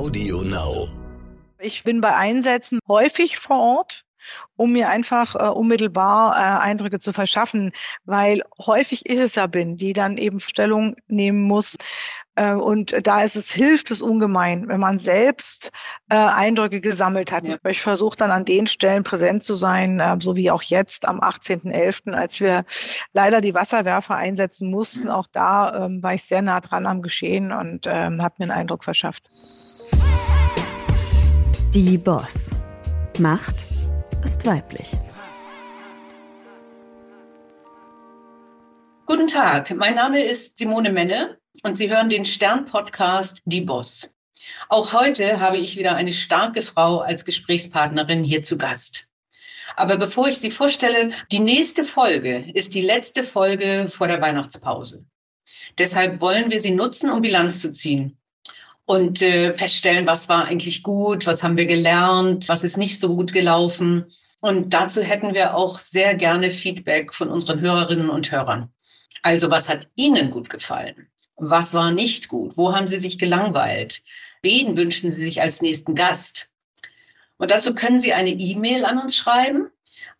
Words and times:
Audio 0.00 0.40
Now. 0.40 0.88
Ich 1.58 1.84
bin 1.84 2.00
bei 2.00 2.16
Einsätzen 2.16 2.78
häufig 2.88 3.36
vor 3.36 3.58
Ort 3.58 4.06
um 4.56 4.72
mir 4.72 4.88
einfach 4.88 5.34
äh, 5.34 5.48
unmittelbar 5.48 6.36
äh, 6.36 6.62
Eindrücke 6.62 6.98
zu 6.98 7.12
verschaffen, 7.12 7.72
weil 8.04 8.42
häufig 8.58 9.02
ich 9.04 9.18
es 9.18 9.34
ja 9.34 9.46
bin, 9.46 9.76
die 9.76 9.92
dann 9.92 10.18
eben 10.18 10.40
Stellung 10.40 10.96
nehmen 11.06 11.42
muss. 11.42 11.76
Äh, 12.34 12.52
und 12.52 13.06
da 13.06 13.22
ist 13.22 13.36
es, 13.36 13.50
hilft 13.50 13.90
es 13.90 14.02
ungemein, 14.02 14.68
wenn 14.68 14.80
man 14.80 14.98
selbst 14.98 15.70
äh, 16.10 16.16
Eindrücke 16.16 16.80
gesammelt 16.80 17.32
hat. 17.32 17.46
Ja. 17.46 17.56
Ich 17.68 17.80
versuche 17.80 18.16
dann 18.16 18.30
an 18.30 18.44
den 18.44 18.66
Stellen 18.66 19.04
präsent 19.04 19.42
zu 19.42 19.54
sein, 19.54 20.00
äh, 20.00 20.16
so 20.20 20.36
wie 20.36 20.50
auch 20.50 20.62
jetzt 20.62 21.08
am 21.08 21.20
18.11., 21.20 22.12
als 22.12 22.40
wir 22.40 22.64
leider 23.12 23.40
die 23.40 23.54
Wasserwerfer 23.54 24.16
einsetzen 24.16 24.70
mussten. 24.70 25.08
Auch 25.08 25.26
da 25.32 25.86
ähm, 25.86 26.02
war 26.02 26.14
ich 26.14 26.24
sehr 26.24 26.42
nah 26.42 26.60
dran 26.60 26.86
am 26.86 27.02
Geschehen 27.02 27.52
und 27.52 27.86
ähm, 27.86 28.22
habe 28.22 28.36
mir 28.38 28.44
einen 28.44 28.60
Eindruck 28.60 28.84
verschafft. 28.84 29.30
Die 31.74 31.98
Boss. 31.98 32.50
Macht 33.20 33.54
ist 34.24 34.44
weiblich. 34.44 34.90
Guten 39.06 39.28
Tag, 39.28 39.72
mein 39.76 39.94
Name 39.94 40.24
ist 40.24 40.58
Simone 40.58 40.90
Menne 40.90 41.38
und 41.62 41.78
Sie 41.78 41.88
hören 41.88 42.08
den 42.08 42.24
Stern-Podcast 42.24 43.42
Die 43.44 43.60
Boss. 43.60 44.16
Auch 44.68 44.92
heute 44.92 45.38
habe 45.38 45.58
ich 45.58 45.76
wieder 45.76 45.94
eine 45.94 46.12
starke 46.12 46.62
Frau 46.62 46.98
als 46.98 47.24
Gesprächspartnerin 47.24 48.24
hier 48.24 48.42
zu 48.42 48.58
Gast. 48.58 49.06
Aber 49.76 49.96
bevor 49.96 50.26
ich 50.26 50.38
sie 50.38 50.50
vorstelle, 50.50 51.12
die 51.30 51.38
nächste 51.38 51.84
Folge 51.84 52.50
ist 52.52 52.74
die 52.74 52.82
letzte 52.82 53.22
Folge 53.22 53.86
vor 53.88 54.08
der 54.08 54.20
Weihnachtspause. 54.20 55.06
Deshalb 55.78 56.20
wollen 56.20 56.50
wir 56.50 56.58
sie 56.58 56.72
nutzen, 56.72 57.10
um 57.10 57.20
Bilanz 57.20 57.60
zu 57.60 57.70
ziehen 57.70 58.19
und 58.90 59.22
äh, 59.22 59.54
feststellen, 59.54 60.08
was 60.08 60.28
war 60.28 60.46
eigentlich 60.46 60.82
gut, 60.82 61.24
was 61.24 61.44
haben 61.44 61.56
wir 61.56 61.66
gelernt, 61.66 62.48
was 62.48 62.64
ist 62.64 62.76
nicht 62.76 62.98
so 62.98 63.14
gut 63.14 63.32
gelaufen. 63.32 64.06
Und 64.40 64.74
dazu 64.74 65.00
hätten 65.00 65.32
wir 65.32 65.54
auch 65.54 65.78
sehr 65.78 66.16
gerne 66.16 66.50
Feedback 66.50 67.14
von 67.14 67.28
unseren 67.28 67.60
Hörerinnen 67.60 68.10
und 68.10 68.32
Hörern. 68.32 68.72
Also 69.22 69.48
was 69.48 69.68
hat 69.68 69.88
Ihnen 69.94 70.32
gut 70.32 70.50
gefallen? 70.50 71.06
Was 71.36 71.72
war 71.72 71.92
nicht 71.92 72.26
gut? 72.26 72.56
Wo 72.56 72.74
haben 72.74 72.88
Sie 72.88 72.98
sich 72.98 73.16
gelangweilt? 73.16 74.02
Wen 74.42 74.76
wünschen 74.76 75.12
Sie 75.12 75.22
sich 75.22 75.40
als 75.40 75.62
nächsten 75.62 75.94
Gast? 75.94 76.50
Und 77.36 77.52
dazu 77.52 77.76
können 77.76 78.00
Sie 78.00 78.12
eine 78.12 78.30
E-Mail 78.30 78.84
an 78.84 78.98
uns 78.98 79.14
schreiben 79.14 79.70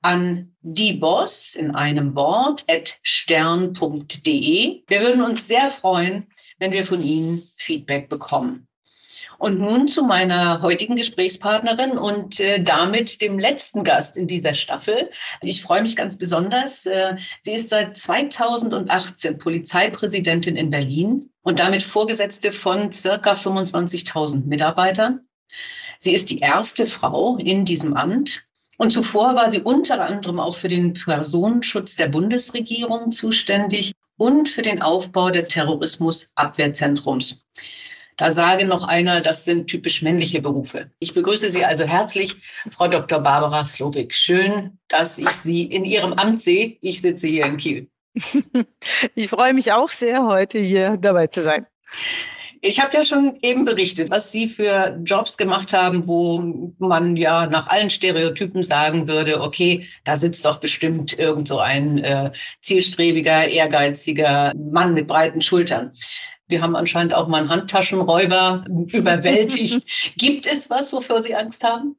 an 0.03 0.55
die 0.63 0.95
Boss 0.95 1.55
in 1.55 1.73
einem 1.73 2.15
Wort 2.15 2.65
at 2.69 2.99
stern.de. 3.03 4.83
Wir 4.87 5.01
würden 5.01 5.23
uns 5.23 5.47
sehr 5.47 5.69
freuen, 5.69 6.27
wenn 6.59 6.73
wir 6.73 6.85
von 6.85 7.03
Ihnen 7.03 7.43
Feedback 7.57 8.09
bekommen. 8.09 8.67
Und 9.41 9.59
nun 9.59 9.89
zu 9.89 10.03
meiner 10.05 10.61
heutigen 10.61 10.97
Gesprächspartnerin 10.97 11.93
und 11.93 12.41
äh, 12.41 12.63
damit 12.63 13.23
dem 13.23 13.39
letzten 13.39 13.85
Gast 13.85 14.19
in 14.19 14.29
dieser 14.29 14.53
Staffel. 14.53 15.09
Ich 15.41 15.63
freue 15.63 15.81
mich 15.81 15.97
ganz 15.97 16.19
besonders. 16.19 16.85
Äh, 16.85 17.17
sie 17.41 17.55
ist 17.55 17.71
seit 17.71 17.97
2018 17.97 19.39
Polizeipräsidentin 19.39 20.57
in 20.57 20.69
Berlin 20.69 21.31
und 21.41 21.59
damit 21.59 21.83
Vorgesetzte 21.83 22.53
von 22.53 22.93
circa 22.93 23.33
25.000 23.33 24.47
Mitarbeitern. 24.47 25.21
Sie 25.99 26.13
ist 26.13 26.29
die 26.29 26.41
erste 26.41 26.85
Frau 26.85 27.39
in 27.39 27.65
diesem 27.65 27.95
Amt 27.95 28.43
und 28.77 28.91
zuvor 28.91 29.37
war 29.37 29.51
sie 29.51 29.63
unter 29.63 30.03
anderem 30.03 30.39
auch 30.39 30.55
für 30.55 30.69
den 30.69 30.93
Personenschutz 30.93 31.97
der 31.97 32.09
Bundesregierung 32.09 33.11
zuständig 33.11 33.95
und 34.19 34.51
für 34.51 34.61
den 34.61 34.83
Aufbau 34.83 35.31
des 35.31 35.49
Terrorismusabwehrzentrums. 35.49 37.47
Da 38.21 38.31
sage 38.31 38.67
noch 38.67 38.87
einer, 38.87 39.23
das 39.23 39.47
sind 39.47 39.69
typisch 39.69 40.03
männliche 40.03 40.43
Berufe. 40.43 40.91
Ich 40.99 41.15
begrüße 41.15 41.49
Sie 41.49 41.65
also 41.65 41.85
herzlich, 41.85 42.37
Frau 42.71 42.87
Dr. 42.87 43.21
Barbara 43.21 43.65
Slowik. 43.65 44.15
Schön, 44.15 44.79
dass 44.89 45.17
ich 45.17 45.31
Sie 45.31 45.63
in 45.63 45.87
Ihrem 45.87 46.13
Amt 46.13 46.39
sehe. 46.43 46.77
Ich 46.83 47.01
sitze 47.01 47.29
hier 47.29 47.47
in 47.47 47.57
Kiel. 47.57 47.89
Ich 49.15 49.29
freue 49.31 49.55
mich 49.55 49.73
auch 49.73 49.89
sehr, 49.89 50.27
heute 50.27 50.59
hier 50.59 50.99
dabei 50.99 51.29
zu 51.29 51.41
sein. 51.41 51.67
Ich 52.61 52.81
habe 52.81 52.95
ja 52.95 53.05
schon 53.05 53.39
eben 53.41 53.65
berichtet, 53.65 54.11
was 54.11 54.31
Sie 54.31 54.49
für 54.49 55.01
Jobs 55.03 55.39
gemacht 55.39 55.73
haben, 55.73 56.07
wo 56.07 56.75
man 56.77 57.17
ja 57.17 57.47
nach 57.47 57.69
allen 57.69 57.89
Stereotypen 57.89 58.63
sagen 58.63 59.09
würde, 59.09 59.41
okay, 59.41 59.87
da 60.05 60.19
sitzt 60.19 60.45
doch 60.45 60.61
bestimmt 60.61 61.19
irgend 61.19 61.49
so 61.49 61.59
ein 61.59 61.97
äh, 61.97 62.33
zielstrebiger, 62.61 63.49
ehrgeiziger 63.49 64.53
Mann 64.55 64.93
mit 64.93 65.07
breiten 65.07 65.41
Schultern. 65.41 65.93
Wir 66.51 66.63
haben 66.63 66.77
anscheinend 66.77 67.15
auch 67.15 67.29
mal 67.29 67.39
einen 67.39 67.49
Handtaschenräuber 67.49 68.65
überwältigt. 68.93 70.15
Gibt 70.17 70.47
es 70.47 70.71
was, 70.71 70.93
wofür 70.93 71.23
Sie 71.23 71.35
Angst 71.35 71.65
haben? 71.65 71.97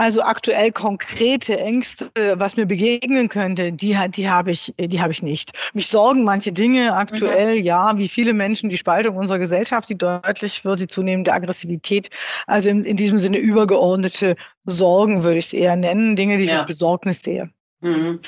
Also 0.00 0.22
aktuell 0.22 0.72
konkrete 0.72 1.58
Ängste, 1.58 2.10
was 2.36 2.56
mir 2.56 2.64
begegnen 2.64 3.28
könnte, 3.28 3.70
die, 3.70 3.94
die 4.08 4.30
habe 4.30 4.50
ich, 4.50 4.72
die 4.78 4.98
habe 4.98 5.12
ich 5.12 5.22
nicht. 5.22 5.52
Mich 5.74 5.88
sorgen 5.88 6.24
manche 6.24 6.52
Dinge 6.52 6.94
aktuell, 6.94 7.58
mhm. 7.58 7.64
ja, 7.66 7.98
wie 7.98 8.08
viele 8.08 8.32
Menschen, 8.32 8.70
die 8.70 8.78
Spaltung 8.78 9.16
unserer 9.16 9.38
Gesellschaft, 9.38 9.90
die 9.90 9.98
deutlich 9.98 10.64
wird, 10.64 10.80
die 10.80 10.86
zunehmende 10.86 11.34
Aggressivität. 11.34 12.08
Also 12.46 12.70
in, 12.70 12.84
in 12.84 12.96
diesem 12.96 13.18
Sinne 13.18 13.36
übergeordnete 13.36 14.36
Sorgen 14.64 15.22
würde 15.22 15.36
ich 15.36 15.46
es 15.46 15.52
eher 15.52 15.76
nennen, 15.76 16.16
Dinge, 16.16 16.38
die 16.38 16.44
ja. 16.44 16.52
ich 16.52 16.58
mit 16.60 16.68
Besorgnis 16.68 17.20
sehe. 17.22 17.50
Mhm. 17.80 18.20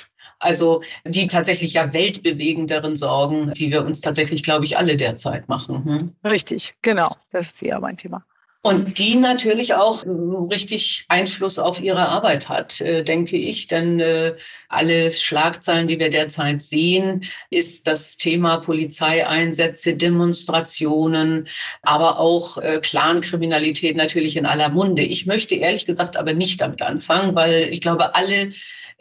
Also 0.42 0.82
die 1.04 1.28
tatsächlich 1.28 1.74
ja 1.74 1.92
weltbewegenderen 1.92 2.96
Sorgen, 2.96 3.52
die 3.54 3.70
wir 3.70 3.84
uns 3.84 4.00
tatsächlich, 4.00 4.42
glaube 4.42 4.64
ich, 4.64 4.76
alle 4.76 4.96
derzeit 4.96 5.48
machen. 5.48 5.84
Hm? 5.84 6.12
Richtig, 6.24 6.74
genau. 6.82 7.16
Das 7.30 7.50
ist 7.50 7.62
eher 7.62 7.80
mein 7.80 7.96
Thema. 7.96 8.24
Und 8.64 8.98
die 8.98 9.16
natürlich 9.16 9.74
auch 9.74 10.04
ähm, 10.04 10.46
richtig 10.48 11.04
Einfluss 11.08 11.58
auf 11.58 11.80
ihre 11.80 12.08
Arbeit 12.08 12.48
hat, 12.48 12.80
äh, 12.80 13.02
denke 13.02 13.36
ich. 13.36 13.66
Denn 13.66 13.98
äh, 13.98 14.36
alle 14.68 15.10
Schlagzeilen, 15.10 15.88
die 15.88 15.98
wir 15.98 16.10
derzeit 16.10 16.62
sehen, 16.62 17.24
ist 17.50 17.88
das 17.88 18.18
Thema 18.18 18.58
Polizeieinsätze, 18.58 19.96
Demonstrationen, 19.96 21.48
aber 21.82 22.20
auch 22.20 22.56
äh, 22.58 22.78
Clankriminalität 22.80 23.96
natürlich 23.96 24.36
in 24.36 24.46
aller 24.46 24.68
Munde. 24.68 25.02
Ich 25.02 25.26
möchte 25.26 25.56
ehrlich 25.56 25.84
gesagt 25.84 26.16
aber 26.16 26.32
nicht 26.32 26.60
damit 26.60 26.82
anfangen, 26.82 27.34
weil 27.34 27.68
ich 27.72 27.80
glaube, 27.80 28.14
alle 28.14 28.52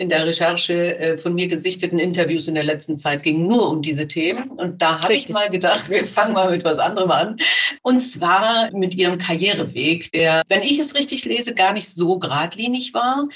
in 0.02 0.10
der 0.10 0.26
Recherche 0.26 0.98
äh, 0.98 1.18
von 1.20 1.36
mir 1.36 1.48
gesichteten 1.48 2.00
Interviews 2.00 2.48
in 2.48 2.56
der 2.56 2.64
letzten 2.64 2.98
Zeit 2.98 3.22
ging 3.22 3.48
nur 3.48 3.70
um 3.70 3.84
diese 3.84 4.08
Themen. 4.08 4.50
Und 4.50 4.82
da 4.82 5.04
habe 5.04 5.14
ich 5.14 5.30
mal 5.30 5.50
gedacht, 5.50 5.90
wir 5.90 6.06
fangen 6.08 6.34
mal 6.34 6.50
mit 6.50 6.64
was 6.64 6.80
anderem 6.80 7.12
an. 7.12 7.38
Und 7.84 8.02
zwar 8.02 8.72
mit 8.74 8.96
ihrem 8.96 9.20
Karriereweg, 9.20 10.12
der, 10.12 10.42
wenn 10.48 10.64
ich 10.64 10.80
es 10.80 10.96
richtig 10.96 11.24
lese, 11.26 11.54
gar 11.54 11.74
nicht 11.74 11.88
so 11.88 12.18
geradlinig 12.18 12.96
war. 12.96 13.30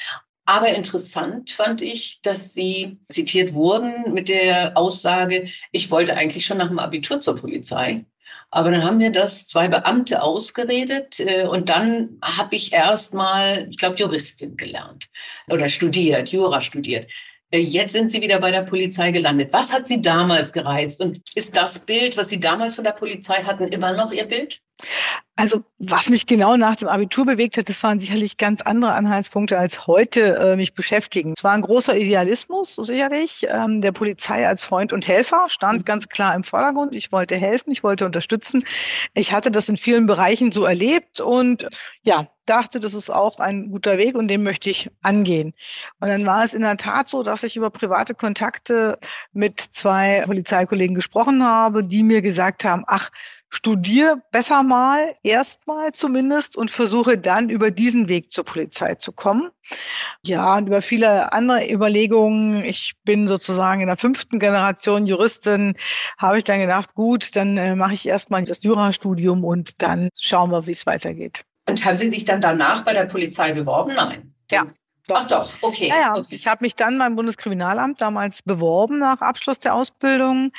Aber 0.46 0.70
interessant 0.70 1.52
fand 1.52 1.84
ich, 1.84 2.22
dass 2.22 2.54
sie 2.54 2.98
zitiert 3.10 3.54
wurden 3.54 4.14
mit 4.14 4.28
der 4.28 4.76
Aussage, 4.76 5.46
ich 5.72 5.92
wollte 5.92 6.16
eigentlich 6.16 6.46
schon 6.46 6.58
nach 6.58 6.70
dem 6.70 6.80
Abitur 6.80 7.20
zur 7.20 7.36
Polizei. 7.36 8.06
Aber 8.56 8.72
dann 8.72 8.86
haben 8.86 8.98
mir 8.98 9.12
das 9.12 9.48
zwei 9.48 9.68
Beamte 9.68 10.22
ausgeredet 10.22 11.20
äh, 11.20 11.46
und 11.46 11.68
dann 11.68 12.18
habe 12.24 12.56
ich 12.56 12.72
erst 12.72 13.14
mal, 13.14 13.68
ich 13.70 13.78
glaube, 13.78 13.98
Juristin 13.98 14.56
gelernt 14.56 15.10
oder 15.52 15.68
studiert, 15.68 16.32
Jura 16.32 16.62
studiert. 16.62 17.12
Äh, 17.52 17.60
jetzt 17.60 17.92
sind 17.92 18.14
Sie 18.14 18.22
wieder 18.22 18.40
bei 18.40 18.52
der 18.52 18.62
Polizei 18.62 19.12
gelandet. 19.12 19.52
Was 19.52 19.74
hat 19.74 19.90
Sie 19.90 20.00
damals 20.00 20.54
gereizt? 20.54 21.02
Und 21.02 21.22
ist 21.36 21.58
das 21.58 21.86
Bild, 21.86 22.16
was 22.16 22.30
Sie 22.30 22.40
damals 22.40 22.76
von 22.76 22.86
der 22.86 22.94
Polizei 22.94 23.44
hatten, 23.44 23.68
immer 23.68 23.92
noch 23.92 24.14
Ihr 24.14 24.26
Bild? 24.26 24.62
Also 25.38 25.64
was 25.80 26.10
mich 26.10 26.28
genau 26.28 26.56
nach 26.56 26.78
dem 26.78 26.88
Abitur 26.88 27.26
bewegt 27.26 27.58
hat, 27.58 27.68
das 27.68 27.84
waren 27.84 28.00
sicherlich 28.00 28.38
ganz 28.38 28.62
andere 28.62 28.94
Anhaltspunkte 28.94 29.58
als 29.58 29.86
heute 29.86 30.38
äh, 30.38 30.56
mich 30.56 30.74
beschäftigen. 30.74 31.34
Es 31.36 31.44
war 31.44 31.52
ein 31.52 31.62
großer 31.62 31.98
Idealismus, 31.98 32.76
sicherlich. 32.76 33.46
Ähm, 33.50 33.82
der 33.82 33.92
Polizei 33.92 34.48
als 34.48 34.64
Freund 34.64 34.94
und 34.94 35.08
Helfer 35.08 35.48
stand 35.50 35.80
mhm. 35.80 35.86
ganz 35.86 36.08
klar 36.08 36.36
im 36.36 36.46
Vordergrund. 36.46 36.96
Ich 36.96 37.12
wollte 37.12 37.36
helfen, 37.36 37.72
ich 37.72 37.84
wollte 37.84 38.06
unterstützen. 38.06 38.64
Ich 39.14 39.34
hatte 39.34 39.52
das 39.52 39.68
in 39.68 39.76
vielen 39.76 40.06
Bereichen 40.06 40.54
so 40.54 40.64
erlebt 40.64 41.20
und 41.20 41.68
ja, 42.02 42.30
dachte, 42.46 42.80
das 42.80 42.94
ist 42.94 43.10
auch 43.10 43.40
ein 43.40 43.72
guter 43.72 43.98
Weg 43.98 44.16
und 44.16 44.28
den 44.30 44.44
möchte 44.44 44.70
ich 44.70 44.90
angehen. 45.02 45.54
Und 46.00 46.08
dann 46.08 46.26
war 46.26 46.44
es 46.44 46.54
in 46.54 46.62
der 46.62 46.78
Tat 46.78 47.10
so, 47.10 47.24
dass 47.24 47.44
ich 47.44 47.58
über 47.58 47.72
private 47.72 48.16
Kontakte 48.16 49.00
mit 49.34 49.60
zwei 49.60 50.24
Polizeikollegen 50.26 50.96
gesprochen 50.96 51.44
habe, 51.44 51.84
die 51.84 52.04
mir 52.04 52.22
gesagt 52.22 52.64
haben, 52.64 52.84
ach, 52.88 53.10
studier 53.50 54.22
besser 54.32 54.64
mal, 54.64 55.16
erstmal 55.24 55.92
zumindest, 55.94 56.58
und 56.58 56.72
versuche 56.72 57.18
dann 57.18 57.50
über 57.50 57.72
diesen 57.72 58.10
Weg 58.10 58.32
zur 58.32 58.44
Polizei 58.44 58.96
zu 58.96 59.12
kommen. 59.12 59.50
Ja, 60.24 60.58
und 60.58 60.68
über 60.68 60.82
viele 60.82 61.34
andere 61.34 61.72
Überlegungen, 61.72 62.64
ich 62.64 62.94
bin 63.04 63.28
sozusagen 63.28 63.82
in 63.82 63.88
der 63.88 63.98
fünften 63.98 64.40
Generation 64.40 65.08
Juristin, 65.08 65.76
habe 66.18 66.38
ich 66.38 66.44
dann 66.44 66.60
gedacht, 66.60 66.94
gut, 66.94 67.36
dann 67.36 67.58
äh, 67.58 67.76
mache 67.76 67.94
ich 67.94 68.08
erstmal 68.08 68.44
das 68.44 68.64
Jurastudium 68.64 69.44
und 69.44 69.82
dann 69.82 70.10
schauen 70.20 70.52
wir, 70.52 70.68
wie 70.68 70.72
es 70.72 70.86
weitergeht. 70.86 71.44
Und 71.68 71.84
haben 71.86 71.98
Sie 71.98 72.10
sich 72.10 72.26
dann 72.26 72.42
danach 72.42 72.84
bei 72.84 72.94
der 72.94 73.06
Polizei 73.06 73.54
beworben? 73.54 73.96
Nein. 73.96 74.34
Ja. 74.52 74.66
Doch. 75.08 75.18
Ach 75.20 75.26
doch, 75.28 75.54
okay. 75.62 75.90
Ja, 75.90 76.00
ja. 76.00 76.16
okay. 76.16 76.34
Ich 76.36 76.48
habe 76.48 76.64
mich 76.64 76.74
dann 76.76 76.98
beim 76.98 77.16
Bundeskriminalamt 77.16 78.02
damals 78.02 78.42
beworben 78.42 78.98
nach 78.98 79.22
Abschluss 79.22 79.60
der 79.60 79.76
Ausbildung. 79.76 80.52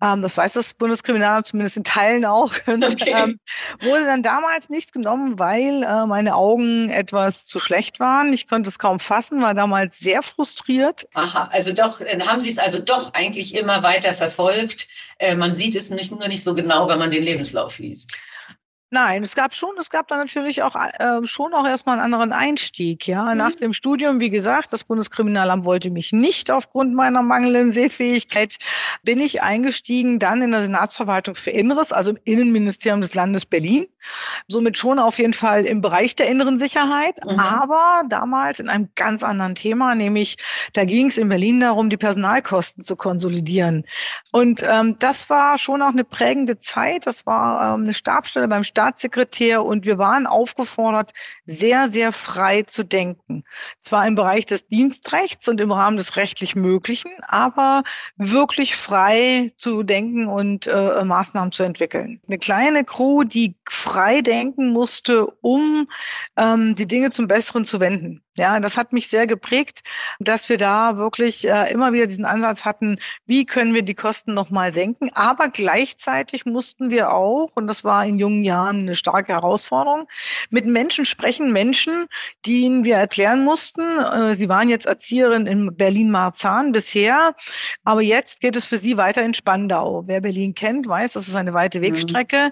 Ähm, 0.00 0.22
das 0.22 0.36
weiß 0.36 0.54
das 0.54 0.74
Bundeskriminalamt 0.74 1.46
zumindest 1.46 1.76
in 1.76 1.84
Teilen 1.84 2.24
auch. 2.24 2.52
Und, 2.66 2.82
Okay. 2.84 3.12
ähm, 3.16 3.38
wurde 3.80 4.04
dann 4.04 4.22
damals 4.24 4.68
nicht 4.70 4.92
genommen, 4.92 5.38
weil 5.38 5.84
äh, 5.84 6.06
meine 6.06 6.34
Augen 6.34 6.90
etwas 6.90 7.46
zu 7.46 7.60
schlecht 7.60 8.00
waren. 8.00 8.32
Ich 8.32 8.48
konnte 8.48 8.68
es 8.68 8.78
kaum 8.78 8.98
fassen, 8.98 9.40
war 9.40 9.54
damals 9.54 9.98
sehr 9.98 10.22
frustriert. 10.22 11.06
Aha, 11.14 11.48
also 11.52 11.72
doch, 11.72 12.00
dann 12.00 12.26
haben 12.26 12.40
Sie 12.40 12.50
es 12.50 12.58
also 12.58 12.80
doch 12.80 13.14
eigentlich 13.14 13.54
immer 13.54 13.82
weiter 13.84 14.14
verfolgt. 14.14 14.88
Äh, 15.18 15.36
man 15.36 15.54
sieht 15.54 15.76
es 15.76 15.90
nicht, 15.90 16.10
nur 16.10 16.26
nicht 16.26 16.42
so 16.42 16.54
genau, 16.54 16.88
wenn 16.88 16.98
man 16.98 17.10
den 17.12 17.22
Lebenslauf 17.22 17.78
liest. 17.78 18.16
Nein, 18.94 19.22
es 19.22 19.34
gab 19.34 19.54
schon, 19.54 19.70
es 19.78 19.88
gab 19.88 20.06
dann 20.08 20.18
natürlich 20.18 20.62
auch 20.62 20.76
äh, 20.76 21.26
schon 21.26 21.54
auch 21.54 21.66
erstmal 21.66 21.98
einen 21.98 22.12
anderen 22.12 22.34
Einstieg. 22.34 23.06
Ja, 23.08 23.32
Mhm. 23.32 23.38
nach 23.38 23.52
dem 23.52 23.72
Studium, 23.72 24.20
wie 24.20 24.28
gesagt, 24.28 24.70
das 24.70 24.84
Bundeskriminalamt 24.84 25.64
wollte 25.64 25.90
mich 25.90 26.12
nicht 26.12 26.50
aufgrund 26.50 26.92
meiner 26.94 27.22
mangelnden 27.22 27.70
Sehfähigkeit, 27.70 28.56
bin 29.02 29.18
ich 29.18 29.42
eingestiegen 29.42 30.18
dann 30.18 30.42
in 30.42 30.50
der 30.50 30.60
Senatsverwaltung 30.60 31.36
für 31.36 31.48
Inneres, 31.50 31.90
also 31.90 32.10
im 32.10 32.18
Innenministerium 32.24 33.00
des 33.00 33.14
Landes 33.14 33.46
Berlin. 33.46 33.86
Somit 34.46 34.76
schon 34.76 34.98
auf 34.98 35.16
jeden 35.18 35.32
Fall 35.32 35.64
im 35.64 35.80
Bereich 35.80 36.14
der 36.14 36.26
inneren 36.28 36.58
Sicherheit, 36.58 37.14
Mhm. 37.24 37.38
aber 37.40 38.02
damals 38.10 38.60
in 38.60 38.68
einem 38.68 38.90
ganz 38.94 39.22
anderen 39.22 39.54
Thema, 39.54 39.94
nämlich 39.94 40.36
da 40.74 40.84
ging 40.84 41.06
es 41.06 41.16
in 41.16 41.30
Berlin 41.30 41.60
darum, 41.60 41.88
die 41.88 41.96
Personalkosten 41.96 42.84
zu 42.84 42.96
konsolidieren. 42.96 43.86
Und 44.32 44.62
ähm, 44.62 44.96
das 44.98 45.30
war 45.30 45.56
schon 45.56 45.80
auch 45.80 45.92
eine 45.92 46.04
prägende 46.04 46.58
Zeit. 46.58 47.06
Das 47.06 47.24
war 47.24 47.74
ähm, 47.74 47.84
eine 47.84 47.94
Stabstelle 47.94 48.48
beim 48.48 48.64
Staatssekretär 48.82 49.64
und 49.64 49.86
wir 49.86 49.98
waren 49.98 50.26
aufgefordert, 50.26 51.12
sehr, 51.46 51.88
sehr 51.88 52.10
frei 52.10 52.62
zu 52.62 52.84
denken. 52.84 53.44
Zwar 53.80 54.08
im 54.08 54.16
Bereich 54.16 54.44
des 54.44 54.66
Dienstrechts 54.66 55.48
und 55.48 55.60
im 55.60 55.70
Rahmen 55.70 55.98
des 55.98 56.16
rechtlich 56.16 56.56
Möglichen, 56.56 57.12
aber 57.20 57.84
wirklich 58.16 58.74
frei 58.74 59.52
zu 59.56 59.84
denken 59.84 60.26
und 60.26 60.66
äh, 60.66 61.04
Maßnahmen 61.04 61.52
zu 61.52 61.62
entwickeln. 61.62 62.20
Eine 62.26 62.38
kleine 62.38 62.84
Crew, 62.84 63.22
die 63.22 63.54
frei 63.68 64.20
denken 64.20 64.72
musste, 64.72 65.26
um 65.26 65.88
ähm, 66.36 66.74
die 66.74 66.86
Dinge 66.86 67.10
zum 67.10 67.28
Besseren 67.28 67.64
zu 67.64 67.78
wenden. 67.78 68.21
Ja, 68.38 68.58
das 68.60 68.78
hat 68.78 68.94
mich 68.94 69.08
sehr 69.08 69.26
geprägt, 69.26 69.82
dass 70.18 70.48
wir 70.48 70.56
da 70.56 70.96
wirklich 70.96 71.46
äh, 71.46 71.70
immer 71.70 71.92
wieder 71.92 72.06
diesen 72.06 72.24
Ansatz 72.24 72.64
hatten, 72.64 72.98
wie 73.26 73.44
können 73.44 73.74
wir 73.74 73.82
die 73.82 73.94
Kosten 73.94 74.32
nochmal 74.32 74.72
senken. 74.72 75.10
Aber 75.12 75.48
gleichzeitig 75.48 76.46
mussten 76.46 76.90
wir 76.90 77.12
auch, 77.12 77.50
und 77.56 77.66
das 77.66 77.84
war 77.84 78.06
in 78.06 78.18
jungen 78.18 78.42
Jahren 78.42 78.80
eine 78.80 78.94
starke 78.94 79.34
Herausforderung, 79.34 80.08
mit 80.48 80.64
Menschen 80.64 81.04
sprechen, 81.04 81.52
Menschen, 81.52 82.06
denen 82.46 82.86
wir 82.86 82.96
erklären 82.96 83.44
mussten, 83.44 83.82
äh, 83.82 84.34
sie 84.34 84.48
waren 84.48 84.70
jetzt 84.70 84.86
Erzieherin 84.86 85.46
in 85.46 85.76
Berlin-Marzahn 85.76 86.72
bisher, 86.72 87.34
aber 87.84 88.00
jetzt 88.00 88.40
geht 88.40 88.56
es 88.56 88.64
für 88.64 88.78
sie 88.78 88.96
weiter 88.96 89.22
in 89.22 89.34
Spandau. 89.34 90.04
Wer 90.06 90.22
Berlin 90.22 90.54
kennt, 90.54 90.88
weiß, 90.88 91.12
das 91.12 91.28
ist 91.28 91.36
eine 91.36 91.52
weite 91.52 91.82
Wegstrecke. 91.82 92.50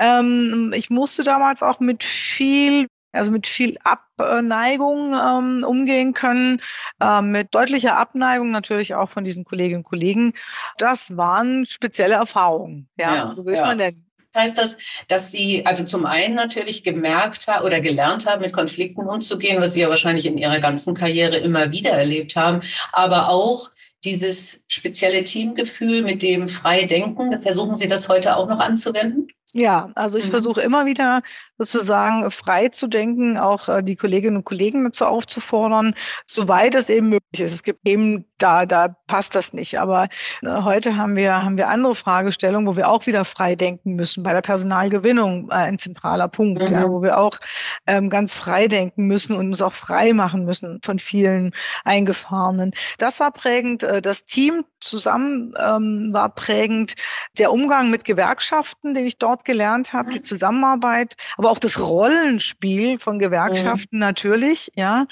Ähm, 0.00 0.72
ich 0.74 0.90
musste 0.90 1.22
damals 1.22 1.62
auch 1.62 1.78
mit 1.78 2.02
viel 2.02 2.88
also 3.12 3.30
mit 3.30 3.46
viel 3.46 3.76
Abneigung 3.82 5.14
ähm, 5.14 5.64
umgehen 5.66 6.14
können, 6.14 6.60
äh, 7.00 7.22
mit 7.22 7.54
deutlicher 7.54 7.96
Abneigung 7.96 8.50
natürlich 8.50 8.94
auch 8.94 9.10
von 9.10 9.24
diesen 9.24 9.44
Kolleginnen 9.44 9.78
und 9.78 9.84
Kollegen. 9.84 10.34
Das 10.78 11.16
waren 11.16 11.66
spezielle 11.66 12.14
Erfahrungen. 12.14 12.88
Ja, 12.98 13.14
Ja, 13.14 13.34
so 13.34 13.44
will 13.44 13.54
ja. 13.54 13.62
man 13.62 13.78
denn. 13.78 14.04
Heißt 14.32 14.58
das, 14.58 14.78
dass 15.08 15.32
Sie 15.32 15.66
also 15.66 15.82
zum 15.82 16.06
einen 16.06 16.36
natürlich 16.36 16.84
gemerkt 16.84 17.48
haben 17.48 17.64
oder 17.64 17.80
gelernt 17.80 18.26
haben, 18.26 18.42
mit 18.42 18.52
Konflikten 18.52 19.00
umzugehen, 19.00 19.60
was 19.60 19.72
Sie 19.72 19.80
ja 19.80 19.88
wahrscheinlich 19.88 20.26
in 20.26 20.38
Ihrer 20.38 20.60
ganzen 20.60 20.94
Karriere 20.94 21.38
immer 21.38 21.72
wieder 21.72 21.90
erlebt 21.90 22.36
haben, 22.36 22.60
aber 22.92 23.28
auch 23.28 23.70
dieses 24.04 24.64
spezielle 24.68 25.24
Teamgefühl 25.24 26.02
mit 26.02 26.22
dem 26.22 26.48
Freidenken, 26.48 27.40
versuchen 27.40 27.74
Sie 27.74 27.88
das 27.88 28.08
heute 28.08 28.36
auch 28.36 28.48
noch 28.48 28.60
anzuwenden? 28.60 29.28
Ja, 29.52 29.90
also 29.96 30.16
ich 30.18 30.26
Mhm. 30.26 30.30
versuche 30.30 30.60
immer 30.62 30.86
wieder 30.86 31.22
sozusagen 31.58 32.30
frei 32.30 32.68
zu 32.68 32.86
denken, 32.86 33.36
auch 33.36 33.68
äh, 33.68 33.82
die 33.82 33.96
Kolleginnen 33.96 34.36
und 34.36 34.44
Kollegen 34.44 34.84
dazu 34.84 35.06
aufzufordern, 35.06 35.94
soweit 36.24 36.74
es 36.76 36.88
eben 36.88 37.08
möglich 37.08 37.40
ist. 37.40 37.52
Es 37.52 37.62
gibt 37.64 37.86
eben 37.88 38.29
da, 38.42 38.66
da 38.66 38.88
passt 39.06 39.34
das 39.34 39.52
nicht. 39.52 39.78
Aber 39.78 40.08
äh, 40.42 40.48
heute 40.62 40.96
haben 40.96 41.16
wir, 41.16 41.42
haben 41.42 41.56
wir 41.56 41.68
andere 41.68 41.94
Fragestellungen, 41.94 42.66
wo 42.66 42.76
wir 42.76 42.88
auch 42.88 43.06
wieder 43.06 43.24
frei 43.24 43.54
denken 43.54 43.94
müssen. 43.94 44.22
Bei 44.22 44.32
der 44.32 44.40
Personalgewinnung 44.42 45.50
äh, 45.50 45.54
ein 45.54 45.78
zentraler 45.78 46.28
Punkt, 46.28 46.62
Mhm. 46.62 46.72
ja, 46.72 46.88
wo 46.88 47.02
wir 47.02 47.18
auch 47.18 47.38
ähm, 47.86 48.10
ganz 48.10 48.36
frei 48.36 48.66
denken 48.66 49.06
müssen 49.06 49.36
und 49.36 49.46
uns 49.48 49.62
auch 49.62 49.72
frei 49.72 50.12
machen 50.12 50.44
müssen 50.44 50.80
von 50.82 50.98
vielen 50.98 51.52
Eingefahrenen. 51.84 52.72
Das 52.98 53.20
war 53.20 53.30
prägend. 53.30 53.82
Äh, 53.82 54.00
Das 54.02 54.24
Team 54.24 54.64
zusammen 54.80 55.52
ähm, 55.58 56.10
war 56.12 56.28
prägend. 56.34 56.94
Der 57.38 57.52
Umgang 57.52 57.90
mit 57.90 58.04
Gewerkschaften, 58.04 58.94
den 58.94 59.06
ich 59.06 59.18
dort 59.18 59.44
gelernt 59.44 59.92
habe, 59.92 60.10
die 60.10 60.22
Zusammenarbeit, 60.22 61.16
aber 61.36 61.50
auch 61.50 61.58
das 61.58 61.78
Rollenspiel 61.78 62.98
von 62.98 63.18
Gewerkschaften 63.18 63.98
natürlich, 63.98 64.72
ja. 64.76 65.06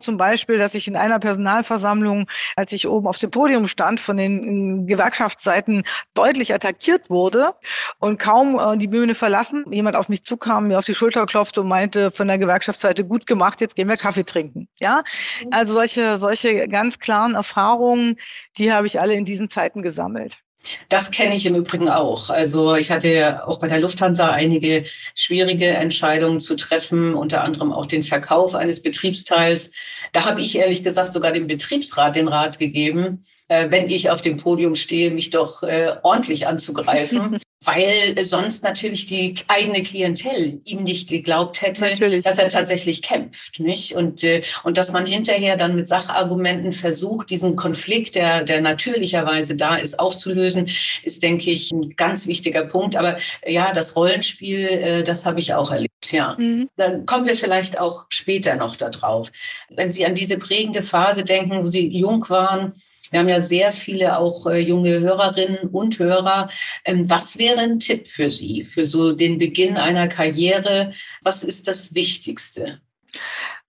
Zum 0.00 0.16
Beispiel, 0.16 0.58
dass 0.58 0.74
ich 0.74 0.86
in 0.88 0.96
einer 0.96 1.18
Personalversammlung, 1.18 2.28
als 2.56 2.67
ich 2.72 2.88
oben 2.88 3.06
auf 3.06 3.18
dem 3.18 3.30
Podium 3.30 3.66
stand, 3.66 4.00
von 4.00 4.16
den 4.16 4.82
äh, 4.82 4.86
Gewerkschaftsseiten 4.86 5.84
deutlich 6.14 6.54
attackiert 6.54 7.10
wurde 7.10 7.54
und 7.98 8.18
kaum 8.18 8.58
äh, 8.58 8.76
die 8.76 8.88
Bühne 8.88 9.14
verlassen, 9.14 9.64
jemand 9.70 9.96
auf 9.96 10.08
mich 10.08 10.24
zukam, 10.24 10.68
mir 10.68 10.78
auf 10.78 10.84
die 10.84 10.94
Schulter 10.94 11.26
klopfte 11.26 11.60
und 11.62 11.68
meinte 11.68 12.10
von 12.10 12.28
der 12.28 12.38
Gewerkschaftsseite, 12.38 13.04
gut 13.04 13.26
gemacht, 13.26 13.60
jetzt 13.60 13.76
gehen 13.76 13.88
wir 13.88 13.96
Kaffee 13.96 14.24
trinken. 14.24 14.68
Ja, 14.80 15.02
also 15.50 15.74
solche, 15.74 16.18
solche 16.18 16.68
ganz 16.68 16.98
klaren 16.98 17.34
Erfahrungen, 17.34 18.16
die 18.56 18.72
habe 18.72 18.86
ich 18.86 19.00
alle 19.00 19.14
in 19.14 19.24
diesen 19.24 19.48
Zeiten 19.48 19.82
gesammelt. 19.82 20.42
Das 20.88 21.10
kenne 21.10 21.34
ich 21.34 21.46
im 21.46 21.54
Übrigen 21.54 21.88
auch. 21.88 22.30
Also 22.30 22.74
ich 22.74 22.90
hatte 22.90 23.08
ja 23.08 23.46
auch 23.46 23.58
bei 23.58 23.68
der 23.68 23.80
Lufthansa 23.80 24.30
einige 24.30 24.84
schwierige 25.14 25.68
Entscheidungen 25.68 26.40
zu 26.40 26.56
treffen, 26.56 27.14
unter 27.14 27.42
anderem 27.42 27.72
auch 27.72 27.86
den 27.86 28.02
Verkauf 28.02 28.54
eines 28.54 28.82
Betriebsteils. 28.82 29.72
Da 30.12 30.24
habe 30.24 30.40
ich 30.40 30.56
ehrlich 30.56 30.82
gesagt 30.82 31.12
sogar 31.12 31.32
dem 31.32 31.46
Betriebsrat 31.46 32.16
den 32.16 32.28
Rat 32.28 32.58
gegeben, 32.58 33.22
äh, 33.48 33.70
wenn 33.70 33.86
ich 33.88 34.10
auf 34.10 34.20
dem 34.20 34.36
Podium 34.36 34.74
stehe, 34.74 35.10
mich 35.10 35.30
doch 35.30 35.62
äh, 35.62 35.96
ordentlich 36.02 36.46
anzugreifen, 36.46 37.38
weil 37.64 38.24
sonst 38.24 38.62
natürlich 38.62 39.06
die 39.06 39.34
eigene 39.48 39.82
Klientel 39.82 40.60
ihm 40.64 40.84
nicht 40.84 41.08
geglaubt 41.08 41.60
hätte, 41.60 41.82
Natürlich. 41.82 42.22
dass 42.22 42.38
er 42.38 42.48
tatsächlich 42.48 43.02
kämpft, 43.02 43.58
nicht? 43.58 43.94
Und 43.94 44.22
äh, 44.22 44.42
und 44.62 44.76
dass 44.76 44.92
man 44.92 45.06
hinterher 45.06 45.56
dann 45.56 45.74
mit 45.74 45.88
Sachargumenten 45.88 46.72
versucht, 46.72 47.30
diesen 47.30 47.56
Konflikt, 47.56 48.14
der 48.14 48.44
der 48.44 48.60
natürlicherweise 48.60 49.56
da 49.56 49.74
ist, 49.74 49.98
aufzulösen, 49.98 50.68
ist 51.02 51.22
denke 51.24 51.50
ich 51.50 51.72
ein 51.72 51.96
ganz 51.96 52.28
wichtiger 52.28 52.64
Punkt. 52.64 52.96
Aber 52.96 53.16
ja, 53.44 53.72
das 53.72 53.96
Rollenspiel, 53.96 54.60
äh, 54.68 55.02
das 55.02 55.26
habe 55.26 55.40
ich 55.40 55.54
auch 55.54 55.72
erlebt, 55.72 56.12
ja. 56.12 56.36
Mhm. 56.38 56.68
Dann 56.76 57.06
kommen 57.06 57.26
wir 57.26 57.34
vielleicht 57.34 57.80
auch 57.80 58.06
später 58.08 58.54
noch 58.54 58.76
darauf. 58.76 59.32
Wenn 59.68 59.90
Sie 59.90 60.06
an 60.06 60.14
diese 60.14 60.38
prägende 60.38 60.82
Phase 60.82 61.24
denken, 61.24 61.64
wo 61.64 61.68
Sie 61.68 61.88
jung 61.88 62.28
waren, 62.28 62.72
wir 63.10 63.20
haben 63.20 63.28
ja 63.28 63.40
sehr 63.40 63.72
viele 63.72 64.18
auch 64.18 64.46
äh, 64.46 64.58
junge 64.58 65.00
Hörerinnen 65.00 65.68
und 65.70 65.98
Hörer. 65.98 66.48
Ähm, 66.84 67.08
was 67.08 67.38
wäre 67.38 67.60
ein 67.60 67.78
Tipp 67.78 68.06
für 68.06 68.30
Sie, 68.30 68.64
für 68.64 68.84
so 68.84 69.12
den 69.12 69.38
Beginn 69.38 69.76
einer 69.76 70.08
Karriere? 70.08 70.92
Was 71.22 71.44
ist 71.44 71.68
das 71.68 71.94
Wichtigste? 71.94 72.80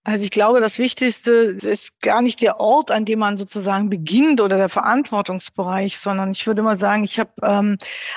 Also 0.02 0.24
ich 0.24 0.30
glaube, 0.30 0.60
das 0.60 0.78
Wichtigste 0.78 1.30
ist 1.30 2.00
gar 2.00 2.22
nicht 2.22 2.40
der 2.40 2.58
Ort, 2.58 2.90
an 2.90 3.04
dem 3.04 3.18
man 3.18 3.36
sozusagen 3.36 3.90
beginnt 3.90 4.40
oder 4.40 4.56
der 4.56 4.70
Verantwortungsbereich, 4.70 5.98
sondern 5.98 6.30
ich 6.30 6.46
würde 6.46 6.62
immer 6.62 6.74
sagen, 6.74 7.04
ich 7.04 7.20
habe 7.20 7.30
ähm, 7.42 7.76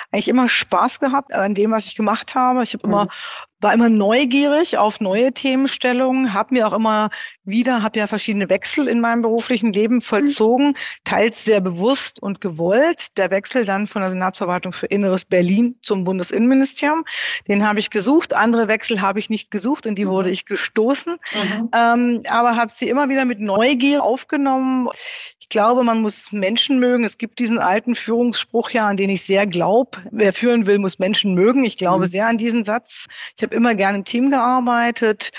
eigentlich 0.10 0.30
immer 0.30 0.48
Spaß 0.48 1.01
gehabt 1.01 1.34
an 1.34 1.53
dem, 1.53 1.72
was 1.72 1.86
ich 1.86 1.96
gemacht 1.96 2.36
habe. 2.36 2.63
Ich 2.63 2.74
habe 2.74 2.88
immer 2.88 3.10
war 3.63 3.74
immer 3.74 3.89
neugierig 3.89 4.77
auf 4.77 5.00
neue 5.00 5.32
Themenstellungen, 5.34 6.34
habe 6.34 6.53
mir 6.53 6.67
auch 6.67 6.74
immer 6.74 7.10
wieder, 7.46 7.82
habe 7.82 8.00
ja 8.00 8.08
verschiedene 8.08 8.50
Wechsel 8.50 8.88
in 8.88 9.00
meinem 9.00 9.22
beruflichen 9.22 9.74
Leben 9.74 10.01
vollzogen, 10.01 10.75
teils 11.03 11.46
sehr 11.46 11.62
bewusst 11.62 12.22
und 12.22 12.41
gewollt. 12.41 13.17
Der 13.17 13.32
Wechsel 13.32 13.65
dann 13.65 13.88
von 13.88 14.01
der 14.01 14.12
Senatsverwaltung 14.12 14.74
für 14.74 14.88
Inneres 14.88 15.25
Berlin 15.25 15.75
zum 15.82 16.03
Bundesinnenministerium, 16.03 17.05
den 17.48 17.65
habe 17.67 17.79
ich 17.79 17.89
gesucht. 17.89 18.34
Andere 18.34 18.67
Wechsel 18.67 19.01
habe 19.01 19.20
ich 19.20 19.29
nicht 19.29 19.50
gesucht, 19.50 19.86
in 19.86 19.96
die 19.96 20.08
wurde 20.08 20.29
ich 20.29 20.46
gestoßen, 20.46 21.13
Mhm. 21.13 21.70
ähm, 21.74 22.24
aber 22.29 22.55
habe 22.55 22.72
sie 22.72 22.89
immer 22.89 23.10
wieder 23.10 23.25
mit 23.25 23.39
Neugier 23.39 24.03
aufgenommen. 24.03 24.89
Ich 25.53 25.55
glaube, 25.55 25.83
man 25.83 26.01
muss 26.01 26.31
Menschen 26.31 26.79
mögen. 26.79 27.03
Es 27.03 27.19
gibt 27.19 27.38
diesen 27.38 27.60
alten 27.60 27.93
Führungsspruch 27.93 28.72
ja, 28.72 28.88
an 28.88 28.98
den 28.98 29.12
ich 29.12 29.22
sehr 29.22 29.45
glaube. 29.45 30.00
Wer 30.10 30.33
führen 30.33 30.65
will, 30.65 30.79
muss 30.79 30.98
Menschen 30.98 31.36
mögen. 31.36 31.63
Ich 31.63 31.77
glaube 31.77 32.05
Mhm. 32.05 32.10
sehr 32.10 32.25
an 32.25 32.38
diesen 32.38 32.63
Satz. 32.63 33.05
Ich 33.38 33.43
habe 33.43 33.55
immer 33.55 33.75
gerne 33.75 34.00
im 34.00 34.03
Team 34.03 34.31
gearbeitet. 34.31 35.29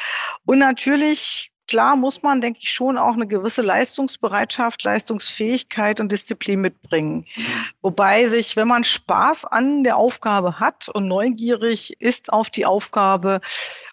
Und 0.47 0.61
natürlich 0.61 1.50
klar 1.66 1.97
muss 1.97 2.23
man, 2.23 2.40
denke 2.40 2.61
ich, 2.62 2.73
schon 2.73 2.99
auch 2.99 3.14
eine 3.14 3.26
gewisse 3.26 3.62
Leistungsbereitschaft, 3.62 4.83
Leistungsfähigkeit 4.83 6.00
und 6.00 6.12
Disziplin 6.12 6.61
mitbringen. 6.61 7.26
Mhm. 7.35 7.44
Wobei 7.83 8.26
sich, 8.28 8.56
wenn 8.56 8.68
man 8.68 8.85
Spaß 8.85 9.44
an 9.44 9.85
der 9.85 9.97
Aufgabe 9.97 10.61
hat 10.61 10.88
und 10.88 11.09
neugierig 11.09 12.00
ist 12.00 12.33
auf 12.33 12.50
die 12.50 12.66
Aufgabe 12.66 13.40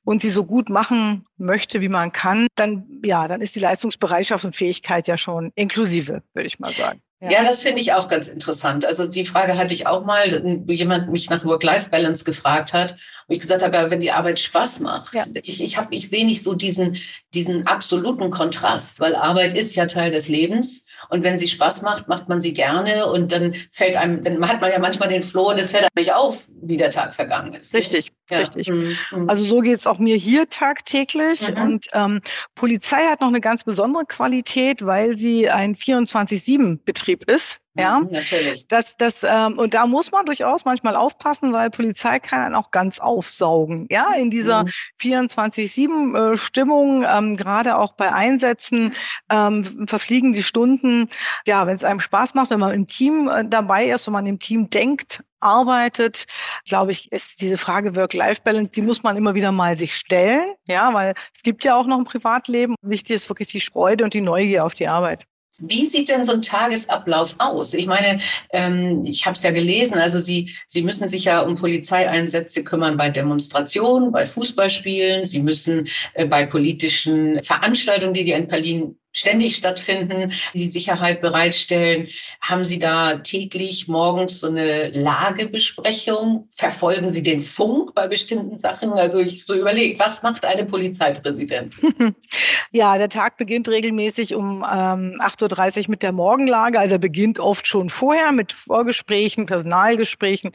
und 0.03 0.21
sie 0.21 0.29
so 0.29 0.45
gut 0.45 0.69
machen 0.69 1.25
möchte, 1.37 1.81
wie 1.81 1.89
man 1.89 2.11
kann, 2.11 2.47
dann, 2.55 3.01
ja, 3.03 3.27
dann 3.27 3.41
ist 3.41 3.55
die 3.55 3.59
Leistungsbereitschaft 3.59 4.45
und 4.45 4.55
Fähigkeit 4.55 5.07
ja 5.07 5.17
schon 5.17 5.51
inklusive, 5.55 6.23
würde 6.33 6.47
ich 6.47 6.59
mal 6.59 6.71
sagen. 6.71 7.01
Ja, 7.23 7.43
das 7.43 7.61
finde 7.61 7.81
ich 7.81 7.93
auch 7.93 8.07
ganz 8.07 8.29
interessant. 8.29 8.83
Also 8.83 9.07
die 9.07 9.25
Frage 9.25 9.55
hatte 9.55 9.75
ich 9.75 9.85
auch 9.85 10.03
mal, 10.03 10.41
wo 10.65 10.71
jemand 10.71 11.11
mich 11.11 11.29
nach 11.29 11.45
Work-Life-Balance 11.45 12.25
gefragt 12.25 12.73
hat, 12.73 12.95
ich 13.31 13.39
gesagt 13.39 13.63
habe, 13.63 13.75
ja, 13.75 13.89
wenn 13.89 14.00
die 14.00 14.11
Arbeit 14.11 14.39
Spaß 14.39 14.81
macht. 14.81 15.13
Ja. 15.13 15.23
Ich, 15.43 15.61
ich, 15.61 15.77
hab, 15.77 15.91
ich 15.91 16.09
sehe 16.09 16.25
nicht 16.25 16.43
so 16.43 16.53
diesen, 16.53 16.97
diesen 17.33 17.67
absoluten 17.67 18.29
Kontrast, 18.29 19.00
weil 19.00 19.15
Arbeit 19.15 19.53
ist 19.53 19.75
ja 19.75 19.85
Teil 19.85 20.11
des 20.11 20.27
Lebens. 20.27 20.85
Und 21.09 21.23
wenn 21.23 21.38
sie 21.38 21.47
Spaß 21.47 21.81
macht, 21.81 22.07
macht 22.07 22.29
man 22.29 22.41
sie 22.41 22.53
gerne 22.53 23.07
und 23.07 23.31
dann 23.31 23.53
fällt 23.71 23.97
einem, 23.97 24.23
dann 24.23 24.47
hat 24.47 24.61
man 24.61 24.71
ja 24.71 24.79
manchmal 24.79 25.09
den 25.09 25.23
Floh 25.23 25.50
und 25.50 25.57
es 25.57 25.71
fällt 25.71 25.83
einem 25.83 25.91
nicht 25.95 26.13
auf, 26.13 26.47
wie 26.61 26.77
der 26.77 26.89
Tag 26.89 27.13
vergangen 27.13 27.53
ist. 27.53 27.73
Richtig, 27.73 28.11
ja. 28.29 28.39
richtig. 28.39 28.69
Mhm. 28.69 28.95
mhm. 29.11 29.29
Also 29.29 29.43
so 29.43 29.59
geht 29.59 29.77
es 29.77 29.88
auch 29.88 29.97
mir 29.97 30.15
hier 30.15 30.50
tagtäglich. 30.50 31.50
Mhm. 31.50 31.61
Und 31.61 31.85
ähm, 31.93 32.21
Polizei 32.55 33.01
hat 33.09 33.21
noch 33.21 33.29
eine 33.29 33.41
ganz 33.41 33.63
besondere 33.63 34.05
Qualität, 34.05 34.85
weil 34.85 35.15
sie 35.15 35.50
ein 35.50 35.75
24-7-Betrieb 35.75 37.29
ist. 37.29 37.59
Ja, 37.73 37.99
mhm, 37.99 38.09
natürlich. 38.11 38.67
Das, 38.67 38.97
das, 38.97 39.23
ähm, 39.23 39.57
und 39.57 39.73
da 39.73 39.85
muss 39.85 40.11
man 40.11 40.25
durchaus 40.25 40.65
manchmal 40.65 40.97
aufpassen, 40.97 41.53
weil 41.53 41.69
Polizei 41.69 42.19
kann 42.19 42.41
einen 42.41 42.55
auch 42.55 42.71
ganz 42.71 42.99
aufsaugen. 42.99 43.87
Ja, 43.89 44.13
in 44.13 44.29
dieser 44.29 44.63
mhm. 44.63 44.69
24-7-Stimmung, 45.01 47.03
äh, 47.03 47.17
ähm, 47.17 47.37
gerade 47.37 47.77
auch 47.77 47.93
bei 47.93 48.11
Einsätzen, 48.11 48.93
ähm, 49.29 49.87
verfliegen 49.87 50.33
die 50.33 50.43
Stunden. 50.43 51.07
Ja, 51.45 51.65
wenn 51.65 51.75
es 51.75 51.85
einem 51.85 52.01
Spaß 52.01 52.33
macht, 52.33 52.49
wenn 52.49 52.59
man 52.59 52.73
im 52.73 52.87
Team 52.87 53.29
äh, 53.29 53.45
dabei 53.45 53.89
ist, 53.89 54.05
wenn 54.07 54.13
man 54.13 54.25
im 54.25 54.39
Team 54.39 54.69
denkt, 54.69 55.23
arbeitet, 55.39 56.25
glaube 56.65 56.91
ich, 56.91 57.11
ist 57.11 57.41
diese 57.41 57.57
Frage 57.57 57.95
Work-Life-Balance, 57.95 58.73
die 58.73 58.81
muss 58.81 59.01
man 59.01 59.15
immer 59.15 59.33
wieder 59.33 59.53
mal 59.53 59.77
sich 59.77 59.95
stellen. 59.95 60.53
Ja, 60.67 60.93
weil 60.93 61.13
es 61.33 61.41
gibt 61.41 61.63
ja 61.63 61.75
auch 61.75 61.87
noch 61.87 61.97
ein 61.97 62.03
Privatleben. 62.03 62.75
Wichtig 62.81 63.15
ist 63.15 63.29
wirklich 63.29 63.47
die 63.47 63.61
Freude 63.61 64.03
und 64.03 64.13
die 64.13 64.21
Neugier 64.21 64.65
auf 64.65 64.73
die 64.73 64.89
Arbeit. 64.89 65.25
Wie 65.61 65.85
sieht 65.85 66.09
denn 66.09 66.23
so 66.23 66.33
ein 66.33 66.41
Tagesablauf 66.41 67.35
aus? 67.37 67.73
Ich 67.73 67.85
meine, 67.85 68.19
ähm, 68.51 69.03
ich 69.05 69.25
habe 69.25 69.35
es 69.35 69.43
ja 69.43 69.51
gelesen, 69.51 69.99
also 69.99 70.19
Sie, 70.19 70.55
Sie 70.65 70.81
müssen 70.81 71.07
sich 71.07 71.25
ja 71.25 71.41
um 71.41 71.55
Polizeieinsätze 71.55 72.63
kümmern 72.63 72.97
bei 72.97 73.09
Demonstrationen, 73.09 74.11
bei 74.11 74.25
Fußballspielen, 74.25 75.25
Sie 75.25 75.39
müssen 75.39 75.87
äh, 76.13 76.25
bei 76.25 76.45
politischen 76.45 77.41
Veranstaltungen, 77.43 78.13
die 78.13 78.23
die 78.23 78.31
in 78.31 78.47
Berlin 78.47 78.97
ständig 79.11 79.55
stattfinden, 79.55 80.31
die 80.53 80.65
Sicherheit 80.65 81.21
bereitstellen. 81.21 82.07
Haben 82.39 82.65
Sie 82.65 82.79
da 82.79 83.15
täglich 83.15 83.87
morgens 83.87 84.39
so 84.39 84.47
eine 84.47 84.89
Lagebesprechung? 84.89 86.47
Verfolgen 86.55 87.07
Sie 87.09 87.23
den 87.23 87.41
Funk 87.41 87.93
bei 87.93 88.07
bestimmten 88.07 88.57
Sachen? 88.57 88.93
Also 88.93 89.19
ich 89.19 89.45
so 89.45 89.53
überlege, 89.53 89.99
was 89.99 90.23
macht 90.23 90.45
eine 90.45 90.65
Polizeipräsident? 90.65 91.75
Ja, 92.73 92.97
der 92.97 93.09
Tag 93.09 93.35
beginnt 93.35 93.67
regelmäßig 93.67 94.33
um 94.33 94.59
ähm, 94.63 95.19
8.30 95.19 95.79
Uhr 95.79 95.85
mit 95.89 96.03
der 96.03 96.13
Morgenlage. 96.13 96.79
Also 96.79 96.95
er 96.95 96.99
beginnt 96.99 97.37
oft 97.37 97.67
schon 97.67 97.89
vorher 97.89 98.31
mit 98.31 98.53
Vorgesprächen, 98.53 99.45
Personalgesprächen. 99.45 100.51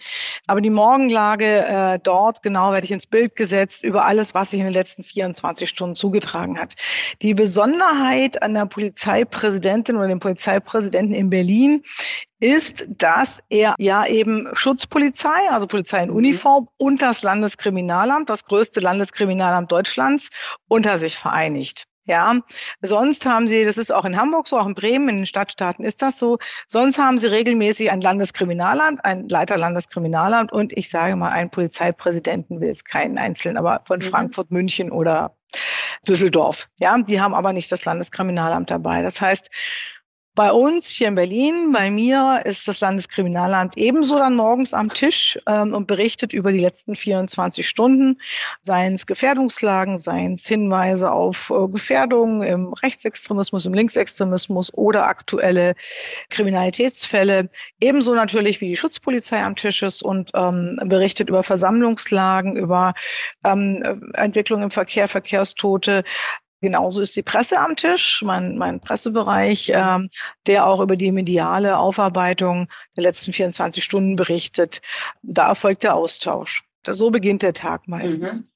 Aber 0.46 0.62
die 0.62 0.70
Morgenlage 0.70 1.66
äh, 1.66 1.98
dort, 2.02 2.42
genau, 2.42 2.72
werde 2.72 2.86
ich 2.86 2.90
ins 2.90 3.06
Bild 3.06 3.36
gesetzt 3.36 3.84
über 3.84 4.06
alles, 4.06 4.32
was 4.34 4.50
sich 4.50 4.60
in 4.60 4.64
den 4.64 4.72
letzten 4.72 5.04
24 5.04 5.68
Stunden 5.68 5.94
zugetragen 5.94 6.58
hat. 6.58 6.72
Die 7.20 7.34
Besonderheit 7.34 8.42
an 8.46 8.54
der 8.54 8.66
Polizeipräsidentin 8.66 9.96
oder 9.96 10.08
dem 10.08 10.20
Polizeipräsidenten 10.20 11.14
in 11.14 11.30
Berlin 11.30 11.82
ist, 12.40 12.86
dass 12.88 13.40
er 13.48 13.74
ja 13.78 14.06
eben 14.06 14.48
Schutzpolizei, 14.52 15.50
also 15.50 15.66
Polizei 15.66 16.02
in 16.02 16.10
mhm. 16.10 16.16
Uniform 16.16 16.68
und 16.76 17.02
das 17.02 17.22
Landeskriminalamt, 17.22 18.30
das 18.30 18.44
größte 18.44 18.80
Landeskriminalamt 18.80 19.70
Deutschlands, 19.70 20.30
unter 20.68 20.96
sich 20.96 21.16
vereinigt. 21.16 21.86
Ja, 22.08 22.38
sonst 22.82 23.26
haben 23.26 23.48
sie, 23.48 23.64
das 23.64 23.78
ist 23.78 23.90
auch 23.90 24.04
in 24.04 24.16
Hamburg 24.16 24.46
so, 24.46 24.58
auch 24.58 24.66
in 24.66 24.76
Bremen, 24.76 25.08
in 25.08 25.16
den 25.16 25.26
Stadtstaaten 25.26 25.84
ist 25.84 26.02
das 26.02 26.20
so, 26.20 26.38
sonst 26.68 26.98
haben 26.98 27.18
sie 27.18 27.26
regelmäßig 27.26 27.90
ein 27.90 28.00
Landeskriminalamt, 28.00 29.04
ein 29.04 29.28
Leiter 29.28 29.56
Landeskriminalamt 29.56 30.52
und 30.52 30.72
ich 30.72 30.88
sage 30.88 31.16
mal, 31.16 31.30
einen 31.30 31.50
Polizeipräsidenten 31.50 32.60
will 32.60 32.70
es 32.70 32.84
keinen 32.84 33.18
einzelnen, 33.18 33.56
aber 33.56 33.82
von 33.86 33.98
mhm. 33.98 34.04
Frankfurt, 34.04 34.52
München 34.52 34.92
oder 34.92 35.36
Düsseldorf. 36.08 36.68
Ja, 36.80 36.96
die 36.98 37.20
haben 37.20 37.34
aber 37.34 37.52
nicht 37.52 37.70
das 37.70 37.84
Landeskriminalamt 37.84 38.70
dabei. 38.70 39.02
Das 39.02 39.20
heißt, 39.20 39.50
bei 40.36 40.52
uns 40.52 40.88
hier 40.88 41.08
in 41.08 41.14
Berlin, 41.14 41.72
bei 41.72 41.90
mir, 41.90 42.42
ist 42.44 42.68
das 42.68 42.80
Landeskriminalamt 42.80 43.78
ebenso 43.78 44.18
dann 44.18 44.36
morgens 44.36 44.74
am 44.74 44.90
Tisch 44.90 45.38
ähm, 45.46 45.74
und 45.74 45.86
berichtet 45.86 46.34
über 46.34 46.52
die 46.52 46.60
letzten 46.60 46.94
24 46.94 47.66
Stunden, 47.66 48.20
seien 48.60 48.94
es 48.94 49.06
Gefährdungslagen, 49.06 49.98
seien 49.98 50.34
es 50.34 50.46
Hinweise 50.46 51.10
auf 51.10 51.50
äh, 51.50 51.68
Gefährdungen 51.68 52.42
im 52.42 52.74
Rechtsextremismus, 52.74 53.64
im 53.64 53.72
Linksextremismus 53.72 54.72
oder 54.74 55.06
aktuelle 55.06 55.74
Kriminalitätsfälle. 56.28 57.48
Ebenso 57.80 58.14
natürlich 58.14 58.60
wie 58.60 58.68
die 58.68 58.76
Schutzpolizei 58.76 59.42
am 59.42 59.56
Tisch 59.56 59.82
ist 59.82 60.02
und 60.02 60.32
ähm, 60.34 60.78
berichtet 60.84 61.30
über 61.30 61.44
Versammlungslagen, 61.44 62.56
über 62.56 62.92
ähm, 63.42 64.12
Entwicklung 64.12 64.62
im 64.62 64.70
Verkehr, 64.70 65.08
Verkehrstote, 65.08 66.04
Genauso 66.62 67.02
ist 67.02 67.14
die 67.14 67.22
Presse 67.22 67.58
am 67.58 67.76
Tisch, 67.76 68.22
mein, 68.22 68.56
mein 68.56 68.80
Pressebereich, 68.80 69.72
ähm, 69.74 70.08
der 70.46 70.66
auch 70.66 70.80
über 70.80 70.96
die 70.96 71.12
mediale 71.12 71.78
Aufarbeitung 71.78 72.68
der 72.96 73.04
letzten 73.04 73.32
24 73.32 73.84
Stunden 73.84 74.16
berichtet. 74.16 74.80
Da 75.22 75.48
erfolgt 75.48 75.82
der 75.82 75.94
Austausch. 75.94 76.64
So 76.88 77.10
beginnt 77.10 77.42
der 77.42 77.52
Tag 77.52 77.88
meistens. 77.88 78.42
Mhm. 78.42 78.48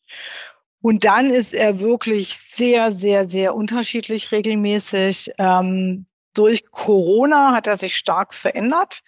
Und 0.83 1.05
dann 1.05 1.31
ist 1.31 1.53
er 1.53 1.81
wirklich 1.81 2.39
sehr, 2.39 2.93
sehr, 2.93 3.29
sehr 3.29 3.55
unterschiedlich 3.55 4.33
regelmäßig. 4.33 5.33
Ähm, 5.39 6.07
durch 6.35 6.71
Corona 6.71 7.53
hat 7.53 7.67
er 7.67 7.77
sich 7.77 7.97
stark 7.97 8.35
verändert, 8.35 9.01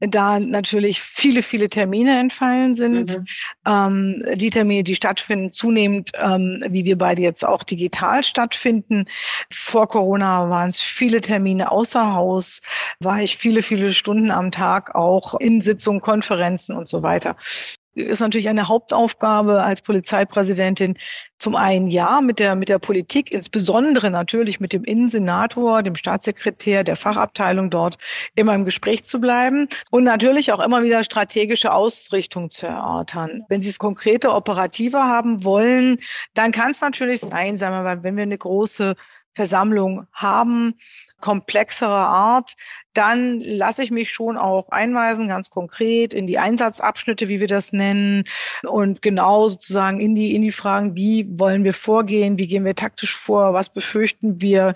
da 0.00 0.38
natürlich 0.38 1.02
viele, 1.02 1.42
viele 1.42 1.68
Termine 1.68 2.18
entfallen 2.20 2.74
sind. 2.74 3.18
Mhm. 3.18 3.26
Ähm, 3.66 4.24
die 4.36 4.50
Termine, 4.50 4.82
die 4.82 4.94
stattfinden, 4.94 5.50
zunehmend, 5.50 6.12
ähm, 6.14 6.62
wie 6.68 6.84
wir 6.84 6.96
beide 6.96 7.22
jetzt 7.22 7.44
auch 7.44 7.64
digital 7.64 8.22
stattfinden. 8.22 9.06
Vor 9.50 9.88
Corona 9.88 10.48
waren 10.50 10.68
es 10.68 10.80
viele 10.80 11.20
Termine 11.20 11.70
außer 11.70 12.14
Haus, 12.14 12.62
war 13.00 13.20
ich 13.20 13.36
viele, 13.36 13.62
viele 13.62 13.92
Stunden 13.92 14.30
am 14.30 14.50
Tag 14.50 14.94
auch 14.94 15.34
in 15.34 15.60
Sitzungen, 15.60 16.00
Konferenzen 16.00 16.76
und 16.76 16.86
so 16.86 17.02
weiter 17.02 17.36
ist 17.94 18.20
natürlich 18.20 18.48
eine 18.48 18.68
Hauptaufgabe 18.68 19.62
als 19.62 19.82
Polizeipräsidentin 19.82 20.96
zum 21.38 21.56
einen 21.56 21.88
ja 21.88 22.20
mit 22.20 22.38
der, 22.38 22.54
mit 22.54 22.68
der 22.68 22.78
Politik, 22.78 23.32
insbesondere 23.32 24.10
natürlich 24.10 24.60
mit 24.60 24.72
dem 24.72 24.84
Innensenator, 24.84 25.82
dem 25.82 25.94
Staatssekretär, 25.94 26.84
der 26.84 26.96
Fachabteilung 26.96 27.70
dort 27.70 27.96
immer 28.34 28.54
im 28.54 28.64
Gespräch 28.64 29.04
zu 29.04 29.20
bleiben 29.20 29.68
und 29.90 30.04
natürlich 30.04 30.52
auch 30.52 30.60
immer 30.60 30.82
wieder 30.82 31.04
strategische 31.04 31.72
Ausrichtung 31.72 32.50
zu 32.50 32.66
erörtern. 32.66 33.42
Wenn 33.48 33.62
Sie 33.62 33.70
es 33.70 33.78
konkrete, 33.78 34.32
operativer 34.32 35.04
haben 35.04 35.44
wollen, 35.44 35.98
dann 36.34 36.52
kann 36.52 36.72
es 36.72 36.80
natürlich 36.80 37.20
sein, 37.20 37.56
sagen 37.56 37.74
wir 37.74 37.82
mal, 37.82 38.02
wenn 38.02 38.16
wir 38.16 38.24
eine 38.24 38.38
große 38.38 38.94
Versammlung 39.34 40.08
haben, 40.12 40.74
komplexerer 41.20 42.08
Art, 42.08 42.54
dann 42.94 43.40
lasse 43.40 43.82
ich 43.82 43.90
mich 43.90 44.10
schon 44.10 44.36
auch 44.36 44.70
einweisen, 44.70 45.28
ganz 45.28 45.50
konkret 45.50 46.14
in 46.14 46.26
die 46.26 46.38
Einsatzabschnitte, 46.38 47.28
wie 47.28 47.40
wir 47.40 47.46
das 47.46 47.72
nennen, 47.72 48.24
und 48.66 49.02
genau 49.02 49.48
sozusagen 49.48 50.00
in 50.00 50.14
die, 50.14 50.34
in 50.34 50.42
die 50.42 50.52
Fragen, 50.52 50.96
wie 50.96 51.26
wollen 51.38 51.64
wir 51.64 51.72
vorgehen, 51.72 52.38
wie 52.38 52.48
gehen 52.48 52.64
wir 52.64 52.74
taktisch 52.74 53.16
vor, 53.16 53.54
was 53.54 53.68
befürchten 53.68 54.40
wir, 54.40 54.74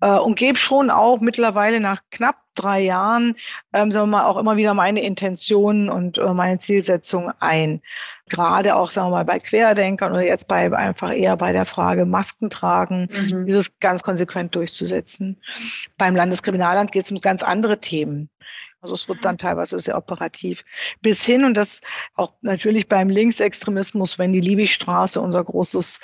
äh, 0.00 0.18
und 0.18 0.36
gebe 0.36 0.58
schon 0.58 0.90
auch 0.90 1.20
mittlerweile 1.20 1.80
nach 1.80 2.02
knapp 2.10 2.44
drei 2.54 2.80
Jahren, 2.80 3.34
ähm, 3.72 3.90
sagen 3.90 4.06
wir 4.06 4.18
mal, 4.18 4.26
auch 4.26 4.36
immer 4.36 4.56
wieder 4.56 4.74
meine 4.74 5.02
Intentionen 5.02 5.88
und 5.88 6.18
äh, 6.18 6.32
meine 6.32 6.58
Zielsetzung 6.58 7.32
ein. 7.40 7.82
Gerade 8.28 8.76
auch, 8.76 8.90
sagen 8.90 9.08
wir 9.08 9.16
mal, 9.16 9.24
bei 9.24 9.38
Querdenkern 9.38 10.12
oder 10.12 10.24
jetzt 10.24 10.48
bei 10.48 10.72
einfach 10.74 11.12
eher 11.12 11.36
bei 11.36 11.52
der 11.52 11.66
Frage 11.66 12.06
Masken 12.06 12.48
tragen, 12.48 13.08
mhm. 13.10 13.44
dieses 13.44 13.78
ganz 13.80 14.02
konsequent 14.02 14.54
durchzusetzen. 14.54 15.42
Beim 15.98 16.16
Landeskriminalamt 16.16 16.90
geht 16.90 17.04
es 17.04 17.10
um 17.10 17.20
ganz 17.20 17.42
andere 17.42 17.53
Themen. 17.80 18.30
Also 18.84 18.94
es 18.94 19.08
wird 19.08 19.24
dann 19.24 19.38
teilweise 19.38 19.78
sehr 19.78 19.96
operativ. 19.96 20.62
Bis 21.00 21.24
hin, 21.24 21.44
und 21.44 21.54
das 21.54 21.80
auch 22.14 22.34
natürlich 22.42 22.86
beim 22.86 23.08
Linksextremismus, 23.08 24.18
wenn 24.18 24.34
die 24.34 24.42
Liebigstraße, 24.42 25.22
unser 25.22 25.42
großes 25.42 26.00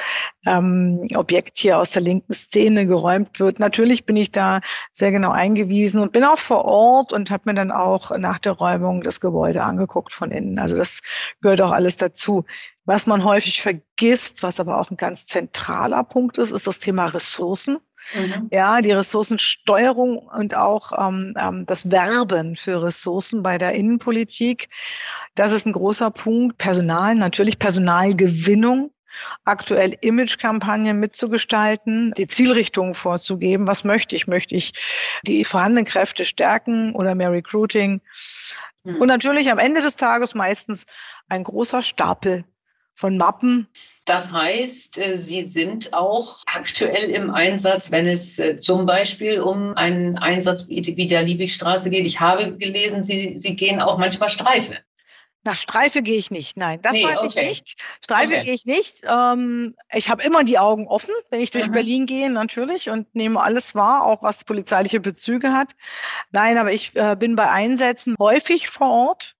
ähm, 0.47 1.07
Objekt 1.15 1.59
hier 1.59 1.79
aus 1.79 1.91
der 1.91 2.01
linken 2.01 2.33
Szene 2.33 2.87
geräumt 2.87 3.39
wird. 3.39 3.59
Natürlich 3.59 4.07
bin 4.07 4.17
ich 4.17 4.33
da 4.33 4.63
sehr 4.93 5.11
genau 5.11 5.31
eingewiesen 5.31 6.01
und 6.01 6.13
bin 6.13 6.25
auch 6.25 6.39
vor 6.39 6.65
Ort 6.65 7.13
und 7.13 7.31
habe 7.31 7.43
mir 7.51 7.55
dann 7.55 7.71
auch 7.71 8.17
nach 8.17 8.39
der 8.39 8.53
Räumung 8.53 9.03
das 9.03 9.21
Gebäude 9.21 9.63
angeguckt 9.63 10.15
von 10.15 10.31
innen. 10.31 10.59
Also 10.59 10.75
das 10.75 11.03
gehört 11.43 11.61
auch 11.61 11.73
alles 11.73 11.99
dazu. 11.99 12.47
Was 12.87 13.07
man 13.07 13.25
häufig 13.25 13.61
vergisst, 13.61 14.43
was 14.43 14.59
aber 14.59 14.81
auch 14.81 14.91
ein 14.91 14.97
ganz 14.97 15.27
zentraler 15.27 16.03
Punkt 16.03 16.39
ist, 16.39 16.51
ist 16.51 16.67
das 16.67 16.79
Thema 16.79 17.07
Ressourcen. 17.07 17.79
Mhm. 18.15 18.49
Ja, 18.51 18.81
die 18.81 18.93
Ressourcensteuerung 18.93 20.19
und 20.19 20.57
auch 20.57 20.93
ähm, 20.99 21.35
ähm, 21.39 21.67
das 21.67 21.91
Werben 21.91 22.57
für 22.57 22.83
Ressourcen 22.83 23.43
bei 23.43 23.59
der 23.59 23.73
Innenpolitik. 23.73 24.69
Das 25.35 25.53
ist 25.53 25.67
ein 25.67 25.73
großer 25.73 26.11
Punkt. 26.11 26.59
Personal, 26.59 27.15
natürlich 27.15 27.59
Personalgewinnung 27.59 28.93
aktuell 29.45 29.97
Imagekampagnen 30.01 30.99
mitzugestalten, 30.99 32.13
die 32.17 32.27
Zielrichtung 32.27 32.95
vorzugeben. 32.95 33.67
Was 33.67 33.85
möchte 33.85 34.17
ich? 34.17 34.27
Möchte 34.27 34.55
ich 34.55 34.73
die 35.27 35.45
vorhandenen 35.45 35.85
Kräfte 35.85 36.25
stärken 36.25 36.95
oder 36.95 37.15
mehr 37.15 37.33
Recruiting? 37.33 38.01
Mhm. 38.85 38.97
Und 38.97 39.09
natürlich 39.09 39.51
am 39.51 39.59
Ende 39.59 39.83
des 39.83 39.97
Tages 39.97 40.35
meistens 40.35 40.87
ein 41.29 41.45
großer 41.45 41.83
Stapel 41.83 42.45
von 43.01 43.17
Mappen. 43.17 43.67
Das 44.05 44.31
heißt, 44.31 44.99
äh, 44.99 45.17
Sie 45.17 45.43
sind 45.43 45.95
auch 45.95 46.37
aktuell 46.47 47.11
im 47.11 47.31
Einsatz, 47.31 47.91
wenn 47.91 48.07
es 48.07 48.39
äh, 48.39 48.61
zum 48.61 48.85
Beispiel 48.85 49.41
um 49.41 49.75
einen 49.75 50.19
Einsatz 50.19 50.69
wie 50.69 51.07
der 51.07 51.23
Liebigstraße 51.23 51.89
geht. 51.89 52.05
Ich 52.05 52.21
habe 52.21 52.57
gelesen, 52.59 53.03
Sie, 53.03 53.37
Sie 53.37 53.57
gehen 53.57 53.81
auch 53.81 53.97
manchmal 53.97 54.29
Streife. 54.29 54.77
Nach 55.43 55.57
Streife 55.57 56.03
gehe 56.03 56.19
ich 56.19 56.31
nicht. 56.31 56.59
Nein, 56.59 56.83
das 56.83 56.93
nee, 56.93 57.05
weiß 57.05 57.23
okay. 57.23 57.29
ich 57.29 57.49
nicht. 57.49 57.81
Streife 58.05 58.35
okay. 58.35 58.45
gehe 58.45 58.55
ich 58.55 58.67
nicht. 58.67 59.03
Ähm, 59.09 59.75
ich 59.95 60.11
habe 60.11 60.23
immer 60.23 60.45
die 60.45 60.59
Augen 60.59 60.87
offen, 60.87 61.15
wenn 61.31 61.41
ich 61.41 61.51
durch 61.51 61.69
mhm. 61.69 61.73
Berlin 61.73 62.07
gehe, 62.07 62.29
natürlich, 62.29 62.91
und 62.91 63.15
nehme 63.15 63.41
alles 63.41 63.75
wahr, 63.75 64.05
auch 64.05 64.23
was 64.23 64.45
polizeiliche 64.45 65.01
Bezüge 65.01 65.55
hat. 65.55 65.71
Nein, 66.31 66.59
aber 66.59 66.73
ich 66.73 66.95
äh, 66.95 67.17
bin 67.19 67.37
bei 67.37 67.49
Einsätzen 67.49 68.17
häufig 68.19 68.69
vor 68.69 68.91
Ort 68.91 69.37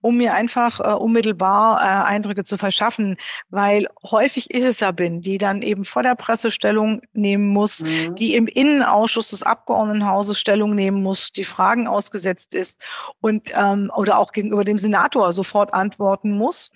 um 0.00 0.16
mir 0.16 0.34
einfach 0.34 0.80
äh, 0.80 0.92
unmittelbar 0.92 1.80
äh, 1.80 2.08
Eindrücke 2.08 2.44
zu 2.44 2.58
verschaffen, 2.58 3.16
weil 3.50 3.88
häufig 4.02 4.50
ist 4.50 4.64
es 4.64 4.80
ja 4.80 4.90
bin, 4.92 5.20
die 5.20 5.38
dann 5.38 5.62
eben 5.62 5.84
vor 5.84 6.02
der 6.02 6.14
Presse 6.14 6.50
Stellung 6.50 7.02
nehmen 7.12 7.48
muss, 7.48 7.80
mhm. 7.80 8.14
die 8.14 8.34
im 8.34 8.46
Innenausschuss 8.46 9.30
des 9.30 9.42
Abgeordnetenhauses 9.42 10.38
Stellung 10.38 10.74
nehmen 10.74 11.02
muss, 11.02 11.32
die 11.32 11.44
Fragen 11.44 11.86
ausgesetzt 11.86 12.54
ist 12.54 12.80
und 13.20 13.52
ähm, 13.54 13.90
oder 13.94 14.18
auch 14.18 14.32
gegenüber 14.32 14.64
dem 14.64 14.78
Senator 14.78 15.32
sofort 15.32 15.74
antworten 15.74 16.36
muss. 16.36 16.72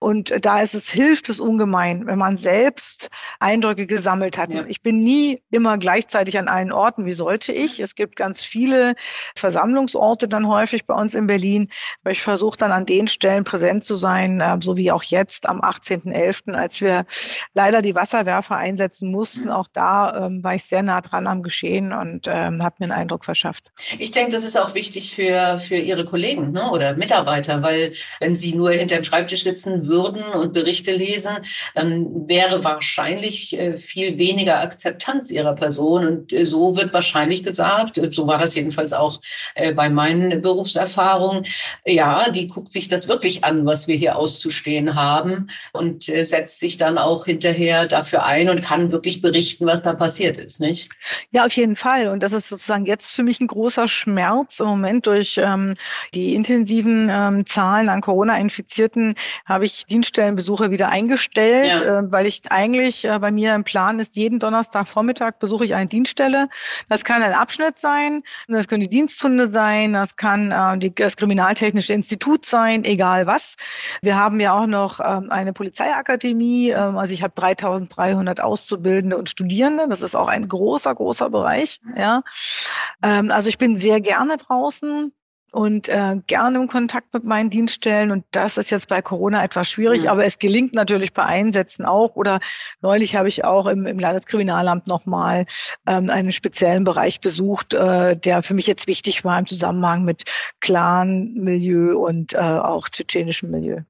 Und 0.00 0.34
da 0.44 0.60
ist 0.60 0.74
es 0.74 0.90
hilft 0.90 1.28
es 1.28 1.40
ungemein, 1.40 2.06
wenn 2.06 2.18
man 2.18 2.36
selbst 2.36 3.10
Eindrücke 3.40 3.86
gesammelt 3.86 4.38
hat. 4.38 4.52
Ja. 4.52 4.64
Ich 4.66 4.82
bin 4.82 5.02
nie 5.02 5.42
immer 5.50 5.78
gleichzeitig 5.78 6.38
an 6.38 6.48
allen 6.48 6.72
Orten, 6.72 7.04
wie 7.04 7.12
sollte 7.12 7.52
ich? 7.52 7.80
Es 7.80 7.94
gibt 7.94 8.16
ganz 8.16 8.42
viele 8.42 8.94
Versammlungsorte 9.34 10.28
dann 10.28 10.48
häufig 10.48 10.86
bei 10.86 10.94
uns 10.94 11.14
in 11.14 11.26
Berlin, 11.26 11.68
weil 12.02 12.12
ich 12.12 12.22
versuche 12.32 12.56
dann 12.56 12.72
an 12.72 12.86
den 12.86 13.08
Stellen 13.08 13.44
präsent 13.44 13.84
zu 13.84 13.94
sein, 13.94 14.40
äh, 14.40 14.56
so 14.62 14.78
wie 14.78 14.90
auch 14.90 15.02
jetzt 15.02 15.46
am 15.46 15.60
18.11., 15.60 16.54
als 16.54 16.80
wir 16.80 17.04
leider 17.52 17.82
die 17.82 17.94
Wasserwerfer 17.94 18.56
einsetzen 18.56 19.10
mussten. 19.10 19.50
Auch 19.50 19.68
da 19.70 20.26
ähm, 20.26 20.42
war 20.42 20.54
ich 20.54 20.64
sehr 20.64 20.82
nah 20.82 21.02
dran 21.02 21.26
am 21.26 21.42
Geschehen 21.42 21.92
und 21.92 22.26
ähm, 22.26 22.62
habe 22.62 22.76
mir 22.78 22.84
einen 22.84 22.92
Eindruck 22.92 23.26
verschafft. 23.26 23.70
Ich 23.98 24.12
denke, 24.12 24.32
das 24.32 24.44
ist 24.44 24.58
auch 24.58 24.74
wichtig 24.74 25.14
für, 25.14 25.58
für 25.58 25.76
Ihre 25.76 26.06
Kollegen 26.06 26.52
ne, 26.52 26.70
oder 26.70 26.96
Mitarbeiter, 26.96 27.62
weil 27.62 27.92
wenn 28.18 28.34
Sie 28.34 28.54
nur 28.54 28.72
hinter 28.72 28.94
dem 28.94 29.04
Schreibtisch 29.04 29.42
sitzen 29.42 29.86
würden 29.86 30.22
und 30.32 30.54
Berichte 30.54 30.92
lesen, 30.92 31.32
dann 31.74 32.26
wäre 32.30 32.64
wahrscheinlich 32.64 33.58
äh, 33.58 33.76
viel 33.76 34.18
weniger 34.18 34.60
Akzeptanz 34.60 35.30
Ihrer 35.30 35.54
Person. 35.54 36.06
Und 36.06 36.32
äh, 36.32 36.46
so 36.46 36.78
wird 36.78 36.94
wahrscheinlich 36.94 37.42
gesagt, 37.42 38.00
so 38.10 38.26
war 38.26 38.38
das 38.38 38.54
jedenfalls 38.54 38.94
auch 38.94 39.20
äh, 39.54 39.74
bei 39.74 39.90
meinen 39.90 40.40
Berufserfahrungen, 40.40 41.44
ja, 41.84 42.21
die 42.30 42.48
guckt 42.48 42.72
sich 42.72 42.88
das 42.88 43.08
wirklich 43.08 43.44
an, 43.44 43.66
was 43.66 43.88
wir 43.88 43.96
hier 43.96 44.16
auszustehen 44.16 44.94
haben 44.94 45.48
und 45.72 46.08
äh, 46.08 46.24
setzt 46.24 46.60
sich 46.60 46.76
dann 46.76 46.98
auch 46.98 47.24
hinterher 47.24 47.86
dafür 47.86 48.24
ein 48.24 48.48
und 48.48 48.62
kann 48.62 48.92
wirklich 48.92 49.22
berichten, 49.22 49.66
was 49.66 49.82
da 49.82 49.94
passiert 49.94 50.36
ist, 50.36 50.60
nicht? 50.60 50.90
Ja, 51.30 51.46
auf 51.46 51.52
jeden 51.52 51.76
Fall. 51.76 52.08
Und 52.08 52.22
das 52.22 52.32
ist 52.32 52.48
sozusagen 52.48 52.86
jetzt 52.86 53.14
für 53.14 53.22
mich 53.22 53.40
ein 53.40 53.46
großer 53.46 53.88
Schmerz 53.88 54.60
im 54.60 54.66
Moment 54.66 55.06
durch 55.06 55.38
ähm, 55.38 55.74
die 56.14 56.34
intensiven 56.34 57.08
ähm, 57.10 57.46
Zahlen 57.46 57.88
an 57.88 58.00
Corona-Infizierten 58.00 59.14
habe 59.44 59.64
ich 59.64 59.86
Dienststellenbesuche 59.86 60.70
wieder 60.70 60.88
eingestellt, 60.88 61.82
ja. 61.82 62.00
äh, 62.00 62.12
weil 62.12 62.26
ich 62.26 62.50
eigentlich 62.50 63.04
äh, 63.04 63.18
bei 63.18 63.30
mir 63.30 63.54
im 63.54 63.64
Plan 63.64 63.98
ist, 63.98 64.16
jeden 64.16 64.38
Donnerstagvormittag 64.38 65.38
besuche 65.38 65.64
ich 65.64 65.74
eine 65.74 65.86
Dienststelle. 65.86 66.48
Das 66.88 67.04
kann 67.04 67.22
ein 67.22 67.34
Abschnitt 67.34 67.78
sein, 67.78 68.22
das 68.48 68.68
können 68.68 68.80
die 68.80 68.88
Diensthunde 68.88 69.46
sein, 69.46 69.92
das 69.92 70.16
kann 70.16 70.52
äh, 70.52 70.78
die, 70.78 70.94
das 70.94 71.16
Kriminaltechnische 71.16 71.92
Institut 71.92 72.11
gut 72.18 72.46
sein, 72.46 72.84
egal 72.84 73.26
was. 73.26 73.56
Wir 74.02 74.16
haben 74.16 74.40
ja 74.40 74.58
auch 74.58 74.66
noch 74.66 75.00
ähm, 75.00 75.30
eine 75.30 75.52
Polizeiakademie. 75.52 76.70
Ähm, 76.70 76.98
also 76.98 77.12
ich 77.12 77.22
habe 77.22 77.34
3300 77.34 78.40
Auszubildende 78.40 79.16
und 79.16 79.28
Studierende. 79.28 79.88
Das 79.88 80.02
ist 80.02 80.14
auch 80.14 80.28
ein 80.28 80.48
großer, 80.48 80.94
großer 80.94 81.30
Bereich. 81.30 81.80
Ja. 81.96 82.22
Ähm, 83.02 83.30
also 83.30 83.48
ich 83.48 83.58
bin 83.58 83.76
sehr 83.76 84.00
gerne 84.00 84.36
draußen 84.36 85.12
und 85.52 85.88
äh, 85.88 86.16
gerne 86.26 86.58
im 86.58 86.66
Kontakt 86.66 87.12
mit 87.12 87.24
meinen 87.24 87.50
Dienststellen. 87.50 88.10
Und 88.10 88.24
das 88.30 88.56
ist 88.56 88.70
jetzt 88.70 88.88
bei 88.88 89.02
Corona 89.02 89.44
etwas 89.44 89.70
schwierig, 89.70 90.02
mhm. 90.02 90.08
aber 90.08 90.24
es 90.24 90.38
gelingt 90.38 90.72
natürlich 90.72 91.12
bei 91.12 91.24
Einsätzen 91.24 91.84
auch. 91.84 92.16
Oder 92.16 92.40
neulich 92.80 93.16
habe 93.16 93.28
ich 93.28 93.44
auch 93.44 93.66
im, 93.66 93.86
im 93.86 93.98
Landeskriminalamt 93.98 94.86
nochmal 94.86 95.44
ähm, 95.86 96.08
einen 96.08 96.32
speziellen 96.32 96.84
Bereich 96.84 97.20
besucht, 97.20 97.74
äh, 97.74 98.16
der 98.16 98.42
für 98.42 98.54
mich 98.54 98.66
jetzt 98.66 98.88
wichtig 98.88 99.24
war 99.24 99.38
im 99.38 99.46
Zusammenhang 99.46 100.04
mit 100.04 100.24
Clan-Milieu 100.60 101.98
und 101.98 102.32
äh, 102.32 102.38
auch 102.38 102.88
tschetschenischem 102.88 103.50
Milieu. 103.50 103.82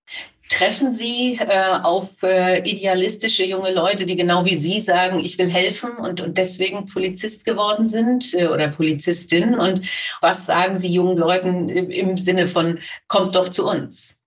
Treffen 0.53 0.93
Sie 0.93 1.39
äh, 1.41 1.79
auf 1.83 2.23
äh, 2.23 2.59
idealistische 2.69 3.43
junge 3.43 3.73
Leute, 3.73 4.05
die 4.05 4.17
genau 4.17 4.45
wie 4.45 4.55
Sie 4.55 4.81
sagen, 4.81 5.19
ich 5.19 5.39
will 5.39 5.49
helfen 5.49 5.93
und, 5.97 6.21
und 6.21 6.37
deswegen 6.37 6.85
Polizist 6.85 7.47
geworden 7.47 7.87
sind 7.87 8.35
äh, 8.35 8.49
oder 8.49 8.69
Polizistin? 8.69 9.55
Und 9.55 9.81
was 10.21 10.45
sagen 10.45 10.75
Sie 10.75 10.93
jungen 10.93 11.17
Leuten 11.17 11.71
im, 11.71 11.91
im 11.91 12.17
Sinne 12.19 12.47
von, 12.47 12.81
kommt 13.09 13.35
doch 13.35 13.49
zu 13.49 13.67
uns? 13.67 14.21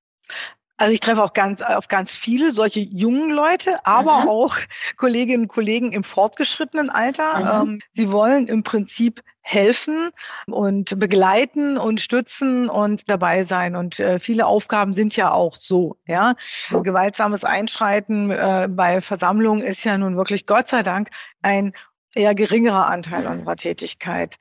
Also 0.78 0.94
ich 0.94 1.00
treffe 1.00 1.24
auch 1.24 1.34
ganz 1.34 1.62
auf 1.62 1.88
ganz 1.88 2.16
viele 2.16 2.52
solche 2.52 2.80
jungen 2.80 3.30
Leute, 3.30 3.86
aber 3.86 4.22
mhm. 4.22 4.30
auch 4.30 4.58
Kolleginnen 4.98 5.44
und 5.44 5.48
Kollegen 5.48 5.92
im 5.92 6.04
fortgeschrittenen 6.04 6.90
Alter. 6.90 7.64
Mhm. 7.64 7.70
Ähm, 7.70 7.82
sie 7.92 8.12
wollen 8.12 8.48
im 8.48 8.64
Prinzip 8.64 9.22
helfen 9.48 10.10
und 10.48 10.98
begleiten 10.98 11.78
und 11.78 12.02
stützen 12.02 12.68
und 12.68 13.08
dabei 13.12 13.44
sein. 13.44 13.76
Und 13.76 14.00
äh, 14.00 14.20
viele 14.20 14.48
Aufgaben 14.48 14.94
sind 14.94 15.16
ja 15.16 15.32
auch 15.32 15.58
so. 15.58 15.98
Ja, 16.08 16.34
gewaltsames 16.72 17.44
Einschreiten 17.44 18.32
äh, 18.32 18.68
bei 18.68 19.02
Versammlungen 19.02 19.64
ist 19.64 19.84
ja 19.84 20.00
nun 20.00 20.18
wirklich 20.18 20.48
Gott 20.48 20.68
sei 20.68 20.82
Dank 20.82 21.10
ein 21.44 21.74
eher 22.16 22.34
geringerer 22.34 22.88
Anteil 22.88 23.28
unserer 23.28 23.56
Tätigkeit. 23.56 24.38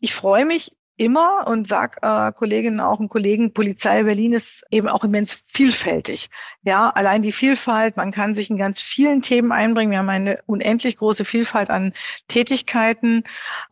Ich 0.00 0.12
freue 0.12 0.44
mich 0.44 0.72
immer 0.98 1.46
und 1.46 1.66
sag 1.66 1.98
äh, 2.02 2.32
Kolleginnen 2.32 2.80
auch 2.80 2.98
und 2.98 3.08
Kollegen, 3.08 3.54
Polizei 3.54 4.02
Berlin 4.02 4.32
ist 4.32 4.64
eben 4.70 4.88
auch 4.88 5.04
immens 5.04 5.34
vielfältig. 5.46 6.28
Ja, 6.64 6.90
allein 6.90 7.22
die 7.22 7.32
Vielfalt, 7.32 7.96
man 7.96 8.10
kann 8.10 8.34
sich 8.34 8.50
in 8.50 8.58
ganz 8.58 8.82
vielen 8.82 9.22
Themen 9.22 9.52
einbringen. 9.52 9.92
Wir 9.92 9.98
haben 9.98 10.08
eine 10.08 10.42
unendlich 10.46 10.96
große 10.96 11.24
Vielfalt 11.24 11.70
an 11.70 11.94
Tätigkeiten. 12.26 13.22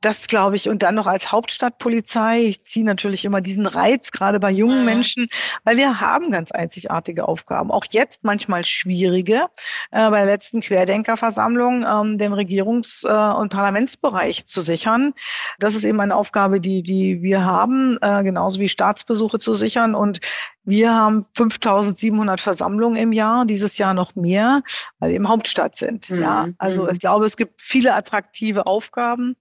Das 0.00 0.28
glaube 0.28 0.56
ich, 0.56 0.68
und 0.68 0.82
dann 0.82 0.94
noch 0.94 1.08
als 1.08 1.32
Hauptstadtpolizei. 1.32 2.42
Ich 2.42 2.64
ziehe 2.64 2.86
natürlich 2.86 3.24
immer 3.24 3.40
diesen 3.40 3.66
Reiz, 3.66 4.12
gerade 4.12 4.38
bei 4.38 4.50
jungen 4.50 4.80
mhm. 4.80 4.84
Menschen, 4.84 5.26
weil 5.64 5.76
wir 5.76 6.00
haben 6.00 6.30
ganz 6.30 6.52
einzigartige 6.52 7.26
Aufgaben. 7.26 7.72
Auch 7.72 7.84
jetzt 7.90 8.22
manchmal 8.22 8.64
schwierige. 8.64 9.48
Äh, 9.90 10.10
bei 10.10 10.18
der 10.18 10.26
letzten 10.26 10.60
Querdenkerversammlung 10.60 11.84
ähm, 11.84 12.18
den 12.18 12.32
Regierungs- 12.32 13.04
äh, 13.04 13.36
und 13.36 13.50
Parlamentsbereich 13.50 14.46
zu 14.46 14.60
sichern. 14.60 15.12
Das 15.58 15.74
ist 15.74 15.84
eben 15.84 16.00
eine 16.00 16.14
Aufgabe, 16.14 16.60
die, 16.60 16.82
die 16.82 17.15
wir 17.22 17.44
haben, 17.44 17.98
äh, 18.00 18.22
genauso 18.22 18.60
wie 18.60 18.68
Staatsbesuche 18.68 19.38
zu 19.38 19.54
sichern. 19.54 19.94
Und 19.94 20.20
wir 20.64 20.92
haben 20.92 21.26
5700 21.34 22.40
Versammlungen 22.40 22.96
im 22.96 23.12
Jahr, 23.12 23.44
dieses 23.44 23.78
Jahr 23.78 23.94
noch 23.94 24.14
mehr, 24.14 24.62
weil 24.98 25.10
wir 25.10 25.16
im 25.16 25.28
Hauptstadt 25.28 25.76
sind. 25.76 26.10
Mhm. 26.10 26.22
Ja, 26.22 26.48
also 26.58 26.84
mhm. 26.84 26.90
ich 26.90 27.00
glaube, 27.00 27.24
es 27.24 27.36
gibt 27.36 27.60
viele 27.62 27.94
attraktive 27.94 28.66
Aufgaben 28.66 29.36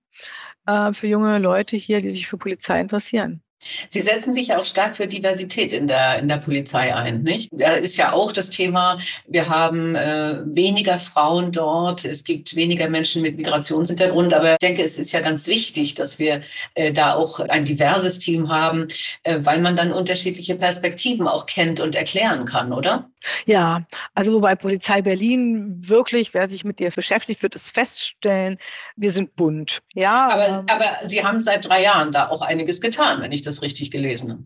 äh, 0.65 0.93
für 0.93 1.07
junge 1.07 1.37
Leute 1.39 1.77
hier, 1.77 2.01
die 2.01 2.09
sich 2.09 2.27
für 2.27 2.37
Polizei 2.37 2.79
interessieren. 2.79 3.41
Sie 3.89 4.01
setzen 4.01 4.33
sich 4.33 4.47
ja 4.47 4.59
auch 4.59 4.65
stark 4.65 4.95
für 4.95 5.07
Diversität 5.07 5.73
in 5.73 5.87
der, 5.87 6.19
in 6.19 6.27
der 6.27 6.37
Polizei 6.37 6.93
ein, 6.93 7.23
nicht? 7.23 7.49
Da 7.51 7.73
ist 7.73 7.97
ja 7.97 8.13
auch 8.13 8.31
das 8.31 8.49
Thema, 8.49 8.97
wir 9.27 9.49
haben 9.49 9.95
äh, 9.95 10.41
weniger 10.45 10.99
Frauen 10.99 11.51
dort, 11.51 12.05
es 12.05 12.23
gibt 12.23 12.55
weniger 12.55 12.89
Menschen 12.89 13.21
mit 13.21 13.37
Migrationshintergrund, 13.37 14.33
aber 14.33 14.53
ich 14.53 14.57
denke, 14.59 14.83
es 14.83 14.99
ist 14.99 15.11
ja 15.11 15.21
ganz 15.21 15.47
wichtig, 15.47 15.95
dass 15.95 16.19
wir 16.19 16.41
äh, 16.75 16.91
da 16.91 17.15
auch 17.15 17.39
ein 17.39 17.65
diverses 17.65 18.19
Team 18.19 18.49
haben, 18.49 18.87
äh, 19.23 19.39
weil 19.41 19.61
man 19.61 19.75
dann 19.75 19.91
unterschiedliche 19.91 20.55
Perspektiven 20.55 21.27
auch 21.27 21.45
kennt 21.45 21.79
und 21.79 21.95
erklären 21.95 22.45
kann, 22.45 22.73
oder? 22.73 23.09
Ja, 23.45 23.83
also 24.13 24.33
wobei 24.33 24.55
Polizei 24.55 25.01
Berlin 25.01 25.75
wirklich, 25.87 26.33
wer 26.33 26.47
sich 26.47 26.63
mit 26.63 26.79
dir 26.79 26.91
beschäftigt, 26.91 27.41
wird 27.41 27.55
es 27.55 27.69
feststellen, 27.69 28.57
wir 28.95 29.11
sind 29.11 29.35
bunt. 29.35 29.81
Ja, 29.93 30.29
aber, 30.29 30.47
ähm, 30.47 30.65
aber 30.69 30.97
Sie 31.01 31.23
haben 31.23 31.41
seit 31.41 31.67
drei 31.67 31.81
Jahren 31.81 32.11
da 32.11 32.29
auch 32.29 32.41
einiges 32.41 32.81
getan, 32.81 33.21
wenn 33.21 33.31
ich 33.31 33.41
das 33.45 33.61
richtig 33.61 33.91
gelesen 33.91 34.31
habe. 34.31 34.43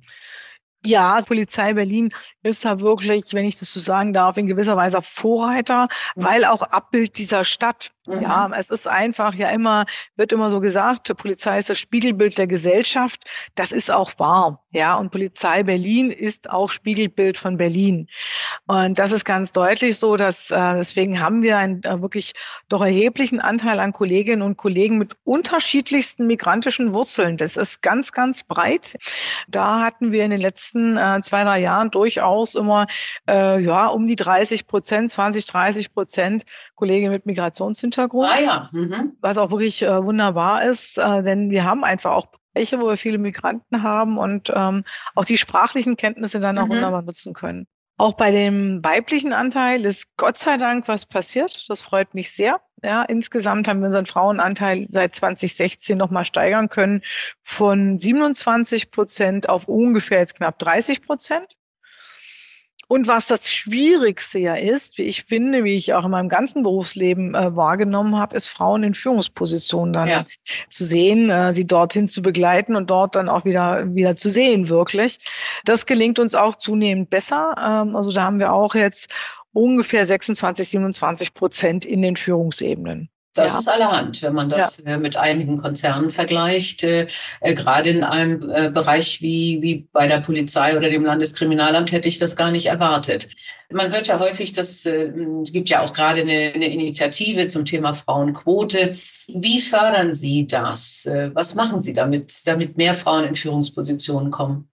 Ja, 0.85 1.19
Polizei 1.27 1.73
Berlin 1.73 2.13
ist 2.41 2.63
da 2.63 2.79
wirklich, 2.79 3.33
wenn 3.33 3.45
ich 3.45 3.59
das 3.59 3.71
so 3.71 3.81
sagen 3.81 4.13
darf, 4.13 4.37
in 4.37 4.47
gewisser 4.47 4.77
Weise 4.77 5.01
Vorreiter, 5.01 5.87
mhm. 6.15 6.23
weil 6.23 6.45
auch 6.45 6.61
Abbild 6.61 7.17
dieser 7.17 7.43
Stadt. 7.43 7.91
Mhm. 8.09 8.21
Ja, 8.21 8.49
es 8.57 8.69
ist 8.69 8.87
einfach 8.87 9.35
ja 9.35 9.49
immer, 9.49 9.85
wird 10.15 10.31
immer 10.31 10.49
so 10.49 10.61
gesagt, 10.61 11.15
Polizei 11.17 11.59
ist 11.59 11.69
das 11.69 11.79
Spiegelbild 11.79 12.37
der 12.37 12.47
Gesellschaft. 12.47 13.23
Das 13.55 13.71
ist 13.71 13.91
auch 13.91 14.13
wahr. 14.17 14.63
Ja, 14.71 14.95
und 14.95 15.11
Polizei 15.11 15.63
Berlin 15.63 16.11
ist 16.11 16.49
auch 16.49 16.71
Spiegelbild 16.71 17.37
von 17.37 17.57
Berlin. 17.57 18.07
Und 18.65 18.97
das 18.99 19.11
ist 19.11 19.25
ganz 19.25 19.51
deutlich 19.51 19.97
so, 19.97 20.15
dass 20.15 20.49
äh, 20.49 20.75
deswegen 20.75 21.19
haben 21.19 21.41
wir 21.41 21.57
einen 21.57 21.83
äh, 21.83 22.01
wirklich 22.01 22.33
doch 22.69 22.81
erheblichen 22.81 23.41
Anteil 23.41 23.79
an 23.79 23.91
Kolleginnen 23.91 24.43
und 24.43 24.57
Kollegen 24.57 24.97
mit 24.97 25.17
unterschiedlichsten 25.23 26.25
migrantischen 26.25 26.93
Wurzeln. 26.93 27.35
Das 27.35 27.57
ist 27.57 27.81
ganz, 27.81 28.11
ganz 28.11 28.43
breit. 28.43 28.95
Da 29.47 29.81
hatten 29.81 30.11
wir 30.11 30.23
in 30.23 30.31
den 30.31 30.41
letzten 30.41 30.68
äh, 30.75 31.21
zwei, 31.21 31.43
drei 31.43 31.59
Jahren 31.59 31.91
durchaus 31.91 32.55
immer 32.55 32.87
äh, 33.27 33.61
ja 33.61 33.87
um 33.87 34.07
die 34.07 34.15
30 34.15 34.67
Prozent, 34.67 35.11
20, 35.11 35.45
30 35.45 35.93
Prozent 35.93 36.43
Kollegen 36.75 37.11
mit 37.11 37.25
Migrationshintergrund. 37.25 38.29
Ah 38.29 38.41
ja. 38.41 38.67
Mhm. 38.71 39.13
Was 39.21 39.37
auch 39.37 39.51
wirklich 39.51 39.81
äh, 39.81 40.03
wunderbar 40.03 40.63
ist, 40.63 40.97
äh, 40.97 41.23
denn 41.23 41.49
wir 41.49 41.63
haben 41.63 41.83
einfach 41.83 42.11
auch 42.11 42.27
Bereiche, 42.53 42.79
wo 42.79 42.87
wir 42.87 42.97
viele 42.97 43.17
Migranten 43.17 43.83
haben 43.83 44.17
und 44.17 44.51
ähm, 44.55 44.83
auch 45.15 45.25
die 45.25 45.37
sprachlichen 45.37 45.97
Kenntnisse 45.97 46.39
dann 46.39 46.57
auch 46.57 46.65
mhm. 46.65 46.71
wunderbar 46.71 47.01
nutzen 47.01 47.33
können. 47.33 47.67
Auch 47.99 48.13
bei 48.13 48.31
dem 48.31 48.81
weiblichen 48.81 49.33
Anteil 49.33 49.85
ist 49.85 50.15
Gott 50.15 50.37
sei 50.37 50.55
Dank 50.55 50.87
was 50.87 51.05
passiert. 51.05 51.65
Das 51.67 51.81
freut 51.81 52.13
mich 52.13 52.31
sehr. 52.31 52.61
Ja, 52.81 53.03
insgesamt 53.03 53.67
haben 53.67 53.81
wir 53.81 53.87
unseren 53.87 54.05
Frauenanteil 54.05 54.85
seit 54.87 55.15
2016 55.15 55.97
nochmal 55.97 56.23
steigern 56.23 56.69
können 56.69 57.01
von 57.43 57.99
27 57.99 58.91
Prozent 58.91 59.49
auf 59.49 59.67
ungefähr 59.67 60.19
jetzt 60.19 60.35
knapp 60.35 60.57
30 60.59 61.01
Prozent. 61.01 61.57
Und 62.91 63.07
was 63.07 63.27
das 63.27 63.47
Schwierigste 63.47 64.39
ja 64.39 64.55
ist, 64.55 64.97
wie 64.97 65.03
ich 65.03 65.25
finde, 65.25 65.63
wie 65.63 65.77
ich 65.77 65.93
auch 65.93 66.05
in 66.05 66.09
meinem 66.09 66.27
ganzen 66.27 66.63
Berufsleben 66.63 67.35
äh, 67.35 67.55
wahrgenommen 67.55 68.17
habe, 68.17 68.35
ist 68.35 68.47
Frauen 68.47 68.81
in 68.81 68.95
Führungspositionen 68.95 69.93
dann 69.93 70.07
ja. 70.07 70.25
zu 70.67 70.83
sehen, 70.83 71.29
äh, 71.29 71.53
sie 71.53 71.67
dorthin 71.67 72.09
zu 72.09 72.23
begleiten 72.23 72.75
und 72.75 72.89
dort 72.89 73.15
dann 73.15 73.29
auch 73.29 73.45
wieder, 73.45 73.93
wieder 73.93 74.15
zu 74.15 74.31
sehen, 74.31 74.69
wirklich. 74.69 75.19
Das 75.65 75.85
gelingt 75.85 76.17
uns 76.17 76.33
auch 76.33 76.55
zunehmend 76.55 77.11
besser. 77.11 77.53
Ähm, 77.59 77.95
also 77.95 78.11
da 78.11 78.23
haben 78.23 78.39
wir 78.39 78.53
auch 78.53 78.73
jetzt 78.73 79.11
ungefähr 79.53 80.03
26, 80.03 80.69
27 80.69 81.35
Prozent 81.35 81.85
in 81.85 82.01
den 82.01 82.15
Führungsebenen. 82.15 83.11
Das 83.39 83.53
ja. 83.53 83.59
ist 83.59 83.67
allerhand, 83.69 84.21
wenn 84.21 84.33
man 84.33 84.49
das 84.49 84.83
ja. 84.85 84.93
Äh, 84.93 84.97
mit 84.97 85.17
einigen 85.17 85.57
Konzernen 85.57 86.09
vergleicht, 86.09 86.83
äh, 86.83 87.07
äh, 87.41 87.53
gerade 87.53 87.89
in 87.89 88.03
einem 88.03 88.49
äh, 88.49 88.69
Bereich 88.69 89.21
wie, 89.21 89.61
wie 89.61 89.87
bei 89.91 90.07
der 90.07 90.19
Polizei 90.19 90.77
oder 90.77 90.89
dem 90.89 91.05
Landeskriminalamt 91.05 91.91
hätte 91.91 92.07
ich 92.07 92.19
das 92.19 92.35
gar 92.35 92.51
nicht 92.51 92.67
erwartet. 92.67 93.29
Man 93.71 93.91
hört 93.91 94.07
ja 94.07 94.19
häufig, 94.19 94.51
dass 94.51 94.85
äh, 94.85 95.11
es 95.41 95.51
gibt 95.51 95.69
ja 95.69 95.81
auch 95.81 95.93
gerade 95.93 96.21
eine, 96.21 96.51
eine 96.53 96.71
Initiative 96.71 97.47
zum 97.47 97.65
Thema 97.65 97.93
Frauenquote. 97.93 98.93
Wie 99.27 99.61
fördern 99.61 100.13
Sie 100.13 100.47
das? 100.47 101.05
Äh, 101.05 101.31
was 101.33 101.55
machen 101.55 101.79
Sie 101.79 101.93
damit, 101.93 102.47
damit 102.47 102.77
mehr 102.77 102.95
Frauen 102.95 103.25
in 103.25 103.35
Führungspositionen 103.35 104.31
kommen? 104.31 104.69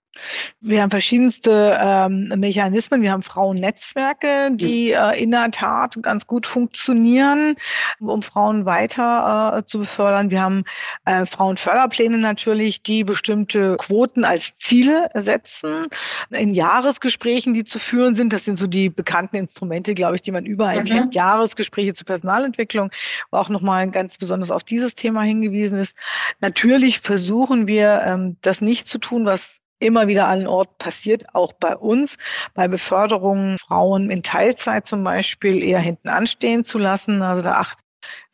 Wir 0.61 0.83
haben 0.83 0.91
verschiedenste 0.91 1.79
ähm, 1.81 2.33
Mechanismen. 2.37 3.03
Wir 3.03 3.13
haben 3.13 3.23
Frauennetzwerke, 3.23 4.51
die 4.53 4.93
äh, 4.93 5.23
in 5.23 5.31
der 5.31 5.51
Tat 5.51 5.99
ganz 6.03 6.27
gut 6.27 6.47
funktionieren, 6.47 7.57
um 8.01 8.23
Frauen 8.23 8.65
weiter 8.67 9.59
äh, 9.59 9.65
zu 9.65 9.81
befördern. 9.81 10.31
Wir 10.31 10.43
haben 10.43 10.65
äh, 11.05 11.27
Frauenförderpläne 11.27 12.19
natürlich, 12.19 12.83
die 12.83 13.05
bestimmte 13.05 13.77
Quoten 13.77 14.25
als 14.25 14.57
Ziele 14.57 15.09
setzen. 15.15 15.87
In 16.31 16.55
Jahresgesprächen, 16.55 17.55
die 17.55 17.65
zu 17.65 17.79
führen 17.79 18.15
sind, 18.15 18.33
das 18.33 18.45
sind 18.45 18.57
so 18.57 18.67
die 18.67 18.89
bekannten 18.89 19.37
Instrumente, 19.37 19.95
glaube 19.95 20.17
ich, 20.17 20.23
die 20.23 20.33
man 20.33 20.47
überall 20.47 20.83
mhm. 20.83 20.87
kennt. 20.87 21.15
Jahresgespräche 21.15 21.95
zur 21.95 22.07
Personalentwicklung, 22.07 22.91
wo 23.31 23.39
auch 23.39 23.49
nochmal 23.49 23.89
ganz 23.91 24.19
besonders 24.19 24.51
auf 24.51 24.65
dieses 24.65 24.95
Thema 24.95 25.23
hingewiesen 25.23 25.79
ist. 25.79 25.97
Natürlich 26.41 27.01
versuchen 27.01 27.67
wir, 27.67 28.03
ähm, 28.07 28.37
das 28.43 28.61
nicht 28.61 28.89
zu 28.89 28.99
tun, 28.99 29.25
was 29.25 29.61
immer 29.79 30.09
wieder 30.09 30.29
an 30.29 30.47
Ort 30.47 30.79
passiert, 30.79 31.35
auch 31.35 31.53
bei 31.53 31.77
uns, 31.77 32.17
bei 32.55 32.69
Beförderungen 32.69 33.59
Frauen 33.59 34.11
in 34.11 34.23
Teilzeit 34.23 34.87
zum 34.87 35.05
Beispiel 35.05 35.63
eher 35.63 35.81
hinten 35.81 36.09
anstehen 36.09 36.65
zu 36.65 36.79
lassen. 36.79 37.23
Also 37.23 37.43
da 37.43 37.59
achten 37.59 37.83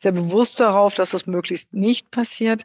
sehr 0.03 0.11
bewusst 0.11 0.59
darauf, 0.59 0.93
dass 0.93 1.11
das 1.11 1.25
möglichst 1.25 1.73
nicht 1.73 2.11
passiert. 2.11 2.63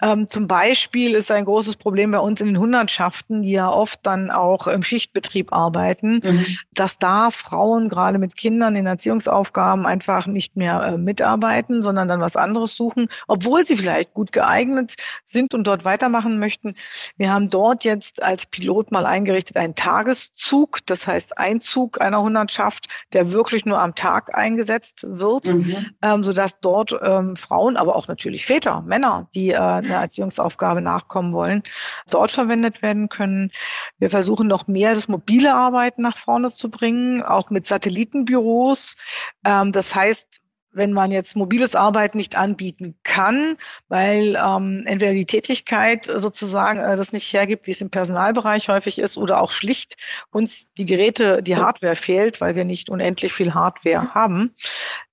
Ähm, 0.00 0.28
zum 0.28 0.46
Beispiel 0.46 1.14
ist 1.14 1.30
ein 1.30 1.44
großes 1.44 1.76
Problem 1.76 2.12
bei 2.12 2.20
uns 2.20 2.40
in 2.40 2.46
den 2.46 2.58
Hundertschaften, 2.58 3.42
die 3.42 3.50
ja 3.50 3.68
oft 3.68 3.98
dann 4.04 4.30
auch 4.30 4.68
im 4.68 4.84
Schichtbetrieb 4.84 5.52
arbeiten, 5.52 6.20
mhm. 6.22 6.46
dass 6.72 6.98
da 6.98 7.30
Frauen 7.30 7.88
gerade 7.88 8.18
mit 8.18 8.36
Kindern 8.36 8.76
in 8.76 8.86
Erziehungsaufgaben 8.86 9.86
einfach 9.86 10.26
nicht 10.28 10.56
mehr 10.56 10.80
äh, 10.82 10.98
mitarbeiten, 10.98 11.82
sondern 11.82 12.06
dann 12.06 12.20
was 12.20 12.36
anderes 12.36 12.76
suchen, 12.76 13.08
obwohl 13.26 13.66
sie 13.66 13.76
vielleicht 13.76 14.14
gut 14.14 14.30
geeignet 14.30 14.94
sind 15.24 15.54
und 15.54 15.66
dort 15.66 15.84
weitermachen 15.84 16.38
möchten. 16.38 16.74
Wir 17.16 17.32
haben 17.32 17.48
dort 17.48 17.82
jetzt 17.82 18.22
als 18.22 18.46
Pilot 18.46 18.92
mal 18.92 19.04
eingerichtet 19.04 19.56
einen 19.56 19.74
Tageszug, 19.74 20.78
das 20.86 21.08
heißt 21.08 21.38
Einzug 21.38 22.00
einer 22.00 22.22
Hundertschaft, 22.22 22.86
der 23.12 23.32
wirklich 23.32 23.66
nur 23.66 23.80
am 23.80 23.96
Tag 23.96 24.36
eingesetzt 24.38 25.04
wird, 25.08 25.46
mhm. 25.46 25.86
ähm, 26.02 26.22
sodass 26.22 26.60
dort 26.60 26.67
ähm, 27.02 27.36
Frauen, 27.36 27.76
aber 27.76 27.96
auch 27.96 28.08
natürlich 28.08 28.46
Väter, 28.46 28.82
Männer, 28.82 29.28
die 29.34 29.50
äh, 29.50 29.56
einer 29.56 30.00
Erziehungsaufgabe 30.00 30.80
nachkommen 30.80 31.32
wollen, 31.32 31.62
dort 32.10 32.30
verwendet 32.30 32.82
werden 32.82 33.08
können. 33.08 33.50
Wir 33.98 34.10
versuchen 34.10 34.46
noch 34.46 34.66
mehr 34.66 34.94
das 34.94 35.08
mobile 35.08 35.54
Arbeiten 35.54 36.02
nach 36.02 36.16
vorne 36.16 36.50
zu 36.50 36.70
bringen, 36.70 37.22
auch 37.22 37.50
mit 37.50 37.66
Satellitenbüros. 37.66 38.96
Ähm, 39.44 39.72
das 39.72 39.94
heißt, 39.94 40.40
wenn 40.78 40.92
man 40.92 41.10
jetzt 41.10 41.36
mobiles 41.36 41.74
Arbeiten 41.74 42.16
nicht 42.16 42.36
anbieten 42.36 42.98
kann, 43.02 43.56
weil 43.88 44.36
ähm, 44.42 44.84
entweder 44.86 45.12
die 45.12 45.26
Tätigkeit 45.26 46.06
sozusagen 46.06 46.78
äh, 46.78 46.96
das 46.96 47.12
nicht 47.12 47.30
hergibt, 47.32 47.66
wie 47.66 47.72
es 47.72 47.82
im 47.82 47.90
Personalbereich 47.90 48.68
häufig 48.68 48.98
ist, 48.98 49.18
oder 49.18 49.42
auch 49.42 49.50
schlicht 49.50 49.96
uns 50.30 50.72
die 50.78 50.86
Geräte, 50.86 51.42
die 51.42 51.56
Hardware 51.56 51.96
fehlt, 51.96 52.40
weil 52.40 52.54
wir 52.54 52.64
nicht 52.64 52.88
unendlich 52.88 53.34
viel 53.34 53.52
Hardware 53.52 54.14
haben, 54.14 54.54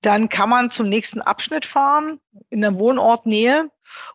dann 0.01 0.29
kann 0.29 0.49
man 0.49 0.69
zum 0.69 0.87
nächsten 0.87 1.21
Abschnitt 1.21 1.65
fahren 1.65 2.19
in 2.49 2.61
der 2.61 2.79
Wohnortnähe 2.79 3.69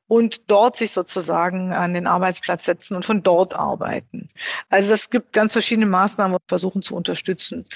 und 0.06 0.50
dort 0.50 0.76
sich 0.76 0.92
sozusagen 0.92 1.72
an 1.72 1.94
den 1.94 2.06
Arbeitsplatz 2.06 2.64
setzen 2.64 2.96
und 2.96 3.04
von 3.04 3.22
dort 3.22 3.54
arbeiten. 3.54 4.28
Also 4.68 4.92
es 4.92 5.10
gibt 5.10 5.32
ganz 5.32 5.52
verschiedene 5.52 5.86
Maßnahmen, 5.86 6.38
versuchen 6.48 6.82
zu 6.82 6.94
unterstützen. 6.94 7.66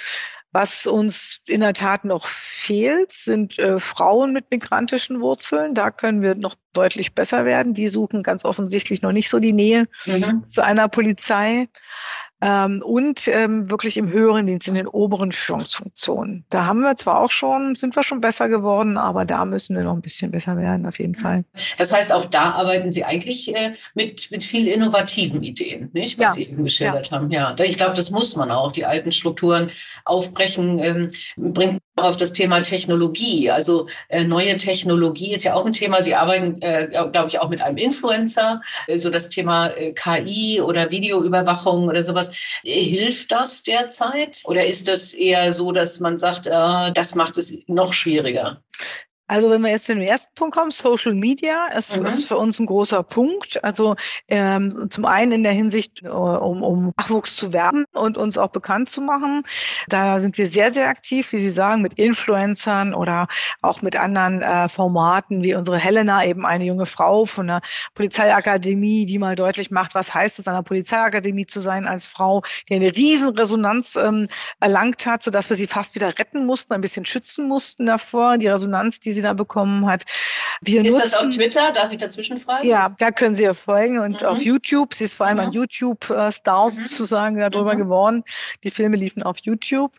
Was 0.55 0.87
uns 0.87 1.43
in 1.49 1.63
der 1.63 1.73
Tat 1.73 2.05
noch 2.05 2.29
fehlt, 2.29 3.11
sind 3.11 3.59
äh, 3.59 3.81
Frauen 3.81 4.33
mit 4.33 4.53
migrantischen 4.53 5.21
Wurzeln. 5.21 5.75
Da 5.75 5.91
können 5.91 6.23
wir 6.23 6.37
noch 6.37 6.55
deutlich 6.73 7.13
besser 7.13 7.45
werden. 7.45 7.75
Die 7.75 7.89
suchen 7.89 8.23
ganz 8.23 8.45
offensichtlich 8.45 9.03
noch 9.03 9.11
nicht 9.11 9.29
so 9.29 9.41
die 9.41 9.53
Nähe 9.53 9.89
mhm. 10.07 10.49
zu 10.49 10.63
einer 10.63 10.89
Polizei 10.89 11.67
ähm, 12.41 12.83
und 12.85 13.27
ähm, 13.29 13.71
wirklich 13.71 13.97
im 13.97 14.11
höheren 14.11 14.47
Dienst, 14.47 14.69
in 14.69 14.75
den 14.75 14.87
oberen 14.87 15.33
Führungsfunktionen. 15.33 16.45
Da 16.51 16.67
haben 16.67 16.81
wir 16.81 16.97
zwar 16.97 17.21
auch 17.21 17.31
schon, 17.31 17.77
sind 17.77 17.97
wir 17.97 18.03
schon 18.03 18.21
besser 18.21 18.49
geworden, 18.49 18.99
aber 18.99 19.25
da 19.25 19.45
müssen 19.45 19.77
wir 19.77 19.85
noch 19.85 19.95
ein 19.95 20.03
bisschen 20.03 20.31
besser 20.31 20.57
werden, 20.57 20.87
auf 20.87 20.99
jeden 20.99 21.15
Fall. 21.15 21.45
Das 21.79 21.93
heißt, 21.93 22.13
auch 22.13 22.27
da 22.27 22.53
arbeiten 22.53 22.93
Sie 22.93 23.05
eigentlich 23.05 23.55
äh, 23.55 23.75
mit, 23.95 24.31
mit 24.31 24.45
viel 24.45 24.69
innovativen 24.69 25.43
Ideen, 25.43 25.91
nicht? 25.93 26.19
Was 26.19 26.25
ja. 26.25 26.33
Sie 26.33 26.51
eben 26.51 26.65
geschildert 26.65 27.11
ja. 27.11 27.17
haben. 27.17 27.31
Ja, 27.31 27.55
ich 27.59 27.77
glaube, 27.77 27.95
das 27.95 28.11
muss 28.11 28.37
man 28.37 28.51
auch. 28.51 28.73
Die 28.73 28.85
alten 28.85 29.13
Strukturen 29.13 29.71
aufbrechen, 30.05 30.79
ähm, 30.79 31.09
bringt 31.37 31.81
auch 31.97 32.05
auf 32.05 32.17
das 32.17 32.33
Thema 32.33 32.61
Technologie. 32.63 33.51
Also 33.51 33.87
äh, 34.09 34.25
neue 34.25 34.57
Technologie 34.57 35.33
ist 35.33 35.45
ja 35.45 35.55
auch 35.55 35.65
ein 35.65 35.73
Thema. 35.73 36.03
Sie 36.03 36.15
arbeiten, 36.15 36.61
äh, 36.61 36.89
glaube 36.89 37.29
ich, 37.29 37.39
auch 37.39 37.49
mit 37.49 37.63
einem 37.63 37.77
Influencer, 37.77 38.61
äh, 38.87 38.99
so 38.99 39.11
das 39.11 39.29
Thema 39.29 39.69
äh, 39.69 39.93
KI 39.93 40.61
oder 40.61 40.91
Videoüberwachung 40.91 41.89
oder 41.89 42.03
sowas. 42.03 42.34
Hilft 42.63 43.33
das 43.33 43.63
derzeit? 43.63 44.41
Oder 44.45 44.67
ist 44.67 44.89
das 44.89 45.15
eher 45.15 45.53
so, 45.53 45.73
dass 45.73 46.01
man 46.01 46.19
sagt, 46.19 46.47
äh, 46.47 46.93
das 46.93 47.15
macht 47.15 47.39
es 47.39 47.63
noch 47.67 47.93
schwieriger? 47.93 48.63
Also 49.27 49.49
wenn 49.49 49.63
wir 49.63 49.71
jetzt 49.71 49.87
zu 49.87 49.95
dem 49.95 50.03
ersten 50.03 50.35
Punkt 50.35 50.55
kommen, 50.55 50.71
Social 50.71 51.15
Media 51.15 51.69
ist, 51.69 51.99
mhm. 51.99 52.07
ist 52.07 52.29
für 52.29 52.37
uns 52.37 52.59
ein 52.59 52.67
großer 52.67 53.03
Punkt. 53.03 53.65
Also 53.65 53.97
ähm, 54.29 54.91
zum 54.91 55.07
einen 55.07 55.33
in 55.33 55.43
der 55.43 55.53
Hinsicht, 55.53 56.03
äh, 56.03 56.09
um, 56.09 56.63
um 56.63 56.93
Nachwuchs 56.99 57.35
zu 57.37 57.55
werben 57.55 57.87
und 57.95 58.19
uns 58.19 58.37
auch 58.37 58.51
bekannt 58.51 58.91
zu 58.91 59.01
machen. 59.01 59.45
Da 59.89 60.21
sind 60.21 60.37
wir 60.37 60.47
sehr, 60.47 60.73
sehr 60.73 60.89
aktiv, 60.89 61.33
wie 61.33 61.39
Sie 61.39 61.49
sagen, 61.49 61.81
mit 61.81 61.95
Influencern 61.95 62.93
oder 62.93 63.29
auch 63.63 63.81
mit 63.81 63.97
anderen 63.97 64.43
äh, 64.43 64.69
Formaten, 64.69 65.43
wie 65.43 65.55
unsere 65.55 65.79
Helena, 65.79 66.23
eben 66.25 66.45
eine 66.45 66.65
junge 66.65 66.87
Frau 66.87 67.25
von 67.25 67.47
der 67.47 67.63
Polizeiakademie, 67.95 69.07
die 69.07 69.19
mal 69.19 69.37
deutlich 69.37 69.71
macht, 69.71 69.95
was 69.95 70.13
heißt 70.13 70.39
es, 70.39 70.47
an 70.47 70.55
der 70.55 70.63
Polizeiakademie 70.63 71.47
zu 71.47 71.61
sein 71.61 71.87
als 71.87 72.05
Frau, 72.05 72.43
die 72.69 72.75
eine 72.75 72.95
riesen 72.95 73.29
Resonanz 73.29 73.97
ähm, 73.97 74.29
erlangt 74.61 75.07
hat, 75.07 75.23
sodass 75.23 75.49
wir 75.49 75.57
sie 75.57 75.67
fast 75.67 75.95
wieder 75.95 76.19
retten 76.19 76.45
mussten, 76.45 76.75
ein 76.75 76.83
bisschen 76.83 77.07
schützen 77.07 77.49
mussten 77.49 77.87
davor. 77.87 78.37
Die 78.37 78.49
Resonanz, 78.49 79.01
die 79.01 79.14
sie 79.15 79.23
da 79.23 79.33
bekommen 79.33 79.87
hat. 79.87 80.05
Wir 80.61 80.85
ist 80.85 80.93
nutzen, 80.93 81.11
das 81.11 81.15
auf 81.15 81.29
Twitter? 81.31 81.73
Darf 81.73 81.93
ich 81.93 81.99
dazwischen 81.99 82.39
fragen? 82.39 82.67
Ja, 82.67 82.89
da 82.99 83.11
können 83.11 83.35
Sie 83.35 83.43
ihr 83.43 83.55
folgen 83.55 83.99
und 83.99 84.23
mhm. 84.23 84.29
auf 84.29 84.43
YouTube. 84.43 84.95
Sie 84.95 85.05
ist 85.05 85.15
vor 85.15 85.27
allem 85.27 85.37
mhm. 85.37 85.43
ein 85.45 85.53
YouTube-Star 85.53 86.65
mhm. 86.65 86.71
sozusagen 86.71 87.39
darüber 87.39 87.75
mhm. 87.75 87.79
geworden. 87.79 88.25
Die 88.63 88.71
Filme 88.71 88.97
liefen 88.97 89.23
auf 89.23 89.39
YouTube. 89.39 89.93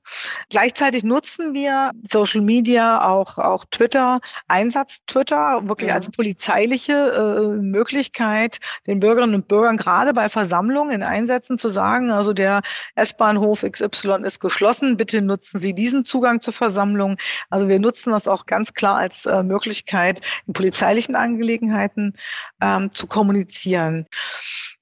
Gleichzeitig 0.50 1.04
nutzen 1.04 1.54
wir 1.54 1.92
Social 2.10 2.42
Media, 2.42 3.08
auch, 3.08 3.38
auch 3.38 3.66
Twitter, 3.70 4.20
Einsatz 4.48 5.00
Twitter, 5.06 5.68
wirklich 5.68 5.92
als 5.92 6.10
polizeiliche 6.10 6.94
äh, 6.94 7.62
Möglichkeit, 7.62 8.60
den 8.88 9.00
Bürgerinnen 9.00 9.36
und 9.36 9.48
Bürgern 9.48 9.78
gerade 9.78 10.14
bei 10.14 10.30
Versammlungen 10.30 10.92
in 10.92 11.04
Einsätzen 11.04 11.58
zu 11.58 11.70
sagen, 11.70 12.12
also 12.12 12.34
der 12.34 12.62
S-Bahnhof 12.96 13.62
XY 13.62 14.24
ist 14.24 14.40
geschlossen, 14.40 14.98
bitte 14.98 15.22
nutzen 15.22 15.60
Sie 15.60 15.74
diesen 15.74 16.06
Zugang 16.06 16.42
zur 16.42 16.54
Versammlung. 16.54 17.18
Also 17.50 17.68
wir 17.68 17.80
nutzen 17.80 18.12
das 18.12 18.28
auch 18.28 18.46
ganz 18.46 18.74
klar 18.74 18.98
als 19.06 19.26
äh, 19.28 19.44
Möglichkeit, 19.44 20.22
in 20.48 20.54
polizeilichen 20.54 21.16
Angelegenheiten 21.16 22.14
ähm, 22.62 22.92
zu 22.92 23.06
kommunizieren. 23.06 24.08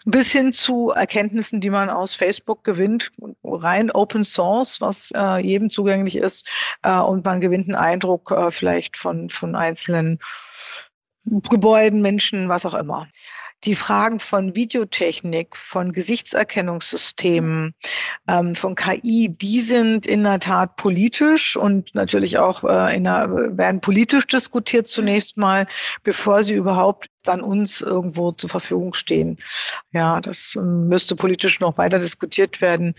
Bis 0.06 0.32
hin 0.32 0.54
zu 0.54 0.92
Erkenntnissen, 0.92 1.60
die 1.62 1.70
man 1.70 1.90
aus 1.90 2.16
Facebook 2.16 2.64
gewinnt, 2.64 3.12
rein 3.44 3.92
Open 3.92 4.24
Source, 4.24 4.80
was 4.80 5.12
äh, 5.16 5.38
jedem 5.38 5.70
zugänglich 5.70 6.16
ist, 6.16 6.50
äh, 6.84 6.98
und 6.98 7.26
man 7.26 7.42
gewinnt 7.42 7.68
einen 7.68 7.76
Eindruck 7.76 8.32
äh, 8.32 8.52
vielleicht 8.52 8.98
von, 8.98 9.30
von 9.30 9.56
einzelnen 9.56 10.20
Gebäuden, 11.26 12.02
Menschen, 12.02 12.50
was 12.50 12.66
auch 12.66 12.74
immer 12.74 13.08
die 13.66 13.76
Fragen 13.76 14.20
von 14.20 14.56
Videotechnik, 14.56 15.56
von 15.56 15.92
Gesichtserkennungssystemen, 15.92 17.74
ähm, 18.28 18.56
von 18.56 18.76
KI, 18.76 19.30
die 19.30 19.62
sind 19.62 20.06
in 20.06 20.24
der 20.24 20.40
Tat 20.40 20.76
politisch 20.76 21.56
und 21.56 21.96
natürlich 21.96 22.38
auch 22.38 22.64
äh, 22.64 22.96
in 22.96 23.06
der, 23.06 23.30
werden 23.58 23.82
politisch 23.82 24.28
diskutiert 24.28 24.88
zunächst 24.88 25.38
mal, 25.38 25.68
bevor 26.04 26.44
sie 26.44 26.56
überhaupt 26.56 27.10
dann 27.24 27.42
uns 27.42 27.82
irgendwo 27.82 28.32
zur 28.32 28.50
Verfügung 28.50 28.94
stehen. 28.94 29.38
Ja, 29.92 30.20
das 30.20 30.56
ähm, 30.58 30.88
müsste 30.88 31.16
politisch 31.16 31.60
noch 31.60 31.78
weiter 31.78 32.00
diskutiert 32.00 32.62
werden. 32.62 32.96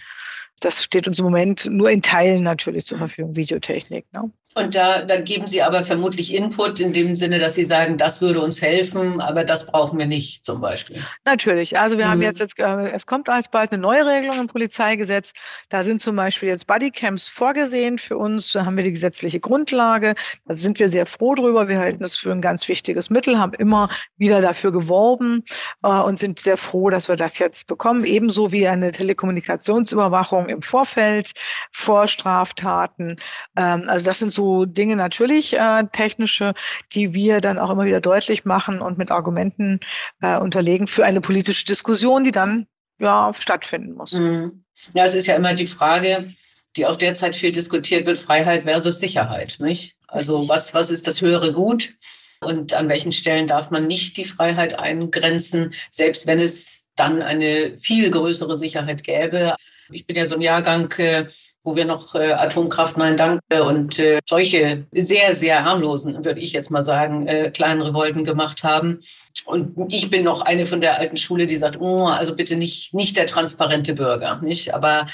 Das 0.61 0.83
steht 0.83 1.09
uns 1.09 1.19
im 1.19 1.25
Moment 1.25 1.67
nur 1.67 1.91
in 1.91 2.01
Teilen 2.01 2.43
natürlich 2.43 2.87
zur 2.87 2.99
Verfügung, 2.99 3.37
Videotechnik. 3.37 4.07
Ne? 4.13 4.31
Und 4.57 4.77
da, 4.77 5.03
da 5.03 5.21
geben 5.21 5.49
Sie 5.49 5.63
aber 5.63 5.83
vermutlich 5.83 6.33
Input 6.33 6.79
in 6.79 6.93
dem 6.93 7.17
Sinne, 7.17 7.41
dass 7.41 7.55
Sie 7.55 7.65
sagen, 7.65 7.99
das 7.99 8.21
würde 8.21 8.41
uns 8.41 8.63
helfen, 8.63 9.21
aber 9.21 9.43
das 9.43 9.67
brauchen 9.67 9.99
wir 9.99 10.07
nicht 10.07 10.45
zum 10.45 10.61
Beispiel. 10.61 11.03
Natürlich. 11.25 11.77
Also 11.77 11.99
wir 11.99 12.07
mhm. 12.07 12.11
haben 12.11 12.23
jetzt, 12.23 12.39
jetzt 12.39 12.61
äh, 12.61 12.93
es 12.93 13.05
kommt 13.05 13.29
alsbald 13.29 13.73
eine 13.73 13.83
neue 13.83 14.07
Regelung 14.07 14.39
im 14.39 14.47
Polizeigesetz. 14.47 15.33
Da 15.71 15.83
sind 15.83 16.01
zum 16.01 16.15
Beispiel 16.15 16.49
jetzt 16.49 16.69
Bodycams 16.69 17.27
vorgesehen 17.27 17.99
für 17.99 18.17
uns. 18.17 18.53
Da 18.53 18.65
haben 18.65 18.77
wir 18.77 18.85
die 18.85 18.93
gesetzliche 18.93 19.41
Grundlage. 19.41 20.15
Da 20.45 20.55
sind 20.55 20.79
wir 20.79 20.89
sehr 20.89 21.07
froh 21.07 21.35
drüber. 21.35 21.67
Wir 21.67 21.81
halten 21.81 22.05
es 22.05 22.15
für 22.15 22.31
ein 22.31 22.41
ganz 22.41 22.69
wichtiges 22.69 23.11
Mittel, 23.11 23.39
haben 23.39 23.55
immer 23.55 23.89
wieder 24.17 24.41
dafür 24.41 24.71
geworben 24.71 25.43
äh, 25.83 25.89
und 25.89 26.21
sind 26.21 26.39
sehr 26.39 26.59
froh, 26.59 26.91
dass 26.91 27.09
wir 27.09 27.17
das 27.17 27.41
jetzt 27.41 27.67
bekommen. 27.67 28.05
Ebenso 28.05 28.53
wie 28.53 28.69
eine 28.69 28.93
Telekommunikationsüberwachung 28.93 30.49
im 30.49 30.63
Vorfeld 30.63 31.33
vor 31.73 32.07
Straftaten. 32.07 33.17
Ähm, 33.57 33.85
also 33.89 34.05
das 34.05 34.21
sind 34.21 34.33
so 34.33 34.44
Dinge 34.67 34.97
natürlich 34.97 35.55
äh, 35.55 35.85
technische, 35.93 36.55
die 36.93 37.15
wir 37.15 37.41
dann 37.41 37.59
auch 37.59 37.71
immer 37.71 37.85
wieder 37.85 38.01
deutlich 38.01 38.45
machen 38.45 38.81
und 38.81 38.99
mit 38.99 39.11
Argumenten 39.11 39.81
äh, 40.21 40.39
unterlegen 40.39 40.87
für 40.87 41.05
eine 41.05 41.21
politische 41.21 41.65
Diskussion, 41.65 42.25
die 42.25 42.33
dann 42.33 42.67
ja 43.01 43.33
stattfinden 43.39 43.93
muss. 43.95 44.13
Mhm. 44.13 44.65
Ja, 44.93 45.05
es 45.05 45.15
ist 45.15 45.27
ja 45.27 45.35
immer 45.35 45.55
die 45.55 45.67
Frage, 45.67 46.33
die 46.77 46.87
auch 46.87 46.97
derzeit 46.97 47.37
viel 47.37 47.53
diskutiert 47.53 48.07
wird, 48.07 48.19
Freiheit 48.19 48.65
versus 48.65 48.99
Sicherheit, 48.99 49.57
nicht? 49.61 49.97
Also 50.09 50.49
was, 50.49 50.75
was 50.75 50.91
ist 50.91 51.07
das 51.07 51.21
höhere 51.21 51.53
Gut? 51.53 51.95
Und 52.41 52.75
an 52.75 52.89
welchen 52.89 53.13
Stellen 53.13 53.47
darf 53.47 53.71
man 53.71 53.87
nicht 53.87 54.17
die 54.17 54.25
Freiheit 54.25 54.79
eingrenzen, 54.79 55.73
selbst 55.91 56.27
wenn 56.27 56.41
es 56.41 56.91
dann 56.97 57.23
eine 57.23 57.79
viel 57.79 58.11
größere 58.11 58.59
Sicherheit 58.59 59.03
gäbe. 59.03 59.55
Ich 59.91 60.07
bin 60.07 60.17
ja 60.17 60.27
so 60.27 60.35
ein 60.35 60.41
Jahrgang, 60.41 60.91
äh, 60.93 61.27
wo 61.65 61.77
wir 61.77 61.87
noch 61.87 62.15
äh, 62.15 62.33
Atomkraft, 62.33 62.99
nein, 62.99 63.17
danke 63.17 63.65
und 63.65 63.99
äh, 63.99 64.21
solche 64.27 64.87
sehr, 64.93 65.35
sehr 65.35 65.65
harmlosen, 65.65 66.23
würde 66.25 66.41
ich 66.41 66.53
jetzt 66.53 66.71
mal 66.71 66.85
sagen, 66.85 67.27
äh, 67.27 67.51
kleinen 67.51 67.81
Revolten 67.81 68.23
gemacht 68.23 68.63
haben. 68.63 69.01
Und 69.47 69.93
ich 69.93 70.11
bin 70.11 70.25
noch 70.25 70.43
eine 70.43 70.67
von 70.67 70.81
der 70.81 70.99
alten 70.99 71.17
Schule, 71.17 71.47
die 71.47 71.57
sagt, 71.57 71.81
oh, 71.81 72.07
also 72.07 72.37
bitte 72.37 72.55
nicht, 72.55 72.95
nicht 72.95 73.17
der 73.17 73.27
transparente 73.27 73.95
Bürger, 73.95 74.41
nicht? 74.43 74.75
Aber, 74.75 75.07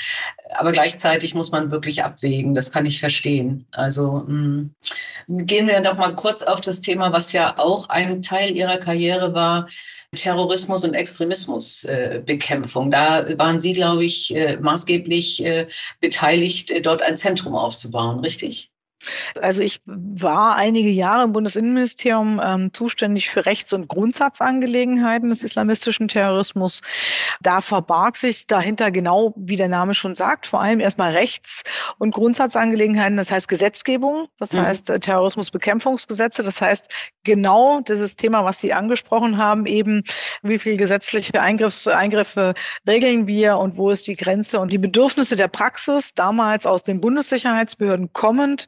aber 0.50 0.72
gleichzeitig 0.72 1.34
muss 1.34 1.52
man 1.52 1.70
wirklich 1.70 2.04
abwägen. 2.04 2.54
Das 2.54 2.70
kann 2.70 2.84
ich 2.84 3.00
verstehen. 3.00 3.66
Also 3.70 4.24
mh. 4.26 4.70
Mm, 5.28 5.46
gehen 5.46 5.68
wir 5.68 5.80
doch 5.80 5.96
mal 5.96 6.14
kurz 6.16 6.42
auf 6.42 6.60
das 6.60 6.80
Thema, 6.80 7.12
was 7.12 7.32
ja 7.32 7.54
auch 7.58 7.88
ein 7.88 8.22
Teil 8.22 8.56
Ihrer 8.56 8.76
Karriere 8.76 9.34
war. 9.34 9.68
Terrorismus 10.16 10.84
und 10.84 10.94
Extremismusbekämpfung. 10.94 12.88
Äh, 12.88 12.90
da 12.90 13.38
waren 13.38 13.60
Sie, 13.60 13.72
glaube 13.72 14.04
ich, 14.04 14.34
äh, 14.34 14.56
maßgeblich 14.56 15.44
äh, 15.44 15.68
beteiligt, 16.00 16.70
äh, 16.70 16.80
dort 16.80 17.02
ein 17.02 17.16
Zentrum 17.16 17.54
aufzubauen, 17.54 18.20
richtig? 18.20 18.72
Also 19.40 19.62
ich 19.62 19.80
war 19.86 20.56
einige 20.56 20.90
Jahre 20.90 21.24
im 21.24 21.32
Bundesinnenministerium 21.32 22.40
ähm, 22.42 22.72
zuständig 22.72 23.30
für 23.30 23.46
Rechts- 23.46 23.72
und 23.72 23.88
Grundsatzangelegenheiten 23.88 25.30
des 25.30 25.42
islamistischen 25.42 26.08
Terrorismus. 26.08 26.82
Da 27.40 27.60
verbarg 27.60 28.16
sich 28.16 28.46
dahinter 28.46 28.90
genau, 28.90 29.34
wie 29.36 29.56
der 29.56 29.68
Name 29.68 29.94
schon 29.94 30.14
sagt, 30.14 30.46
vor 30.46 30.60
allem 30.60 30.80
erstmal 30.80 31.12
Rechts- 31.12 31.62
und 31.98 32.12
Grundsatzangelegenheiten, 32.12 33.16
das 33.16 33.30
heißt 33.30 33.48
Gesetzgebung, 33.48 34.28
das 34.38 34.52
mhm. 34.52 34.62
heißt 34.62 34.90
äh, 34.90 35.00
Terrorismusbekämpfungsgesetze, 35.00 36.42
das 36.42 36.60
heißt 36.60 36.90
genau 37.24 37.80
dieses 37.80 38.16
Thema, 38.16 38.44
was 38.44 38.60
Sie 38.60 38.72
angesprochen 38.72 39.38
haben, 39.38 39.66
eben 39.66 40.02
wie 40.42 40.58
viel 40.58 40.76
gesetzliche 40.76 41.40
Eingriffs, 41.40 41.86
Eingriffe 41.86 42.54
regeln 42.86 43.26
wir 43.26 43.58
und 43.58 43.76
wo 43.76 43.90
ist 43.90 44.06
die 44.06 44.16
Grenze 44.16 44.60
und 44.60 44.72
die 44.72 44.78
Bedürfnisse 44.78 45.36
der 45.36 45.48
Praxis, 45.48 46.14
damals 46.14 46.66
aus 46.66 46.82
den 46.82 47.00
Bundessicherheitsbehörden 47.00 48.12
kommend, 48.12 48.66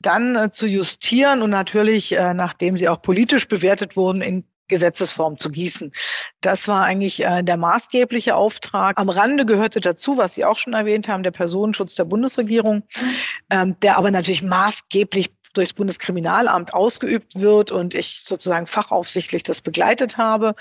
dann 0.00 0.36
äh, 0.36 0.50
zu 0.50 0.66
justieren 0.66 1.42
und 1.42 1.50
natürlich, 1.50 2.16
äh, 2.16 2.34
nachdem 2.34 2.76
sie 2.76 2.88
auch 2.88 3.02
politisch 3.02 3.48
bewertet 3.48 3.96
wurden, 3.96 4.22
in 4.22 4.44
Gesetzesform 4.68 5.36
zu 5.36 5.50
gießen. 5.50 5.92
Das 6.40 6.66
war 6.66 6.84
eigentlich 6.84 7.22
äh, 7.22 7.42
der 7.42 7.58
maßgebliche 7.58 8.34
Auftrag. 8.34 8.98
Am 8.98 9.10
Rande 9.10 9.44
gehörte 9.44 9.80
dazu, 9.80 10.16
was 10.16 10.34
Sie 10.34 10.46
auch 10.46 10.56
schon 10.56 10.72
erwähnt 10.72 11.08
haben, 11.08 11.22
der 11.22 11.30
Personenschutz 11.30 11.94
der 11.94 12.04
Bundesregierung, 12.04 12.76
mhm. 12.76 13.14
ähm, 13.50 13.76
der 13.80 13.98
aber 13.98 14.10
natürlich 14.10 14.42
maßgeblich 14.42 15.30
durchs 15.52 15.72
Bundeskriminalamt 15.72 16.74
ausgeübt 16.74 17.38
wird 17.40 17.70
und 17.70 17.94
ich 17.94 18.22
sozusagen 18.24 18.66
fachaufsichtlich 18.66 19.42
das 19.42 19.60
begleitet 19.60 20.16
habe. 20.18 20.54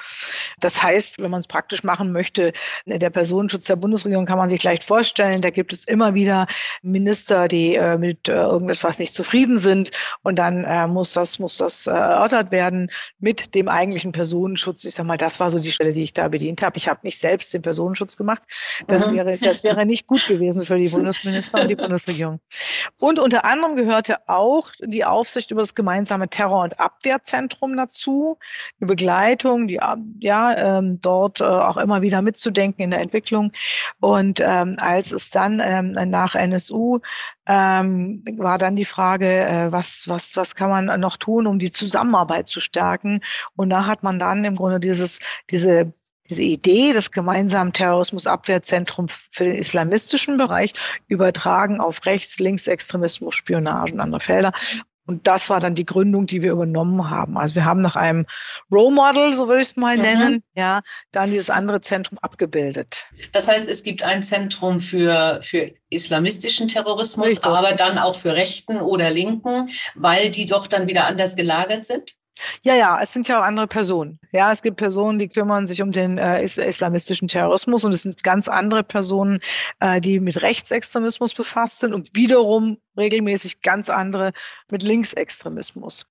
Das 0.60 0.84
heißt, 0.84 1.22
wenn 1.22 1.32
man 1.32 1.40
es 1.40 1.48
praktisch 1.48 1.84
machen 1.84 2.12
möchte, 2.12 2.54
der 2.86 3.10
Personenschutz 3.10 3.66
der 3.66 3.76
Bundesregierung 3.76 4.26
kann 4.26 4.38
man 4.38 4.50
sich 4.50 4.64
leicht 4.64 4.84
vorstellen, 4.84 5.42
da 5.42 5.50
gibt 5.50 5.74
es 5.74 5.86
immer 5.86 6.14
wieder 6.14 6.48
Minister, 6.82 7.48
die 7.48 7.76
äh, 7.76 7.98
mit 7.98 8.28
äh, 8.28 8.34
irgendetwas 8.34 9.00
nicht 9.00 9.14
zufrieden 9.14 9.60
sind 9.60 9.92
und 10.24 10.38
dann 10.38 10.64
äh, 10.64 10.88
muss 10.88 11.14
das, 11.14 11.40
muss 11.40 11.58
das 11.58 11.88
äh, 11.88 11.92
erörtert 11.92 12.52
werden 12.52 12.90
mit 13.20 13.56
dem 13.56 13.68
eigentlichen 13.68 14.12
Personenschutz. 14.12 14.86
Ich 14.86 14.96
sag 14.96 15.06
mal, 15.06 15.18
das 15.18 15.40
war 15.40 15.50
so 15.50 15.60
die 15.60 15.72
Stelle, 15.72 15.94
die 15.94 16.04
ich 16.04 16.14
da 16.14 16.28
bedient 16.28 16.62
habe. 16.62 16.78
Ich 16.78 16.88
habe 16.88 17.00
nicht 17.04 17.20
selbst 17.20 17.54
den 17.54 17.62
Personenschutz 17.62 18.18
gemacht. 18.18 18.42
Das 18.88 19.10
mhm. 19.10 19.16
wäre, 19.16 19.38
das 19.38 19.64
wäre 19.64 19.86
nicht 19.86 20.08
gut 20.08 20.28
gewesen 20.28 20.66
für 20.66 20.78
die 20.78 20.90
Bundesminister 20.90 21.62
und 21.62 21.70
die 21.70 21.76
Bundesregierung. 21.76 22.40
Und 23.00 23.20
unter 23.20 23.46
anderem 23.46 23.76
gehörte 23.76 24.28
auch 24.28 24.72
die 24.84 25.06
Aufsicht 25.06 25.52
über 25.52 25.62
das 25.62 25.76
gemeinsame 25.76 26.30
Terror- 26.30 26.64
und 26.64 26.80
Abwehrzentrum 26.80 27.76
dazu, 27.78 28.38
die 28.80 28.86
Begleitung, 28.86 29.68
die 29.68 29.80
ja 30.20 30.78
ähm, 30.78 31.00
dort 31.02 31.42
äh, 31.42 31.44
auch 31.44 31.78
immer 31.78 32.02
wieder 32.02 32.22
mitzudenken 32.22 32.84
in 32.84 32.92
der 32.92 33.02
Entwicklung. 33.02 33.52
Und 34.00 34.40
ähm, 34.42 34.78
als 34.80 35.12
es 35.12 35.30
dann 35.30 35.62
ähm, 35.64 35.92
nach 35.92 36.36
NSU 36.36 37.00
ähm, 37.46 38.24
war 38.38 38.58
dann 38.58 38.76
die 38.76 38.86
Frage, 38.86 39.28
äh, 39.28 39.72
was, 39.72 40.08
was, 40.08 40.38
was 40.38 40.56
kann 40.56 40.70
man 40.70 41.00
noch 41.00 41.18
tun, 41.18 41.48
um 41.48 41.60
die 41.60 41.72
Zusammenarbeit 41.72 42.48
zu 42.48 42.60
stärken? 42.60 43.22
Und 43.56 43.70
da 43.70 43.86
hat 43.86 44.04
man 44.04 44.20
dann 44.20 44.44
im 44.46 44.56
Grunde 44.56 44.80
dieses, 44.80 45.20
diese 45.50 45.94
diese 46.32 46.44
Idee 46.44 46.94
des 46.94 47.12
gemeinsamen 47.12 47.74
Terrorismusabwehrzentrums 47.74 49.28
für 49.32 49.44
den 49.44 49.56
islamistischen 49.56 50.38
Bereich 50.38 50.74
übertragen 51.10 51.82
auf 51.82 52.06
Rechts-, 52.06 52.40
Linksextremismus, 52.40 53.36
Spionage 53.36 53.92
und 53.94 54.00
andere 54.00 54.22
Felder. 54.22 54.54
Und 55.06 55.28
das 55.28 55.50
war 55.50 55.60
dann 55.60 55.76
die 55.76 55.86
Gründung, 55.86 56.28
die 56.28 56.42
wir 56.42 56.54
übernommen 56.54 57.10
haben. 57.10 57.38
Also 57.38 57.56
wir 57.56 57.66
haben 57.66 57.82
nach 57.82 57.98
einem 57.98 58.28
Role 58.72 58.96
Model, 58.96 59.34
so 59.34 59.50
würde 59.50 59.62
ich 59.62 59.70
es 59.70 59.76
mal 59.76 59.98
mhm. 59.98 60.04
nennen, 60.04 60.44
ja, 60.56 60.82
dann 61.12 61.32
dieses 61.32 61.50
andere 61.50 61.82
Zentrum 61.82 62.18
abgebildet. 62.20 63.08
Das 63.34 63.50
heißt, 63.50 63.68
es 63.68 63.84
gibt 63.84 64.04
ein 64.04 64.24
Zentrum 64.24 64.80
für, 64.80 65.40
für 65.42 65.74
islamistischen 65.90 66.70
Terrorismus, 66.70 67.28
Richtig. 67.28 67.46
aber 67.46 67.74
dann 67.74 67.98
auch 67.98 68.16
für 68.16 68.34
Rechten 68.34 68.80
oder 68.80 69.10
Linken, 69.10 69.70
weil 69.96 70.32
die 70.32 70.46
doch 70.46 70.68
dann 70.68 70.88
wieder 70.88 71.08
anders 71.08 71.36
gelagert 71.36 71.86
sind? 71.86 72.16
Ja, 72.64 72.76
ja, 72.76 73.00
es 73.02 73.14
sind 73.14 73.28
ja 73.28 73.40
auch 73.40 73.44
andere 73.44 73.68
Personen. 73.68 74.20
Ja, 74.32 74.52
es 74.52 74.62
gibt 74.62 74.78
Personen, 74.78 75.20
die 75.20 75.30
kümmern 75.30 75.68
sich 75.68 75.82
um 75.82 75.92
den 75.92 76.18
äh, 76.18 76.44
islamistischen 76.44 77.28
Terrorismus 77.28 77.84
und 77.84 77.94
es 77.94 78.04
sind 78.04 78.24
ganz 78.24 78.48
andere 78.48 78.84
Personen, 78.84 79.40
äh, 79.80 80.02
die 80.02 80.20
mit 80.20 80.42
Rechtsextremismus 80.42 81.34
befasst 81.34 81.80
sind 81.80 81.94
und 81.94 82.16
wiederum 82.16 82.78
regelmäßig 82.98 83.62
ganz 83.62 83.90
andere 83.90 84.32
mit 84.70 84.84
Linksextremismus. 84.84 86.06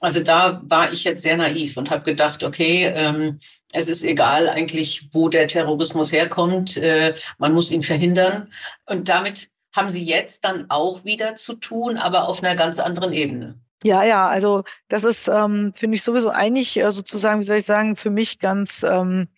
Also 0.00 0.20
da 0.20 0.60
war 0.64 0.92
ich 0.92 1.04
jetzt 1.04 1.22
sehr 1.22 1.36
naiv 1.36 1.76
und 1.76 1.90
habe 1.90 2.02
gedacht, 2.02 2.42
okay, 2.42 2.86
ähm, 2.86 3.38
es 3.70 3.86
ist 3.86 4.02
egal 4.02 4.48
eigentlich, 4.48 5.08
wo 5.12 5.28
der 5.28 5.46
Terrorismus 5.46 6.10
herkommt, 6.10 6.76
äh, 6.76 7.14
man 7.38 7.54
muss 7.54 7.70
ihn 7.70 7.84
verhindern. 7.84 8.52
Und 8.84 9.08
damit 9.08 9.48
haben 9.72 9.90
Sie 9.90 10.04
jetzt 10.04 10.44
dann 10.44 10.70
auch 10.70 11.04
wieder 11.04 11.36
zu 11.36 11.54
tun, 11.54 11.96
aber 11.96 12.28
auf 12.28 12.42
einer 12.42 12.56
ganz 12.56 12.80
anderen 12.80 13.12
Ebene. 13.12 13.60
Ja, 13.84 14.04
ja, 14.04 14.28
also 14.28 14.62
das 14.88 15.02
ist, 15.04 15.28
ähm, 15.28 15.72
finde 15.74 15.96
ich 15.96 16.04
sowieso 16.04 16.30
eigentlich 16.30 16.76
äh, 16.76 16.90
sozusagen, 16.92 17.40
wie 17.40 17.44
soll 17.44 17.56
ich 17.56 17.64
sagen, 17.64 17.96
für 17.96 18.10
mich 18.10 18.38
ganz 18.38 18.84
ähm, 18.84 19.28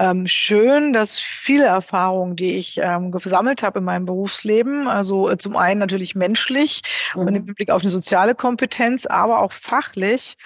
ähm, 0.00 0.26
schön, 0.26 0.94
dass 0.94 1.18
viele 1.18 1.66
Erfahrungen, 1.66 2.34
die 2.34 2.54
ich 2.54 2.80
ähm, 2.82 3.10
gesammelt 3.10 3.62
habe 3.62 3.80
in 3.80 3.84
meinem 3.84 4.06
Berufsleben, 4.06 4.88
also 4.88 5.28
äh, 5.28 5.36
zum 5.36 5.58
einen 5.58 5.78
natürlich 5.78 6.14
menschlich 6.14 6.80
mhm. 7.14 7.20
und 7.20 7.34
im 7.34 7.44
Blick 7.44 7.70
auf 7.70 7.82
eine 7.82 7.90
soziale 7.90 8.34
Kompetenz, 8.34 9.04
aber 9.04 9.42
auch 9.42 9.52
fachlich, 9.52 10.36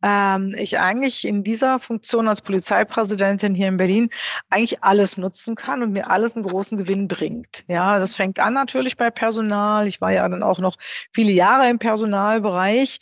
ähm, 0.00 0.54
ich 0.56 0.78
eigentlich 0.78 1.26
in 1.26 1.42
dieser 1.42 1.80
Funktion 1.80 2.28
als 2.28 2.40
Polizeipräsidentin 2.40 3.52
hier 3.52 3.66
in 3.66 3.78
Berlin 3.78 4.10
eigentlich 4.48 4.84
alles 4.84 5.16
nutzen 5.16 5.56
kann 5.56 5.82
und 5.82 5.90
mir 5.90 6.08
alles 6.08 6.36
einen 6.36 6.46
großen 6.46 6.78
Gewinn 6.78 7.08
bringt. 7.08 7.64
Ja, 7.66 7.98
das 7.98 8.14
fängt 8.14 8.38
an 8.38 8.54
natürlich 8.54 8.96
bei 8.96 9.10
Personal. 9.10 9.88
Ich 9.88 10.00
war 10.00 10.12
ja 10.12 10.28
dann 10.28 10.44
auch 10.44 10.60
noch 10.60 10.76
viele 11.12 11.32
Jahre 11.32 11.68
im 11.68 11.80
Personalbereich, 11.80 13.00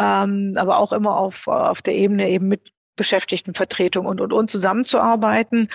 ähm, 0.00 0.54
aber 0.56 0.78
auch 0.78 0.94
immer 0.94 1.18
auf, 1.18 1.48
auf 1.48 1.82
der 1.82 1.96
Ebene 1.96 2.30
eben 2.30 2.48
mit 2.48 2.72
Beschäftigtenvertretung 3.00 4.04
und, 4.04 4.20
und, 4.20 4.34
und 4.34 4.50
zusammenzuarbeiten. 4.50 5.68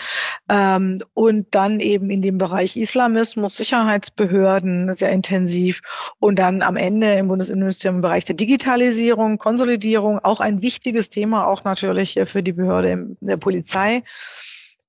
Ähm, 0.47 1.01
und 1.15 1.47
dann 1.55 1.79
eben 1.79 2.11
in 2.11 2.21
dem 2.21 2.38
Bereich 2.38 2.77
Islamismus, 2.77 3.57
Sicherheitsbehörden 3.57 4.93
sehr 4.93 5.09
intensiv 5.09 5.81
und 6.19 6.38
dann 6.38 6.61
am 6.61 6.77
Ende 6.77 7.15
im 7.15 7.27
Bundesinnenministerium 7.27 7.95
im 7.95 8.01
Bereich 8.03 8.25
der 8.25 8.35
Digitalisierung, 8.35 9.39
Konsolidierung, 9.39 10.19
auch 10.19 10.39
ein 10.39 10.61
wichtiges 10.61 11.09
Thema, 11.09 11.47
auch 11.47 11.63
natürlich 11.63 12.19
für 12.25 12.43
die 12.43 12.53
Behörde 12.53 13.15
der 13.21 13.38
Polizei. 13.38 14.03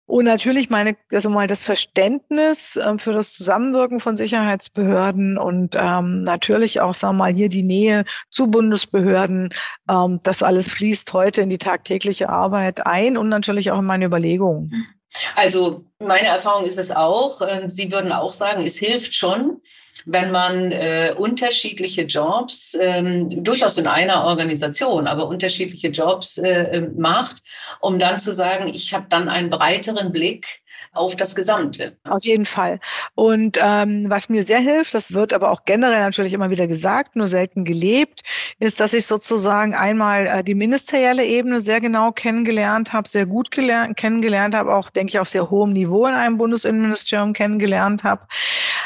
Und 0.06 0.24
natürlich 0.24 0.70
meine, 0.70 0.96
also 1.12 1.30
mal 1.30 1.48
das 1.48 1.64
Verständnis 1.64 2.76
äh, 2.76 2.96
für 2.98 3.12
das 3.12 3.32
Zusammenwirken 3.32 3.98
von 3.98 4.16
Sicherheitsbehörden 4.16 5.36
und 5.36 5.74
ähm, 5.76 6.22
natürlich 6.22 6.80
auch, 6.80 6.94
sagen 6.94 7.16
wir 7.16 7.24
mal, 7.24 7.34
hier 7.34 7.48
die 7.48 7.64
Nähe 7.64 8.04
zu 8.30 8.46
Bundesbehörden. 8.46 9.50
Ähm, 9.90 10.20
das 10.22 10.44
alles 10.44 10.72
fließt 10.72 11.12
heute 11.12 11.40
in 11.40 11.50
die 11.50 11.58
tagtägliche 11.58 12.28
Arbeit 12.28 12.86
ein 12.86 13.16
und 13.16 13.28
natürlich 13.28 13.72
auch 13.72 13.80
in 13.80 13.84
meine 13.84 14.04
Überlegungen. 14.04 14.86
Also 15.34 15.84
meine 15.98 16.28
Erfahrung 16.28 16.64
ist 16.64 16.78
es 16.78 16.90
auch. 16.90 17.40
Ähm, 17.40 17.70
Sie 17.70 17.90
würden 17.90 18.12
auch 18.12 18.30
sagen, 18.30 18.62
es 18.64 18.76
hilft 18.76 19.14
schon, 19.14 19.60
wenn 20.04 20.30
man 20.30 20.72
äh, 20.72 21.14
unterschiedliche 21.16 22.02
Jobs, 22.02 22.76
ähm, 22.80 23.28
durchaus 23.42 23.78
in 23.78 23.86
einer 23.86 24.24
Organisation, 24.24 25.06
aber 25.06 25.26
unterschiedliche 25.26 25.88
Jobs 25.88 26.38
äh, 26.38 26.78
äh 26.78 26.88
macht, 26.96 27.42
um 27.80 27.98
dann 27.98 28.18
zu 28.18 28.32
sagen, 28.32 28.68
ich 28.68 28.94
habe 28.94 29.06
dann 29.08 29.28
einen 29.28 29.50
breiteren 29.50 30.12
Blick 30.12 30.62
auf 30.96 31.16
das 31.16 31.34
Gesamte. 31.34 31.96
Auf 32.08 32.24
jeden 32.24 32.46
Fall. 32.46 32.80
Und 33.14 33.58
ähm, 33.60 34.06
was 34.08 34.28
mir 34.28 34.44
sehr 34.44 34.60
hilft, 34.60 34.94
das 34.94 35.14
wird 35.14 35.32
aber 35.32 35.50
auch 35.50 35.64
generell 35.64 36.00
natürlich 36.00 36.32
immer 36.32 36.50
wieder 36.50 36.66
gesagt, 36.66 37.16
nur 37.16 37.26
selten 37.26 37.64
gelebt, 37.64 38.22
ist, 38.58 38.80
dass 38.80 38.92
ich 38.92 39.06
sozusagen 39.06 39.74
einmal 39.74 40.26
äh, 40.26 40.44
die 40.44 40.54
ministerielle 40.54 41.24
Ebene 41.24 41.60
sehr 41.60 41.80
genau 41.80 42.12
kennengelernt 42.12 42.92
habe, 42.92 43.08
sehr 43.08 43.26
gut 43.26 43.50
gelernt, 43.50 43.96
kennengelernt 43.96 44.54
habe, 44.54 44.74
auch 44.74 44.90
denke 44.90 45.10
ich 45.10 45.18
auf 45.18 45.28
sehr 45.28 45.50
hohem 45.50 45.72
Niveau 45.72 46.06
in 46.06 46.14
einem 46.14 46.38
Bundesinnenministerium 46.38 47.32
kennengelernt 47.32 48.04
habe. 48.04 48.26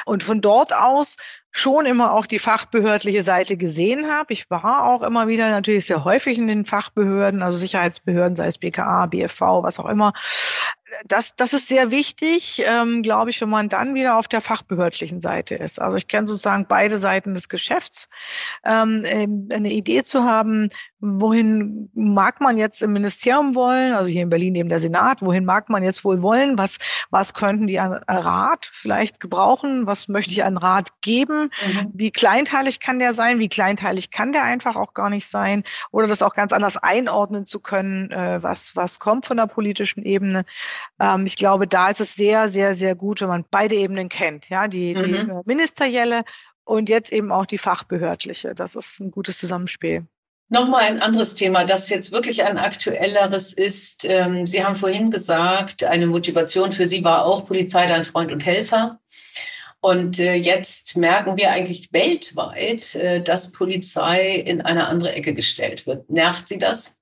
Und 0.04 0.22
von 0.22 0.40
dort 0.40 0.74
aus 0.74 1.16
schon 1.52 1.86
immer 1.86 2.12
auch 2.12 2.26
die 2.26 2.38
fachbehördliche 2.38 3.22
Seite 3.22 3.56
gesehen 3.56 4.08
habe. 4.10 4.32
Ich 4.32 4.48
war 4.50 4.86
auch 4.86 5.02
immer 5.02 5.26
wieder 5.26 5.50
natürlich 5.50 5.86
sehr 5.86 6.04
häufig 6.04 6.38
in 6.38 6.46
den 6.46 6.64
Fachbehörden, 6.64 7.42
also 7.42 7.56
Sicherheitsbehörden, 7.56 8.36
sei 8.36 8.46
es 8.46 8.58
BKA, 8.58 9.06
BFV, 9.06 9.40
was 9.62 9.80
auch 9.80 9.88
immer 9.88 10.12
das, 11.06 11.34
das 11.36 11.52
ist 11.52 11.68
sehr 11.68 11.90
wichtig, 11.90 12.62
ähm, 12.66 13.02
glaube 13.02 13.30
ich, 13.30 13.40
wenn 13.40 13.48
man 13.48 13.68
dann 13.68 13.94
wieder 13.94 14.16
auf 14.16 14.28
der 14.28 14.40
fachbehördlichen 14.40 15.20
Seite 15.20 15.54
ist. 15.54 15.80
Also 15.80 15.96
ich 15.96 16.08
kenne 16.08 16.26
sozusagen 16.26 16.66
beide 16.68 16.96
Seiten 16.98 17.34
des 17.34 17.48
Geschäfts. 17.48 18.08
Ähm, 18.64 19.02
ähm, 19.06 19.48
eine 19.52 19.70
Idee 19.72 20.02
zu 20.02 20.24
haben, 20.24 20.70
wohin 21.00 21.90
mag 21.94 22.40
man 22.40 22.58
jetzt 22.58 22.82
im 22.82 22.92
Ministerium 22.92 23.54
wollen, 23.54 23.92
also 23.92 24.08
hier 24.08 24.22
in 24.22 24.28
Berlin 24.28 24.54
eben 24.54 24.68
der 24.68 24.78
Senat, 24.78 25.22
wohin 25.22 25.46
mag 25.46 25.70
man 25.70 25.82
jetzt 25.82 26.04
wohl 26.04 26.20
wollen, 26.22 26.58
was, 26.58 26.76
was 27.08 27.32
könnten 27.32 27.66
die 27.66 27.80
an 27.80 27.94
Rat 28.06 28.70
vielleicht 28.72 29.18
gebrauchen, 29.18 29.86
was 29.86 30.08
möchte 30.08 30.32
ich 30.32 30.44
an 30.44 30.58
Rat 30.58 31.00
geben, 31.00 31.50
mhm. 31.66 31.90
wie 31.94 32.10
kleinteilig 32.10 32.80
kann 32.80 32.98
der 32.98 33.14
sein, 33.14 33.38
wie 33.38 33.48
kleinteilig 33.48 34.10
kann 34.10 34.32
der 34.32 34.44
einfach 34.44 34.76
auch 34.76 34.92
gar 34.92 35.08
nicht 35.08 35.26
sein 35.26 35.64
oder 35.90 36.06
das 36.06 36.20
auch 36.20 36.34
ganz 36.34 36.52
anders 36.52 36.76
einordnen 36.76 37.46
zu 37.46 37.60
können, 37.60 38.10
äh, 38.10 38.42
was, 38.42 38.76
was 38.76 38.98
kommt 38.98 39.24
von 39.24 39.38
der 39.38 39.46
politischen 39.46 40.04
Ebene. 40.04 40.44
Ähm, 41.00 41.24
ich 41.24 41.36
glaube, 41.36 41.66
da 41.66 41.88
ist 41.88 42.00
es 42.00 42.14
sehr, 42.14 42.50
sehr, 42.50 42.76
sehr 42.76 42.94
gut, 42.94 43.22
wenn 43.22 43.28
man 43.28 43.46
beide 43.50 43.74
Ebenen 43.74 44.10
kennt, 44.10 44.50
ja, 44.50 44.68
die, 44.68 44.94
mhm. 44.94 45.02
die 45.02 45.32
ministerielle 45.46 46.24
und 46.64 46.90
jetzt 46.90 47.10
eben 47.10 47.32
auch 47.32 47.46
die 47.46 47.58
fachbehördliche. 47.58 48.54
Das 48.54 48.74
ist 48.74 49.00
ein 49.00 49.10
gutes 49.10 49.38
Zusammenspiel. 49.38 50.06
Nochmal 50.52 50.82
ein 50.82 51.00
anderes 51.00 51.36
Thema, 51.36 51.64
das 51.64 51.88
jetzt 51.90 52.10
wirklich 52.10 52.42
ein 52.42 52.58
aktuelleres 52.58 53.52
ist. 53.52 54.04
Ähm, 54.04 54.46
Sie 54.46 54.64
haben 54.64 54.74
vorhin 54.74 55.10
gesagt, 55.10 55.84
eine 55.84 56.08
Motivation 56.08 56.72
für 56.72 56.88
Sie 56.88 57.04
war 57.04 57.24
auch 57.24 57.44
Polizei, 57.44 57.86
dein 57.86 58.02
Freund 58.02 58.32
und 58.32 58.44
Helfer. 58.44 58.98
Und 59.80 60.18
äh, 60.18 60.34
jetzt 60.34 60.96
merken 60.96 61.38
wir 61.38 61.52
eigentlich 61.52 61.92
weltweit, 61.92 62.96
äh, 62.96 63.22
dass 63.22 63.52
Polizei 63.52 64.34
in 64.34 64.60
eine 64.60 64.88
andere 64.88 65.12
Ecke 65.12 65.34
gestellt 65.34 65.86
wird. 65.86 66.10
Nervt 66.10 66.48
Sie 66.48 66.58
das? 66.58 67.00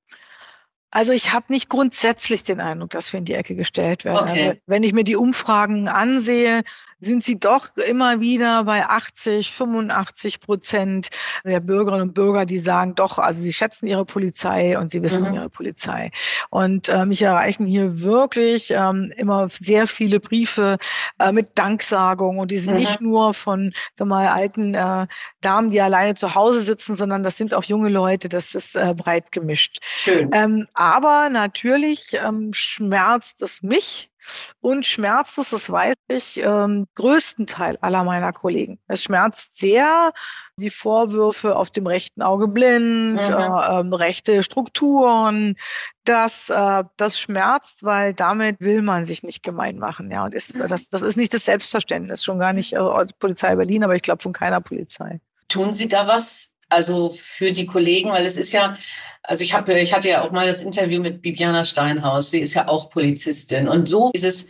Also 0.90 1.12
ich 1.12 1.32
habe 1.32 1.46
nicht 1.48 1.70
grundsätzlich 1.70 2.44
den 2.44 2.61
Eindruck, 2.61 2.90
dass 2.90 3.12
wir 3.12 3.18
in 3.18 3.24
die 3.24 3.34
Ecke 3.34 3.54
gestellt 3.54 4.04
werden. 4.04 4.28
Okay. 4.28 4.48
Also 4.48 4.61
wenn 4.66 4.82
ich 4.82 4.92
mir 4.92 5.04
die 5.04 5.16
Umfragen 5.16 5.88
ansehe, 5.88 6.62
sind 7.00 7.22
sie 7.22 7.38
doch 7.38 7.76
immer 7.76 8.20
wieder 8.20 8.64
bei 8.64 8.84
80, 8.84 9.52
85 9.52 10.40
Prozent 10.40 11.08
der 11.44 11.61
Bürgerinnen 11.61 12.08
und 12.08 12.14
Bürger, 12.14 12.44
die 12.44 12.58
sagen 12.58 12.94
doch, 12.94 13.18
also 13.18 13.40
sie 13.40 13.52
schätzen 13.52 13.87
ihre 13.87 14.04
Polizei 14.04 14.78
und 14.78 14.90
sie 14.90 15.02
wissen 15.02 15.22
mhm. 15.22 15.34
ihre 15.34 15.48
Polizei. 15.48 16.11
Und 16.50 16.88
äh, 16.88 17.06
mich 17.06 17.22
erreichen 17.22 17.66
hier 17.66 18.00
wirklich 18.00 18.70
ähm, 18.70 19.12
immer 19.16 19.48
sehr 19.48 19.87
viele 19.87 20.20
Briefe 20.20 20.78
äh, 21.18 21.32
mit 21.32 21.58
Danksagung 21.58 22.38
und 22.38 22.50
die 22.50 22.58
sind 22.58 22.74
mhm. 22.74 22.80
nicht 22.80 23.00
nur 23.00 23.34
von 23.34 23.72
sag 23.94 24.08
mal, 24.08 24.28
alten 24.28 24.74
äh, 24.74 25.06
Damen, 25.40 25.70
die 25.70 25.80
alleine 25.80 26.14
zu 26.14 26.34
Hause 26.34 26.62
sitzen, 26.62 26.96
sondern 26.96 27.22
das 27.22 27.37
sind 27.37 27.54
auch 27.54 27.64
junge 27.64 27.88
Leute, 27.88 28.28
das 28.28 28.54
ist 28.54 28.74
äh, 28.74 28.94
breit 28.94 29.32
gemischt. 29.32 29.78
Schön. 29.94 30.30
Ähm, 30.32 30.66
aber 30.74 31.28
natürlich 31.30 32.14
ähm, 32.14 32.52
schmerzt 32.52 33.42
es 33.42 33.62
mich, 33.62 34.11
und 34.60 34.86
schmerzt 34.86 35.38
es, 35.38 35.50
das 35.50 35.70
weiß 35.70 35.94
ich, 36.08 36.42
ähm, 36.42 36.86
größten 36.94 37.46
Teil 37.46 37.78
aller 37.80 38.04
meiner 38.04 38.32
Kollegen. 38.32 38.78
Es 38.86 39.02
schmerzt 39.02 39.58
sehr 39.58 40.12
die 40.58 40.70
Vorwürfe 40.70 41.56
auf 41.56 41.70
dem 41.70 41.86
rechten 41.86 42.22
Auge 42.22 42.48
blind, 42.48 43.14
mhm. 43.14 43.18
äh, 43.18 43.80
ähm, 43.80 43.92
rechte 43.92 44.42
Strukturen. 44.42 45.56
Das, 46.04 46.50
äh, 46.50 46.84
das 46.96 47.18
schmerzt, 47.18 47.84
weil 47.84 48.14
damit 48.14 48.60
will 48.60 48.82
man 48.82 49.04
sich 49.04 49.22
nicht 49.22 49.42
gemein 49.42 49.78
machen. 49.78 50.10
Ja, 50.10 50.24
und 50.24 50.34
ist, 50.34 50.56
mhm. 50.56 50.66
das, 50.68 50.88
das 50.88 51.02
ist 51.02 51.16
nicht 51.16 51.34
das 51.34 51.44
Selbstverständnis, 51.44 52.24
schon 52.24 52.38
gar 52.38 52.52
nicht 52.52 52.72
äh, 52.72 53.06
Polizei 53.18 53.54
Berlin, 53.56 53.84
aber 53.84 53.94
ich 53.94 54.02
glaube 54.02 54.22
von 54.22 54.32
keiner 54.32 54.60
Polizei. 54.60 55.20
Tun 55.48 55.72
Sie 55.72 55.88
da 55.88 56.06
was 56.06 56.54
also 56.68 57.11
für 57.11 57.52
die 57.52 57.66
Kollegen, 57.66 58.11
weil 58.11 58.26
es 58.26 58.37
ist 58.37 58.52
ja, 58.52 58.74
also 59.22 59.44
ich 59.44 59.52
habe, 59.52 59.78
ich 59.78 59.92
hatte 59.94 60.09
ja 60.09 60.22
auch 60.22 60.31
mal 60.31 60.46
das 60.46 60.62
Interview 60.62 61.02
mit 61.02 61.22
Bibiana 61.22 61.64
Steinhaus. 61.64 62.31
Sie 62.31 62.40
ist 62.40 62.54
ja 62.54 62.68
auch 62.68 62.90
Polizistin 62.90 63.68
und 63.68 63.88
so 63.88 64.11
dieses 64.14 64.48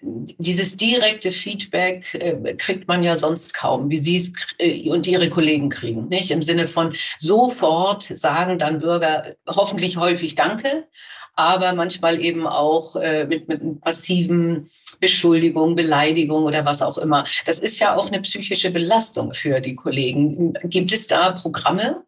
dieses 0.00 0.76
direkte 0.76 1.32
Feedback 1.32 2.14
äh, 2.14 2.54
kriegt 2.54 2.86
man 2.88 3.02
ja 3.02 3.16
sonst 3.16 3.54
kaum, 3.54 3.90
wie 3.90 3.96
Sie 3.96 4.16
es 4.16 4.32
äh, 4.58 4.88
und 4.90 5.06
Ihre 5.06 5.30
Kollegen 5.30 5.68
kriegen, 5.68 6.08
nicht 6.08 6.30
im 6.30 6.42
Sinne 6.42 6.66
von 6.66 6.94
sofort 7.18 8.02
sagen 8.02 8.58
dann 8.58 8.78
Bürger 8.78 9.34
hoffentlich 9.46 9.96
häufig 9.96 10.34
Danke, 10.34 10.86
aber 11.34 11.72
manchmal 11.72 12.20
eben 12.20 12.46
auch 12.46 12.96
äh, 12.96 13.26
mit, 13.26 13.48
mit 13.48 13.80
passiven 13.80 14.68
Beschuldigungen, 15.00 15.76
Beleidigungen 15.76 16.44
oder 16.44 16.64
was 16.64 16.82
auch 16.82 16.98
immer. 16.98 17.24
Das 17.46 17.58
ist 17.58 17.78
ja 17.78 17.96
auch 17.96 18.08
eine 18.08 18.20
psychische 18.20 18.70
Belastung 18.70 19.32
für 19.32 19.60
die 19.60 19.74
Kollegen. 19.74 20.54
Gibt 20.64 20.92
es 20.92 21.06
da 21.06 21.32
Programme? 21.32 22.04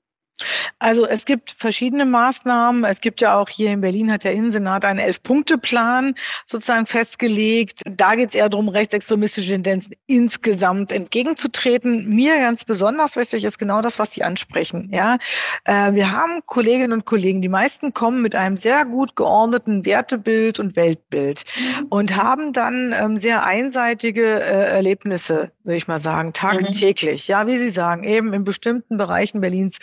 Also 0.78 1.06
es 1.06 1.24
gibt 1.24 1.52
verschiedene 1.52 2.04
Maßnahmen. 2.04 2.84
Es 2.84 3.00
gibt 3.00 3.20
ja 3.20 3.38
auch 3.38 3.48
hier 3.48 3.70
in 3.70 3.80
Berlin 3.80 4.10
hat 4.10 4.24
der 4.24 4.32
Innensenat 4.32 4.84
einen 4.84 4.98
Elf-Punkte-Plan 4.98 6.14
sozusagen 6.46 6.86
festgelegt. 6.86 7.82
Da 7.84 8.14
geht 8.14 8.30
es 8.30 8.34
eher 8.34 8.48
darum, 8.48 8.68
rechtsextremistische 8.68 9.52
Tendenzen 9.52 9.94
insgesamt 10.06 10.90
entgegenzutreten. 10.90 12.08
Mir 12.08 12.36
ganz 12.38 12.64
besonders 12.64 13.16
wichtig 13.16 13.44
ist 13.44 13.58
genau 13.58 13.80
das, 13.80 13.98
was 13.98 14.12
Sie 14.12 14.24
ansprechen. 14.24 14.90
Ja, 14.92 15.18
äh, 15.64 15.92
wir 15.92 16.10
haben 16.10 16.40
Kolleginnen 16.46 16.92
und 16.92 17.04
Kollegen. 17.04 17.42
Die 17.42 17.48
meisten 17.48 17.92
kommen 17.92 18.22
mit 18.22 18.34
einem 18.34 18.56
sehr 18.56 18.84
gut 18.84 19.16
geordneten 19.16 19.84
Wertebild 19.84 20.58
und 20.58 20.76
Weltbild 20.76 21.44
mhm. 21.56 21.86
und 21.90 22.16
haben 22.16 22.52
dann 22.52 22.94
ähm, 22.98 23.16
sehr 23.16 23.44
einseitige 23.44 24.24
äh, 24.24 24.70
Erlebnisse, 24.70 25.52
würde 25.62 25.76
ich 25.76 25.86
mal 25.86 26.00
sagen, 26.00 26.32
tagtäglich. 26.32 27.28
Mhm. 27.28 27.32
Ja, 27.32 27.46
wie 27.46 27.58
Sie 27.58 27.70
sagen, 27.70 28.04
eben 28.04 28.32
in 28.32 28.44
bestimmten 28.44 28.96
Bereichen 28.96 29.40
Berlins 29.40 29.78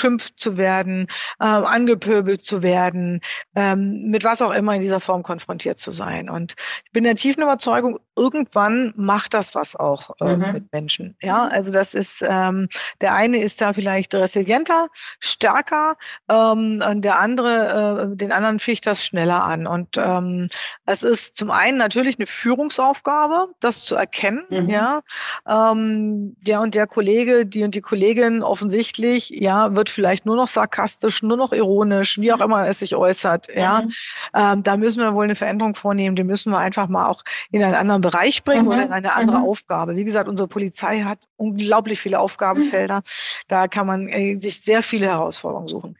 beschimpft 0.00 0.40
zu 0.40 0.56
werden, 0.56 1.06
äh, 1.38 1.44
angepöbelt 1.44 2.42
zu 2.42 2.62
werden, 2.62 3.20
ähm, 3.54 4.10
mit 4.10 4.24
was 4.24 4.40
auch 4.40 4.52
immer 4.52 4.74
in 4.74 4.80
dieser 4.80 5.00
Form 5.00 5.22
konfrontiert 5.22 5.78
zu 5.78 5.92
sein. 5.92 6.30
Und 6.30 6.54
ich 6.86 6.92
bin 6.92 7.04
der 7.04 7.16
tiefen 7.16 7.42
Überzeugung, 7.42 7.98
irgendwann 8.16 8.94
macht 8.96 9.34
das 9.34 9.54
was 9.54 9.76
auch 9.76 10.10
äh, 10.20 10.36
mhm. 10.36 10.52
mit 10.52 10.72
Menschen. 10.72 11.16
Ja, 11.20 11.46
also 11.46 11.70
das 11.70 11.92
ist, 11.92 12.24
ähm, 12.26 12.68
der 13.02 13.14
eine 13.14 13.42
ist 13.42 13.60
da 13.60 13.74
vielleicht 13.74 14.14
resilienter, 14.14 14.88
stärker, 15.18 15.96
ähm, 16.30 16.82
und 16.88 17.02
der 17.02 17.18
andere, 17.18 18.10
äh, 18.12 18.16
den 18.16 18.32
anderen 18.32 18.58
ficht 18.58 18.86
das 18.86 19.04
schneller 19.04 19.44
an. 19.44 19.66
Und 19.66 19.98
ähm, 19.98 20.48
es 20.86 21.02
ist 21.02 21.36
zum 21.36 21.50
einen 21.50 21.76
natürlich 21.76 22.18
eine 22.18 22.26
Führungsaufgabe, 22.26 23.48
das 23.60 23.84
zu 23.84 23.96
erkennen, 23.96 24.44
mhm. 24.48 24.68
ja. 24.70 25.02
Ähm, 25.46 26.36
der 26.40 26.60
und 26.62 26.74
der 26.74 26.86
Kollege, 26.86 27.44
die 27.44 27.64
und 27.64 27.74
die 27.74 27.80
Kollegin 27.80 28.42
offensichtlich, 28.42 29.30
ja, 29.30 29.68
wird 29.80 29.88
vielleicht 29.88 30.26
nur 30.26 30.36
noch 30.36 30.46
sarkastisch, 30.46 31.22
nur 31.22 31.38
noch 31.38 31.52
ironisch, 31.52 32.18
wie 32.18 32.34
auch 32.34 32.40
immer 32.40 32.68
es 32.68 32.80
sich 32.80 32.94
äußert, 32.94 33.48
ja. 33.54 33.80
Mhm. 33.80 33.92
Ähm, 34.34 34.62
da 34.62 34.76
müssen 34.76 35.00
wir 35.00 35.14
wohl 35.14 35.24
eine 35.24 35.36
Veränderung 35.36 35.74
vornehmen, 35.74 36.16
die 36.16 36.22
müssen 36.22 36.52
wir 36.52 36.58
einfach 36.58 36.86
mal 36.88 37.08
auch 37.08 37.22
in 37.50 37.64
einen 37.64 37.74
anderen 37.74 38.02
Bereich 38.02 38.44
bringen 38.44 38.66
mhm. 38.66 38.68
oder 38.68 38.82
in 38.82 38.92
eine 38.92 39.14
andere 39.14 39.38
mhm. 39.38 39.46
Aufgabe. 39.46 39.96
Wie 39.96 40.04
gesagt, 40.04 40.28
unsere 40.28 40.48
Polizei 40.48 41.00
hat 41.00 41.18
unglaublich 41.36 41.98
viele 41.98 42.20
Aufgabenfelder. 42.20 43.00
Da 43.48 43.68
kann 43.68 43.86
man 43.86 44.08
äh, 44.08 44.34
sich 44.34 44.60
sehr 44.60 44.82
viele 44.82 45.06
Herausforderungen 45.06 45.68
suchen. 45.68 45.96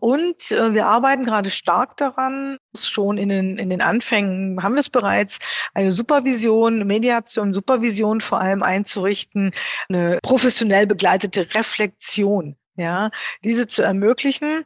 Und 0.00 0.50
äh, 0.50 0.72
wir 0.72 0.86
arbeiten 0.86 1.24
gerade 1.24 1.50
stark 1.50 1.98
daran, 1.98 2.56
schon 2.74 3.18
in 3.18 3.28
den, 3.28 3.58
in 3.58 3.68
den 3.68 3.82
Anfängen 3.82 4.62
haben 4.62 4.74
wir 4.74 4.80
es 4.80 4.88
bereits, 4.88 5.38
eine 5.74 5.90
Supervision, 5.90 6.86
Mediation, 6.86 7.52
Supervision 7.52 8.22
vor 8.22 8.40
allem 8.40 8.62
einzurichten, 8.62 9.50
eine 9.90 10.18
professionell 10.22 10.86
begleitete 10.86 11.54
Reflexion 11.54 12.56
ja, 12.78 13.10
diese 13.42 13.66
zu 13.66 13.82
ermöglichen. 13.82 14.64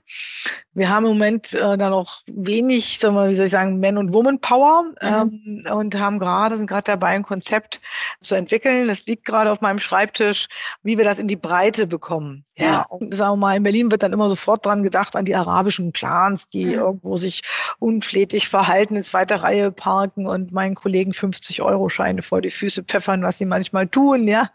Wir 0.75 0.91
haben 0.91 1.05
im 1.07 1.13
Moment 1.13 1.55
äh, 1.55 1.79
da 1.79 1.89
noch 1.89 2.23
wenig, 2.27 2.99
sagen 2.99 3.15
wir, 3.15 3.29
wie 3.29 3.35
soll 3.35 3.47
ich 3.47 3.53
sagen, 3.53 3.79
Men- 3.79 3.97
und 3.97 4.13
Woman-Power 4.13 4.85
mhm. 5.01 5.65
ähm, 5.67 5.73
und 5.73 5.99
haben 5.99 6.19
gerade, 6.19 6.57
sind 6.57 6.67
gerade 6.67 6.85
dabei, 6.85 7.09
ein 7.09 7.23
Konzept 7.23 7.81
zu 8.21 8.35
entwickeln. 8.35 8.89
Das 8.89 9.07
liegt 9.07 9.25
gerade 9.25 9.51
auf 9.51 9.63
meinem 9.63 9.79
Schreibtisch, 9.79 10.49
wie 10.83 10.99
wir 10.99 11.05
das 11.05 11.19
in 11.19 11.27
die 11.27 11.37
Breite 11.37 11.87
bekommen. 11.87 12.45
Ja. 12.57 12.65
ja. 12.65 12.83
Und 12.83 13.15
sagen 13.15 13.33
wir 13.33 13.37
mal, 13.37 13.57
in 13.57 13.63
Berlin 13.63 13.91
wird 13.91 14.03
dann 14.03 14.13
immer 14.13 14.29
sofort 14.29 14.65
dran 14.67 14.83
gedacht, 14.83 15.17
an 15.17 15.25
die 15.25 15.37
arabischen 15.37 15.93
Clans, 15.93 16.49
die 16.49 16.67
mhm. 16.67 16.73
irgendwo 16.73 17.17
sich 17.17 17.43
unflätig 17.79 18.49
verhalten, 18.49 18.97
in 18.97 19.03
zweiter 19.03 19.37
Reihe 19.37 19.73
parken 19.73 20.27
und 20.27 20.53
meinen 20.53 20.75
Kollegen 20.75 21.13
50-Euro-Scheine 21.13 22.23
vor 22.23 22.43
die 22.43 22.51
Füße 22.51 22.83
pfeffern, 22.83 23.23
was 23.23 23.39
sie 23.39 23.47
manchmal 23.47 23.89
tun, 23.89 24.29
ja, 24.29 24.51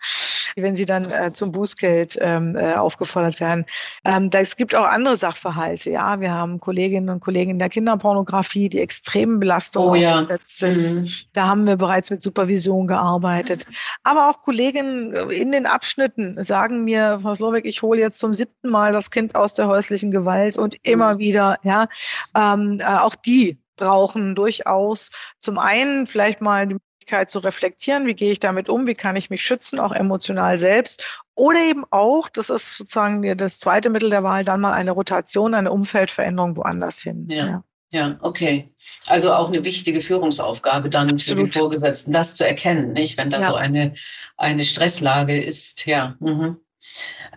wenn 0.56 0.76
sie 0.76 0.86
dann 0.86 1.12
äh, 1.12 1.32
zum 1.32 1.52
Bußgeld 1.52 2.18
ähm, 2.22 2.56
äh, 2.56 2.74
aufgefordert 2.74 3.40
werden. 3.40 3.66
Ähm, 4.06 4.30
es 4.34 4.56
gibt 4.56 4.76
auch 4.76 4.86
andere 4.86 5.16
Sachverhalte, 5.16 5.90
ja 5.90 6.20
wir 6.20 6.32
haben 6.32 6.60
Kolleginnen 6.60 7.10
und 7.10 7.20
Kollegen 7.20 7.52
in 7.52 7.60
der 7.60 7.70
Kinderpornografie, 7.70 8.70
die 8.70 8.80
extremen 8.80 9.40
Belastungen 9.40 9.90
oh, 9.90 9.96
ja. 9.96 10.16
ausgesetzt 10.16 10.60
sind. 10.60 11.02
Mhm. 11.02 11.08
Da 11.34 11.48
haben 11.48 11.66
wir 11.66 11.76
bereits 11.76 12.10
mit 12.10 12.22
Supervision 12.22 12.88
gearbeitet. 12.88 13.68
Aber 14.04 14.30
auch 14.30 14.42
Kolleginnen 14.42 15.14
in 15.30 15.52
den 15.52 15.66
Abschnitten 15.66 16.42
sagen 16.44 16.84
mir, 16.84 17.20
Frau 17.22 17.36
Slowik, 17.36 17.66
ich 17.66 17.82
hole 17.82 18.00
jetzt 18.00 18.20
zum 18.20 18.34
siebten 18.34 18.70
Mal 18.70 18.92
das 18.94 19.12
Kind 19.12 19.36
aus 19.36 19.54
der 19.54 19.68
häuslichen 19.68 20.12
Gewalt 20.12 20.58
und 20.58 20.76
immer 20.84 21.16
mhm. 21.16 21.20
wieder, 21.20 21.58
ja, 21.64 21.88
ähm, 22.36 22.80
äh, 22.80 22.86
auch 22.86 23.16
die 23.16 23.60
brauchen 23.76 24.36
durchaus 24.36 25.12
zum 25.40 25.58
einen 25.58 26.08
vielleicht 26.08 26.42
mal 26.42 26.68
die 26.68 26.78
Möglichkeit 27.08 27.30
zu 27.30 27.40
reflektieren, 27.40 28.06
wie 28.06 28.16
gehe 28.16 28.32
ich 28.32 28.40
damit 28.40 28.68
um, 28.68 28.86
wie 28.86 28.96
kann 28.96 29.16
ich 29.16 29.30
mich 29.30 29.42
schützen, 29.42 29.80
auch 29.80 29.94
emotional 29.94 30.58
selbst. 30.58 31.22
Oder 31.36 31.62
eben 31.62 31.86
auch, 31.90 32.28
das 32.28 32.50
ist 32.50 32.78
sozusagen 32.78 33.38
das 33.38 33.60
zweite 33.60 33.90
Mittel 33.90 34.10
der 34.10 34.24
Wahl, 34.24 34.44
dann 34.44 34.60
mal 34.60 34.74
eine 34.74 34.92
Rotation, 34.92 35.54
eine 35.54 35.72
Umfeldveränderung 35.72 36.58
woanders 36.58 37.02
hin. 37.02 37.28
Ja. 37.30 37.46
ja. 37.48 37.64
Ja, 37.90 38.18
okay. 38.20 38.74
Also 39.06 39.32
auch 39.32 39.48
eine 39.48 39.64
wichtige 39.64 40.02
Führungsaufgabe 40.02 40.90
dann 40.90 41.10
Absolut. 41.10 41.48
für 41.48 41.52
die 41.54 41.58
Vorgesetzten, 41.58 42.12
das 42.12 42.36
zu 42.36 42.46
erkennen, 42.46 42.92
nicht? 42.92 43.18
Wenn 43.18 43.30
da 43.30 43.40
ja. 43.40 43.50
so 43.50 43.56
eine, 43.56 43.94
eine 44.36 44.66
Stresslage 44.66 45.42
ist, 45.42 45.86
ja. 45.86 46.18
Mhm. 46.20 46.58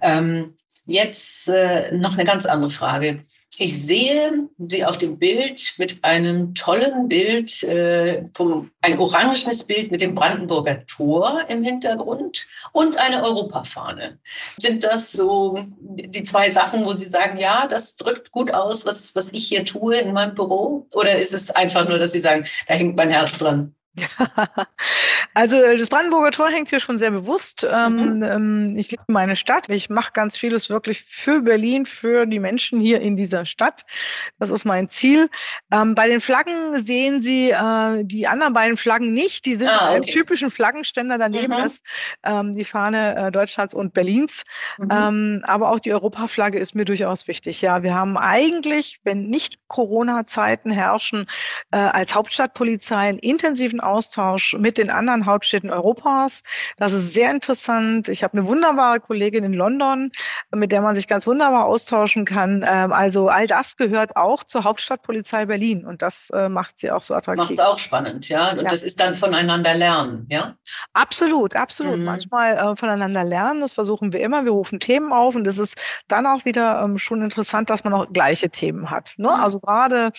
Ähm, 0.02 0.56
jetzt 0.86 1.48
äh, 1.48 1.96
noch 1.96 2.14
eine 2.14 2.24
ganz 2.24 2.46
andere 2.46 2.70
Frage. 2.70 3.20
Ich 3.58 3.82
sehe 3.84 4.48
sie 4.58 4.84
auf 4.84 4.96
dem 4.96 5.18
Bild 5.18 5.74
mit 5.76 6.04
einem 6.04 6.54
tollen 6.54 7.08
Bild, 7.08 7.62
äh, 7.64 8.24
vom, 8.32 8.70
ein 8.80 8.98
orangenes 8.98 9.64
Bild 9.64 9.90
mit 9.90 10.00
dem 10.00 10.14
Brandenburger 10.14 10.86
Tor 10.86 11.42
im 11.48 11.62
Hintergrund 11.62 12.46
und 12.72 12.96
eine 12.98 13.24
Europafahne. 13.24 14.18
Sind 14.56 14.84
das 14.84 15.12
so 15.12 15.58
die 15.80 16.22
zwei 16.22 16.50
Sachen, 16.50 16.84
wo 16.84 16.92
Sie 16.92 17.08
sagen, 17.08 17.38
ja, 17.38 17.66
das 17.66 17.96
drückt 17.96 18.30
gut 18.30 18.54
aus, 18.54 18.86
was, 18.86 19.16
was 19.16 19.32
ich 19.32 19.46
hier 19.46 19.64
tue 19.64 19.96
in 19.96 20.12
meinem 20.12 20.34
Büro? 20.34 20.86
Oder 20.94 21.18
ist 21.18 21.34
es 21.34 21.50
einfach 21.50 21.88
nur, 21.88 21.98
dass 21.98 22.12
Sie 22.12 22.20
sagen, 22.20 22.44
da 22.68 22.74
hängt 22.74 22.96
mein 22.96 23.10
Herz 23.10 23.38
dran? 23.38 23.74
Also 25.34 25.56
äh, 25.56 25.76
das 25.76 25.88
Brandenburger 25.88 26.30
Tor 26.30 26.48
hängt 26.48 26.70
hier 26.70 26.80
schon 26.80 26.98
sehr 26.98 27.10
bewusst. 27.10 27.66
Ähm, 27.70 28.16
mhm. 28.16 28.22
Ähm, 28.22 28.74
ich 28.76 28.90
liebe 28.90 29.04
meine 29.08 29.36
Stadt. 29.36 29.68
Ich 29.68 29.88
mache 29.88 30.12
ganz 30.12 30.36
vieles 30.36 30.70
wirklich 30.70 31.02
für 31.02 31.40
Berlin, 31.40 31.86
für 31.86 32.26
die 32.26 32.38
Menschen 32.38 32.80
hier 32.80 33.00
in 33.00 33.16
dieser 33.16 33.46
Stadt. 33.46 33.84
Das 34.38 34.50
ist 34.50 34.64
mein 34.64 34.90
Ziel. 34.90 35.28
Ähm, 35.72 35.94
bei 35.94 36.08
den 36.08 36.20
Flaggen 36.20 36.82
sehen 36.82 37.20
Sie 37.20 37.50
äh, 37.50 38.04
die 38.04 38.26
anderen 38.26 38.52
beiden 38.52 38.76
Flaggen 38.76 39.12
nicht. 39.12 39.44
Die 39.44 39.56
sind 39.56 39.68
ah, 39.68 39.94
okay. 39.94 40.10
typischen 40.10 40.50
Flaggenständer. 40.50 41.18
Daneben 41.18 41.56
mhm. 41.56 41.64
ist 41.64 41.84
die 42.24 42.64
Fahne 42.64 43.16
äh, 43.16 43.30
Deutschlands 43.30 43.74
und 43.74 43.92
Berlins. 43.92 44.42
Mhm. 44.78 45.42
aber 45.44 45.70
auch 45.70 45.78
die 45.78 45.92
Europaflagge 45.92 46.58
ist 46.58 46.74
mir 46.74 46.84
durchaus 46.84 47.28
wichtig. 47.28 47.60
Ja, 47.62 47.82
wir 47.82 47.94
haben 47.94 48.16
eigentlich, 48.16 49.00
wenn 49.04 49.28
nicht 49.28 49.58
Corona-Zeiten 49.68 50.70
herrschen, 50.70 51.26
als 51.70 52.14
Hauptstadtpolizei 52.14 52.96
einen 52.96 53.18
intensiven 53.18 53.79
Austausch 53.80 54.56
mit 54.58 54.78
den 54.78 54.90
anderen 54.90 55.26
Hauptstädten 55.26 55.70
Europas. 55.70 56.42
Das 56.76 56.92
ist 56.92 57.14
sehr 57.14 57.30
interessant. 57.30 58.08
Ich 58.08 58.22
habe 58.22 58.38
eine 58.38 58.46
wunderbare 58.46 59.00
Kollegin 59.00 59.44
in 59.44 59.54
London, 59.54 60.12
mit 60.54 60.72
der 60.72 60.82
man 60.82 60.94
sich 60.94 61.06
ganz 61.06 61.26
wunderbar 61.26 61.66
austauschen 61.66 62.24
kann. 62.24 62.64
Ähm, 62.66 62.92
also 62.92 63.28
all 63.28 63.46
das 63.46 63.76
gehört 63.76 64.16
auch 64.16 64.44
zur 64.44 64.64
Hauptstadtpolizei 64.64 65.46
Berlin 65.46 65.84
und 65.84 66.02
das 66.02 66.30
äh, 66.30 66.48
macht 66.48 66.78
sie 66.78 66.90
auch 66.90 67.02
so 67.02 67.14
attraktiv. 67.14 67.42
Macht 67.42 67.52
es 67.52 67.60
auch 67.60 67.78
spannend, 67.78 68.28
ja. 68.28 68.52
Und 68.52 68.62
ja. 68.62 68.70
das 68.70 68.82
ist 68.82 69.00
dann 69.00 69.14
voneinander 69.14 69.74
lernen, 69.74 70.26
ja? 70.28 70.56
Absolut, 70.92 71.56
absolut. 71.56 71.98
Mhm. 71.98 72.04
Manchmal 72.04 72.54
äh, 72.56 72.76
voneinander 72.76 73.24
lernen, 73.24 73.60
das 73.60 73.74
versuchen 73.74 74.12
wir 74.12 74.20
immer. 74.20 74.44
Wir 74.44 74.52
rufen 74.52 74.80
Themen 74.80 75.12
auf 75.12 75.34
und 75.34 75.46
es 75.46 75.58
ist 75.58 75.76
dann 76.08 76.26
auch 76.26 76.44
wieder 76.44 76.82
ähm, 76.82 76.98
schon 76.98 77.22
interessant, 77.22 77.70
dass 77.70 77.84
man 77.84 77.94
auch 77.94 78.12
gleiche 78.12 78.50
Themen 78.50 78.90
hat. 78.90 79.14
Ne? 79.16 79.28
Mhm. 79.28 79.42
Also 79.42 79.60
gerade 79.60 80.10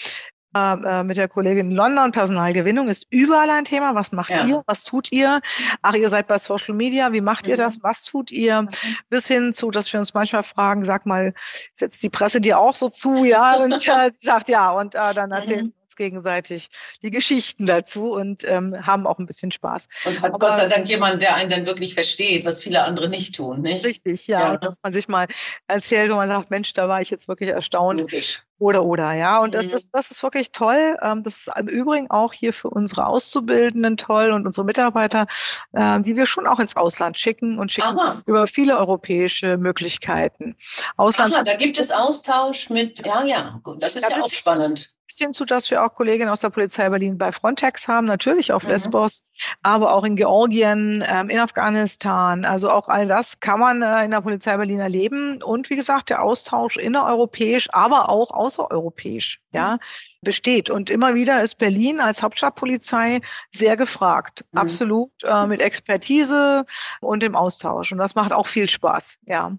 äh, 0.56 0.74
äh, 0.74 1.04
mit 1.04 1.18
der 1.18 1.30
Kollegin 1.30 1.72
in 1.72 1.76
London. 1.76 2.12
Personalgewinnung 2.12 2.90
ist 2.90 3.08
überall 3.10 3.50
ein 3.50 3.64
Thema. 3.64 3.96
Was 3.96 4.12
macht 4.12 4.32
ja. 4.32 4.46
ihr? 4.46 4.64
Was 4.66 4.84
tut 4.84 5.12
ihr? 5.12 5.40
Ach, 5.82 5.94
ihr 5.94 6.10
seid 6.10 6.28
bei 6.28 6.38
Social 6.40 6.76
Media. 6.76 7.14
Wie 7.14 7.22
macht 7.22 7.46
mhm. 7.46 7.52
ihr 7.52 7.58
das? 7.58 7.84
Was 7.84 8.04
tut 8.04 8.32
ihr? 8.32 8.64
Mhm. 8.64 8.70
Bis 9.10 9.28
hin 9.28 9.54
zu, 9.54 9.72
dass 9.72 9.92
wir 9.94 10.00
uns 10.00 10.14
manchmal 10.14 10.44
fragen, 10.44 10.84
sag 10.84 11.06
mal, 11.06 11.34
setzt 11.74 12.04
die 12.04 12.10
Presse 12.10 12.42
dir 12.42 12.60
auch 12.60 12.76
so 12.76 12.90
zu? 12.90 13.24
Ja, 13.24 13.56
und 13.56 13.72
äh, 13.88 14.12
sie 14.12 14.26
sagt 14.26 14.50
ja. 14.50 14.72
Und 14.72 14.96
äh, 14.96 15.14
dann 15.14 15.32
erzählen 15.32 15.68
mhm. 15.68 15.74
uns 15.84 15.96
gegenseitig 15.96 16.70
die 17.02 17.12
Geschichten 17.12 17.66
dazu 17.66 18.12
und 18.12 18.44
ähm, 18.44 18.86
haben 18.86 19.08
auch 19.08 19.20
ein 19.20 19.28
bisschen 19.28 19.54
Spaß. 19.54 19.88
Und 20.04 20.22
hat 20.22 20.32
Aber, 20.32 20.40
Gott 20.40 20.58
sei 20.58 20.68
Dank 20.68 20.88
jemand, 20.90 21.22
der 21.22 21.36
einen 21.36 21.50
dann 21.50 21.66
wirklich 21.66 21.94
versteht, 21.94 22.44
was 22.44 22.62
viele 22.62 22.84
andere 22.84 23.08
nicht 23.08 23.36
tun, 23.36 23.62
nicht? 23.62 23.86
Richtig, 23.86 24.28
ja. 24.28 24.54
ja. 24.54 24.58
Dass 24.58 24.76
man 24.84 24.92
sich 24.92 25.08
mal 25.08 25.28
erzählt 25.68 26.12
und 26.12 26.18
man 26.18 26.28
sagt, 26.28 26.50
Mensch, 26.52 26.74
da 26.74 26.90
war 26.90 27.02
ich 27.02 27.10
jetzt 27.10 27.30
wirklich 27.30 27.52
erstaunt. 27.52 28.02
Logisch 28.02 28.44
Oder, 28.62 28.86
oder, 28.86 29.12
ja. 29.14 29.40
Und 29.40 29.56
das, 29.56 29.70
mhm. 29.70 29.76
ist, 29.76 29.90
das 29.96 30.12
ist 30.12 30.22
wirklich 30.22 30.52
toll. 30.52 30.96
Ähm, 31.02 31.24
das 31.24 31.48
ist 31.48 31.52
im 31.58 31.68
Übrigen 31.68 32.12
auch 32.12 32.32
hier 32.32 32.54
für 32.54 32.70
unsere 32.70 33.08
Auszubildenden 33.08 33.98
toll 33.98 34.30
und 34.30 34.46
unsere 34.46 34.66
Mitarbeiter, 34.66 35.26
ähm, 35.74 36.04
die 36.04 36.16
wir 36.16 36.28
schon 36.28 36.46
auch 36.46 36.60
ins 36.60 36.78
Ausland 36.78 37.18
schicken 37.18 37.58
und 37.58 37.72
schicken 37.72 37.98
Aha. 37.98 38.22
über 38.28 38.46
viele 38.46 38.78
europäische 38.78 39.58
Möglichkeiten. 39.58 40.58
Auslands 40.96 41.38
Aha, 41.38 41.44
da 41.44 41.56
gibt 41.56 41.80
es 41.80 41.92
Austausch 41.92 42.70
mit, 42.70 43.04
ja, 43.04 43.24
ja, 43.24 43.60
gut, 43.64 43.82
das 43.82 43.96
ist 43.96 44.08
ja, 44.12 44.18
ja 44.18 44.24
auch 44.24 44.30
spannend 44.30 44.94
bisschen 45.12 45.34
zu, 45.34 45.44
dass 45.44 45.70
wir 45.70 45.84
auch 45.84 45.94
Kolleginnen 45.94 46.30
aus 46.30 46.40
der 46.40 46.52
Polizei 46.52 46.88
Berlin 46.88 47.18
bei 47.18 47.34
Frontex 47.34 47.90
haben, 47.90 48.08
natürlich 48.08 48.54
auf 48.54 48.64
mhm. 48.64 48.70
Lesbos, 48.70 49.24
aber 49.62 49.94
auch 49.94 50.06
in 50.06 50.16
Georgien, 50.16 51.04
ähm, 51.06 51.30
in 51.30 51.38
Afghanistan. 51.38 52.46
Also 52.46 52.70
auch 52.70 52.88
all 52.88 53.08
das 53.08 53.42
kann 53.42 53.60
man 53.60 53.82
äh, 53.82 54.06
in 54.06 54.12
der 54.12 54.22
Polizei 54.22 54.56
Berlin 54.56 54.80
erleben. 54.80 55.44
Und 55.44 55.70
wie 55.70 55.76
gesagt, 55.76 56.10
der 56.10 56.22
Austausch 56.22 56.78
innereuropäisch, 56.78 57.68
aber 57.74 58.10
auch 58.10 58.32
außereuropäisch, 58.52 59.42
ja, 59.54 59.80
besteht. 60.22 60.70
Und 60.70 60.90
immer 60.90 61.16
wieder 61.16 61.42
ist 61.42 61.58
Berlin 61.58 62.00
als 62.00 62.22
Hauptstadtpolizei 62.22 63.22
sehr 63.54 63.78
gefragt. 63.78 64.46
Mhm. 64.52 64.60
Absolut 64.60 65.12
äh, 65.24 65.48
mit 65.48 65.62
Expertise 65.62 66.66
und 67.00 67.24
dem 67.24 67.36
Austausch. 67.36 67.92
Und 67.92 67.98
das 67.98 68.16
macht 68.16 68.34
auch 68.34 68.48
viel 68.48 68.70
Spaß, 68.70 69.20
ja. 69.28 69.58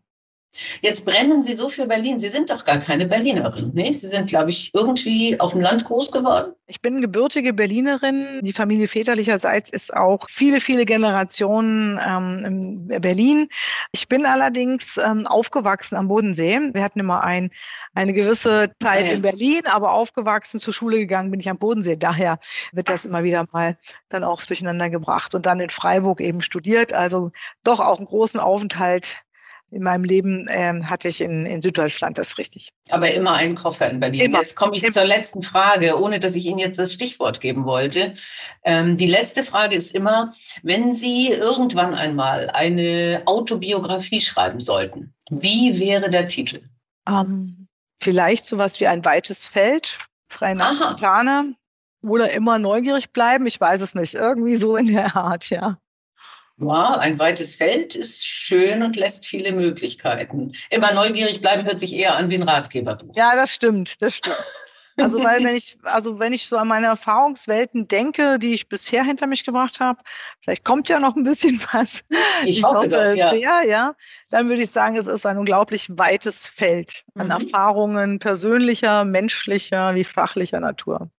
Jetzt 0.82 1.07
brennen 1.07 1.42
Sie 1.42 1.55
so 1.55 1.70
für 1.70 1.86
Berlin. 1.86 2.18
Sie 2.18 2.28
sind 2.28 2.50
doch 2.50 2.64
gar 2.64 2.78
keine 2.78 3.07
Berlinerin, 3.07 3.72
ne? 3.72 3.90
Sie 3.92 4.07
sind, 4.07 4.28
glaube 4.28 4.50
ich, 4.50 4.74
irgendwie 4.74 5.40
auf 5.40 5.53
dem 5.53 5.62
Land 5.62 5.84
groß 5.84 6.12
geworden. 6.12 6.53
Ich 6.66 6.82
bin 6.82 7.00
gebürtige 7.00 7.55
Berlinerin. 7.55 8.40
Die 8.42 8.53
Familie 8.53 8.86
väterlicherseits 8.86 9.70
ist 9.70 9.94
auch 9.94 10.28
viele, 10.28 10.61
viele 10.61 10.84
Generationen 10.84 11.98
ähm, 12.07 12.44
in 12.90 13.00
Berlin. 13.00 13.48
Ich 13.92 14.09
bin 14.09 14.26
allerdings 14.26 14.98
ähm, 14.98 15.26
aufgewachsen 15.26 15.96
am 15.96 16.09
Bodensee. 16.09 16.61
Wir 16.72 16.82
hatten 16.82 17.00
immer 17.00 17.24
ein, 17.24 17.50
eine 17.94 18.12
gewisse 18.12 18.72
Zeit 18.82 19.07
ja. 19.07 19.14
in 19.14 19.22
Berlin, 19.22 19.62
aber 19.64 19.92
aufgewachsen, 19.92 20.61
zur 20.61 20.74
Schule 20.74 20.98
gegangen 20.98 21.30
bin 21.30 21.40
ich 21.40 21.48
am 21.48 21.59
Bodensee. 21.59 21.96
Daher 21.96 22.38
wird 22.72 22.90
das 22.90 23.07
immer 23.07 23.24
wieder 23.24 23.46
mal 23.53 23.78
dann 24.11 24.22
auch 24.22 24.42
durcheinander 24.42 24.90
gebracht 24.90 25.34
und 25.34 25.46
dann 25.46 25.61
in 25.61 25.70
Freiburg 25.70 26.20
eben 26.20 26.42
studiert. 26.42 26.92
Also 26.92 27.32
doch 27.64 27.80
auch 27.80 27.96
einen 27.96 28.07
großen 28.07 28.40
Aufenthalt 28.40 29.22
in 29.73 29.83
meinem 29.83 30.05
Leben 30.05 30.47
ähm, 30.51 30.89
hatte 30.91 31.09
ich 31.09 31.20
in, 31.20 31.47
in 31.47 31.62
Süddeutschland, 31.62 32.18
das 32.18 32.29
ist 32.29 32.39
richtig. 32.39 32.73
Aber 32.91 33.11
immer 33.11 33.33
einen 33.33 33.55
Koffer 33.55 33.91
in 33.91 34.01
Berlin. 34.01 34.20
Immer. 34.20 34.39
Jetzt 34.41 34.55
komme 34.55 34.77
ich 34.77 34.83
immer. 34.83 34.93
zur 34.93 35.07
letzten 35.07 35.43
Frage, 35.43 35.99
ohne 35.99 36.20
dass 36.20 36.37
ich 36.37 36.45
Ihnen 36.47 36.59
jetzt 36.59 36.79
das 36.79 36.93
Stichwort 36.93 37.41
geben 37.41 37.64
wollte. 37.64 38.12
Ähm, 38.64 38.97
die 38.97 39.07
letzte 39.07 39.43
Frage 39.43 39.75
ist 39.75 39.95
immer, 39.95 40.35
wenn 40.62 40.93
Sie 40.93 41.29
irgendwann 41.29 41.95
einmal 41.95 42.51
eine 42.51 43.23
Autobiografie 43.25 44.20
schreiben 44.20 44.61
sollten, 44.61 45.14
wie 45.31 45.81
wäre 45.81 46.11
der 46.11 46.29
Titel? 46.29 46.61
Ähm, 47.09 47.66
vielleicht 47.99 48.45
sowas 48.45 48.79
wie 48.79 48.87
ein 48.87 49.05
weites 49.05 49.49
Feld, 49.49 49.99
frei 50.29 50.53
nach. 50.53 50.97
Oder 52.03 52.33
immer 52.33 52.59
neugierig 52.59 53.12
bleiben, 53.12 53.47
ich 53.47 53.61
weiß 53.61 53.81
es 53.81 53.95
nicht. 53.95 54.14
Irgendwie 54.14 54.57
so 54.57 54.77
in 54.77 54.89
der 54.89 55.16
Art, 55.16 55.49
ja. 55.51 55.79
Ja, 56.62 56.96
ein 56.98 57.18
weites 57.18 57.56
Feld 57.56 57.96
ist 57.96 58.26
schön 58.26 58.82
und 58.82 58.96
lässt 58.96 59.26
viele 59.26 59.52
Möglichkeiten. 59.52 60.52
Immer 60.70 60.92
neugierig 60.92 61.40
bleiben 61.40 61.64
hört 61.64 61.80
sich 61.80 61.94
eher 61.94 62.16
an 62.16 62.30
wie 62.30 62.36
ein 62.36 62.42
Ratgeberbuch. 62.42 63.14
Ja, 63.16 63.34
das 63.34 63.52
stimmt, 63.52 64.00
das 64.02 64.16
stimmt. 64.16 64.36
Also 64.96 65.22
weil 65.22 65.42
wenn 65.44 65.56
ich, 65.56 65.78
also 65.82 66.18
wenn 66.18 66.32
ich 66.32 66.48
so 66.48 66.56
an 66.56 66.68
meine 66.68 66.86
Erfahrungswelten 66.86 67.88
denke, 67.88 68.38
die 68.38 68.54
ich 68.54 68.68
bisher 68.68 69.04
hinter 69.04 69.26
mich 69.26 69.44
gebracht 69.44 69.80
habe, 69.80 70.00
vielleicht 70.40 70.64
kommt 70.64 70.88
ja 70.88 70.98
noch 70.98 71.16
ein 71.16 71.24
bisschen 71.24 71.60
was. 71.72 72.04
Ich, 72.44 72.58
ich 72.58 72.64
hoffe, 72.64 72.88
doch, 72.88 73.14
ja. 73.14 73.30
Sehr, 73.30 73.62
ja. 73.66 73.94
Dann 74.30 74.48
würde 74.48 74.62
ich 74.62 74.70
sagen, 74.70 74.96
es 74.96 75.06
ist 75.06 75.26
ein 75.26 75.38
unglaublich 75.38 75.88
weites 75.90 76.48
Feld 76.48 77.04
an 77.14 77.26
mhm. 77.26 77.32
Erfahrungen 77.32 78.18
persönlicher, 78.18 79.04
menschlicher 79.04 79.94
wie 79.94 80.04
fachlicher 80.04 80.60
Natur. 80.60 81.10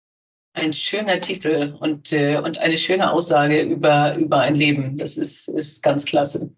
Ein 0.54 0.74
schöner 0.74 1.20
Titel 1.20 1.76
und, 1.80 2.12
äh, 2.12 2.38
und 2.38 2.60
eine 2.60 2.78
schöne 2.78 3.12
Aussage 3.12 3.62
über, 3.62 4.16
über 4.16 4.40
ein 4.40 4.56
Leben. 4.56 4.96
Das 4.96 5.18
ist, 5.18 5.48
ist 5.48 5.82
ganz 5.82 6.06
klasse. 6.06 6.52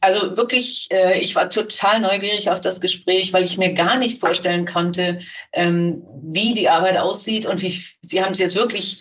Also 0.00 0.36
wirklich, 0.36 0.88
äh, 0.92 1.18
ich 1.18 1.34
war 1.34 1.50
total 1.50 2.00
neugierig 2.00 2.50
auf 2.50 2.60
das 2.60 2.80
Gespräch, 2.80 3.32
weil 3.32 3.44
ich 3.44 3.58
mir 3.58 3.72
gar 3.74 3.96
nicht 3.96 4.20
vorstellen 4.20 4.64
konnte, 4.64 5.18
ähm, 5.52 6.02
wie 6.22 6.54
die 6.54 6.68
Arbeit 6.68 6.98
aussieht 6.98 7.46
und 7.46 7.62
wie 7.62 7.70
Sie 8.02 8.22
haben 8.22 8.32
es 8.32 8.38
jetzt 8.38 8.54
wirklich 8.54 9.00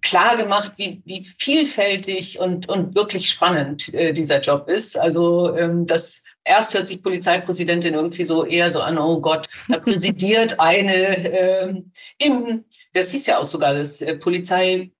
klar 0.00 0.36
gemacht, 0.36 0.72
wie, 0.76 1.02
wie 1.04 1.24
vielfältig 1.24 2.38
und, 2.38 2.68
und 2.68 2.94
wirklich 2.94 3.28
spannend 3.28 3.92
äh, 3.94 4.12
dieser 4.12 4.40
Job 4.40 4.68
ist. 4.68 4.96
Also 4.96 5.54
ähm, 5.56 5.86
das 5.86 6.24
erst 6.48 6.74
hört 6.74 6.88
sich 6.88 7.02
Polizeipräsidentin 7.02 7.94
irgendwie 7.94 8.24
so 8.24 8.44
eher 8.44 8.70
so 8.70 8.80
an, 8.80 8.98
oh 8.98 9.20
Gott, 9.20 9.48
da 9.68 9.78
präsidiert 9.78 10.58
eine 10.58 10.92
äh, 10.92 11.82
im, 12.18 12.64
das 12.94 13.10
hieß 13.10 13.26
ja 13.26 13.38
auch 13.38 13.46
sogar 13.46 13.74
das 13.74 14.00
äh, 14.00 14.16
Polizei, 14.16 14.90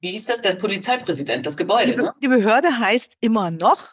wie 0.00 0.12
hieß 0.12 0.26
das, 0.26 0.42
der 0.42 0.54
Polizeipräsident, 0.54 1.46
das 1.46 1.56
Gebäude. 1.56 1.92
Die, 1.92 1.96
Be 1.96 2.02
ne? 2.04 2.14
die 2.22 2.28
Behörde 2.28 2.78
heißt 2.78 3.18
immer 3.20 3.50
noch 3.50 3.90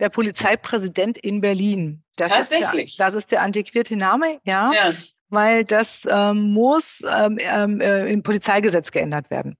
der 0.00 0.08
Polizeipräsident 0.08 1.18
in 1.18 1.42
Berlin. 1.42 2.02
Das 2.16 2.30
Tatsächlich. 2.30 2.92
Ist 2.92 2.98
der, 2.98 3.06
das 3.06 3.14
ist 3.14 3.30
der 3.32 3.42
antiquierte 3.42 3.96
Name, 3.96 4.40
ja. 4.44 4.72
ja. 4.72 4.92
Weil 5.30 5.64
das 5.64 6.06
ähm, 6.10 6.52
muss 6.52 7.02
ähm, 7.08 7.38
ähm 7.40 7.80
äh, 7.80 8.06
im 8.12 8.22
Polizeigesetz 8.22 8.90
geändert 8.90 9.30
werden 9.30 9.56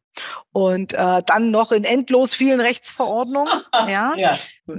und 0.52 0.92
äh, 0.92 1.22
dann 1.24 1.50
noch 1.50 1.72
in 1.72 1.84
endlos 1.84 2.34
vielen 2.34 2.60
Rechtsverordnungen. 2.60 3.52
ja. 3.88 4.14
ja. 4.16 4.36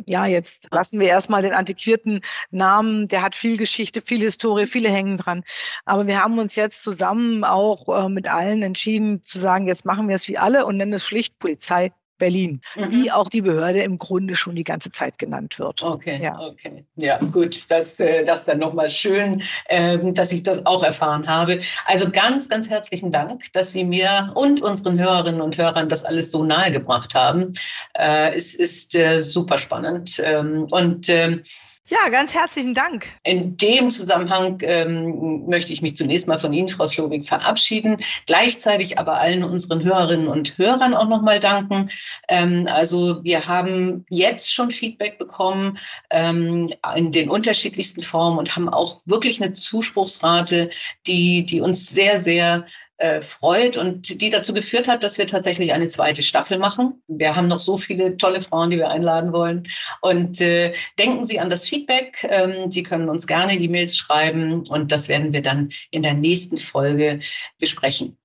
ja, 0.07 0.25
jetzt 0.25 0.67
lassen 0.71 0.99
wir 0.99 1.07
erstmal 1.07 1.41
den 1.41 1.53
antiquierten 1.53 2.21
Namen, 2.49 3.07
der 3.07 3.21
hat 3.21 3.35
viel 3.35 3.57
Geschichte, 3.57 4.01
viel 4.01 4.19
Historie, 4.19 4.67
viele 4.67 4.89
hängen 4.89 5.17
dran. 5.17 5.43
Aber 5.85 6.07
wir 6.07 6.21
haben 6.21 6.39
uns 6.39 6.55
jetzt 6.55 6.83
zusammen 6.83 7.43
auch 7.43 7.87
äh, 7.87 8.09
mit 8.09 8.27
allen 8.27 8.61
entschieden 8.63 9.21
zu 9.21 9.39
sagen, 9.39 9.67
jetzt 9.67 9.85
machen 9.85 10.07
wir 10.07 10.15
es 10.15 10.27
wie 10.27 10.37
alle 10.37 10.65
und 10.65 10.77
nennen 10.77 10.93
es 10.93 11.05
schlicht 11.05 11.39
Polizei 11.39 11.91
Berlin, 12.21 12.61
mhm. 12.75 12.91
wie 12.91 13.11
auch 13.11 13.29
die 13.29 13.41
Behörde 13.41 13.81
im 13.81 13.97
Grunde 13.97 14.35
schon 14.35 14.55
die 14.55 14.63
ganze 14.63 14.91
Zeit 14.91 15.17
genannt 15.17 15.57
wird. 15.57 15.81
Okay, 15.81 16.19
ja, 16.21 16.39
okay. 16.39 16.85
ja 16.95 17.17
gut, 17.17 17.65
das, 17.69 17.99
äh, 17.99 18.23
das 18.23 18.45
dann 18.45 18.59
nochmal 18.59 18.91
schön, 18.91 19.41
ähm, 19.67 20.13
dass 20.13 20.31
ich 20.31 20.43
das 20.43 20.67
auch 20.67 20.83
erfahren 20.83 21.27
habe. 21.27 21.59
Also 21.87 22.11
ganz, 22.11 22.47
ganz 22.47 22.69
herzlichen 22.69 23.09
Dank, 23.09 23.51
dass 23.53 23.71
Sie 23.71 23.83
mir 23.83 24.33
und 24.35 24.61
unseren 24.61 24.99
Hörerinnen 24.99 25.41
und 25.41 25.57
Hörern 25.57 25.89
das 25.89 26.05
alles 26.05 26.31
so 26.31 26.43
nahe 26.43 26.69
gebracht 26.69 27.15
haben. 27.15 27.53
Äh, 27.97 28.35
es 28.35 28.53
ist 28.53 28.93
äh, 28.93 29.21
super 29.21 29.57
spannend 29.57 30.21
ähm, 30.23 30.67
und 30.69 31.09
ähm, 31.09 31.41
ja, 31.87 32.09
ganz 32.09 32.33
herzlichen 32.33 32.73
Dank. 32.73 33.07
In 33.23 33.57
dem 33.57 33.89
Zusammenhang 33.89 34.59
ähm, 34.61 35.47
möchte 35.47 35.73
ich 35.73 35.81
mich 35.81 35.95
zunächst 35.95 36.27
mal 36.27 36.37
von 36.37 36.53
Ihnen, 36.53 36.69
Frau 36.69 36.85
Slowik, 36.85 37.25
verabschieden, 37.25 37.97
gleichzeitig 38.27 38.99
aber 38.99 39.15
allen 39.15 39.43
unseren 39.43 39.83
Hörerinnen 39.83 40.27
und 40.27 40.57
Hörern 40.57 40.93
auch 40.93 41.09
nochmal 41.09 41.39
danken. 41.39 41.89
Ähm, 42.27 42.67
also 42.71 43.23
wir 43.23 43.47
haben 43.47 44.05
jetzt 44.09 44.53
schon 44.53 44.71
Feedback 44.71 45.17
bekommen 45.17 45.77
ähm, 46.09 46.71
in 46.95 47.11
den 47.11 47.29
unterschiedlichsten 47.29 48.03
Formen 48.03 48.37
und 48.37 48.55
haben 48.55 48.69
auch 48.69 49.01
wirklich 49.05 49.41
eine 49.41 49.53
Zuspruchsrate, 49.53 50.69
die, 51.07 51.45
die 51.45 51.61
uns 51.61 51.89
sehr, 51.89 52.19
sehr 52.19 52.65
äh, 53.01 53.21
freut 53.21 53.77
und 53.77 54.21
die 54.21 54.29
dazu 54.29 54.53
geführt 54.53 54.87
hat, 54.87 55.03
dass 55.03 55.17
wir 55.17 55.25
tatsächlich 55.25 55.73
eine 55.73 55.89
zweite 55.89 56.21
Staffel 56.21 56.59
machen. 56.59 57.01
Wir 57.07 57.35
haben 57.35 57.47
noch 57.47 57.59
so 57.59 57.77
viele 57.77 58.15
tolle 58.15 58.41
Frauen, 58.41 58.69
die 58.69 58.77
wir 58.77 58.89
einladen 58.89 59.33
wollen. 59.33 59.67
Und 60.01 60.39
äh, 60.39 60.73
denken 60.99 61.23
Sie 61.23 61.39
an 61.39 61.49
das 61.49 61.67
Feedback. 61.67 62.27
Ähm, 62.29 62.69
Sie 62.69 62.83
können 62.83 63.09
uns 63.09 63.25
gerne 63.25 63.55
E-Mails 63.55 63.97
schreiben 63.97 64.67
und 64.67 64.91
das 64.91 65.09
werden 65.09 65.33
wir 65.33 65.41
dann 65.41 65.69
in 65.89 66.03
der 66.03 66.13
nächsten 66.13 66.57
Folge 66.57 67.19
besprechen. 67.59 68.17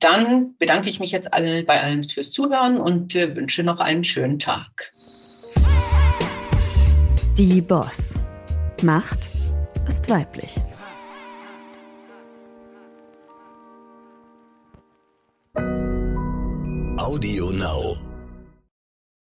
Dann 0.00 0.54
bedanke 0.58 0.90
ich 0.90 1.00
mich 1.00 1.10
jetzt 1.10 1.32
alle, 1.32 1.64
bei 1.64 1.80
allen 1.80 2.02
fürs 2.02 2.30
Zuhören 2.30 2.78
und 2.78 3.16
äh, 3.16 3.34
wünsche 3.34 3.62
noch 3.62 3.80
einen 3.80 4.04
schönen 4.04 4.38
Tag. 4.38 4.92
Die 7.38 7.62
Boss. 7.62 8.16
Macht 8.82 9.28
ist 9.88 10.10
weiblich. 10.10 10.50
Audio 16.98 17.50
Now. 17.50 18.07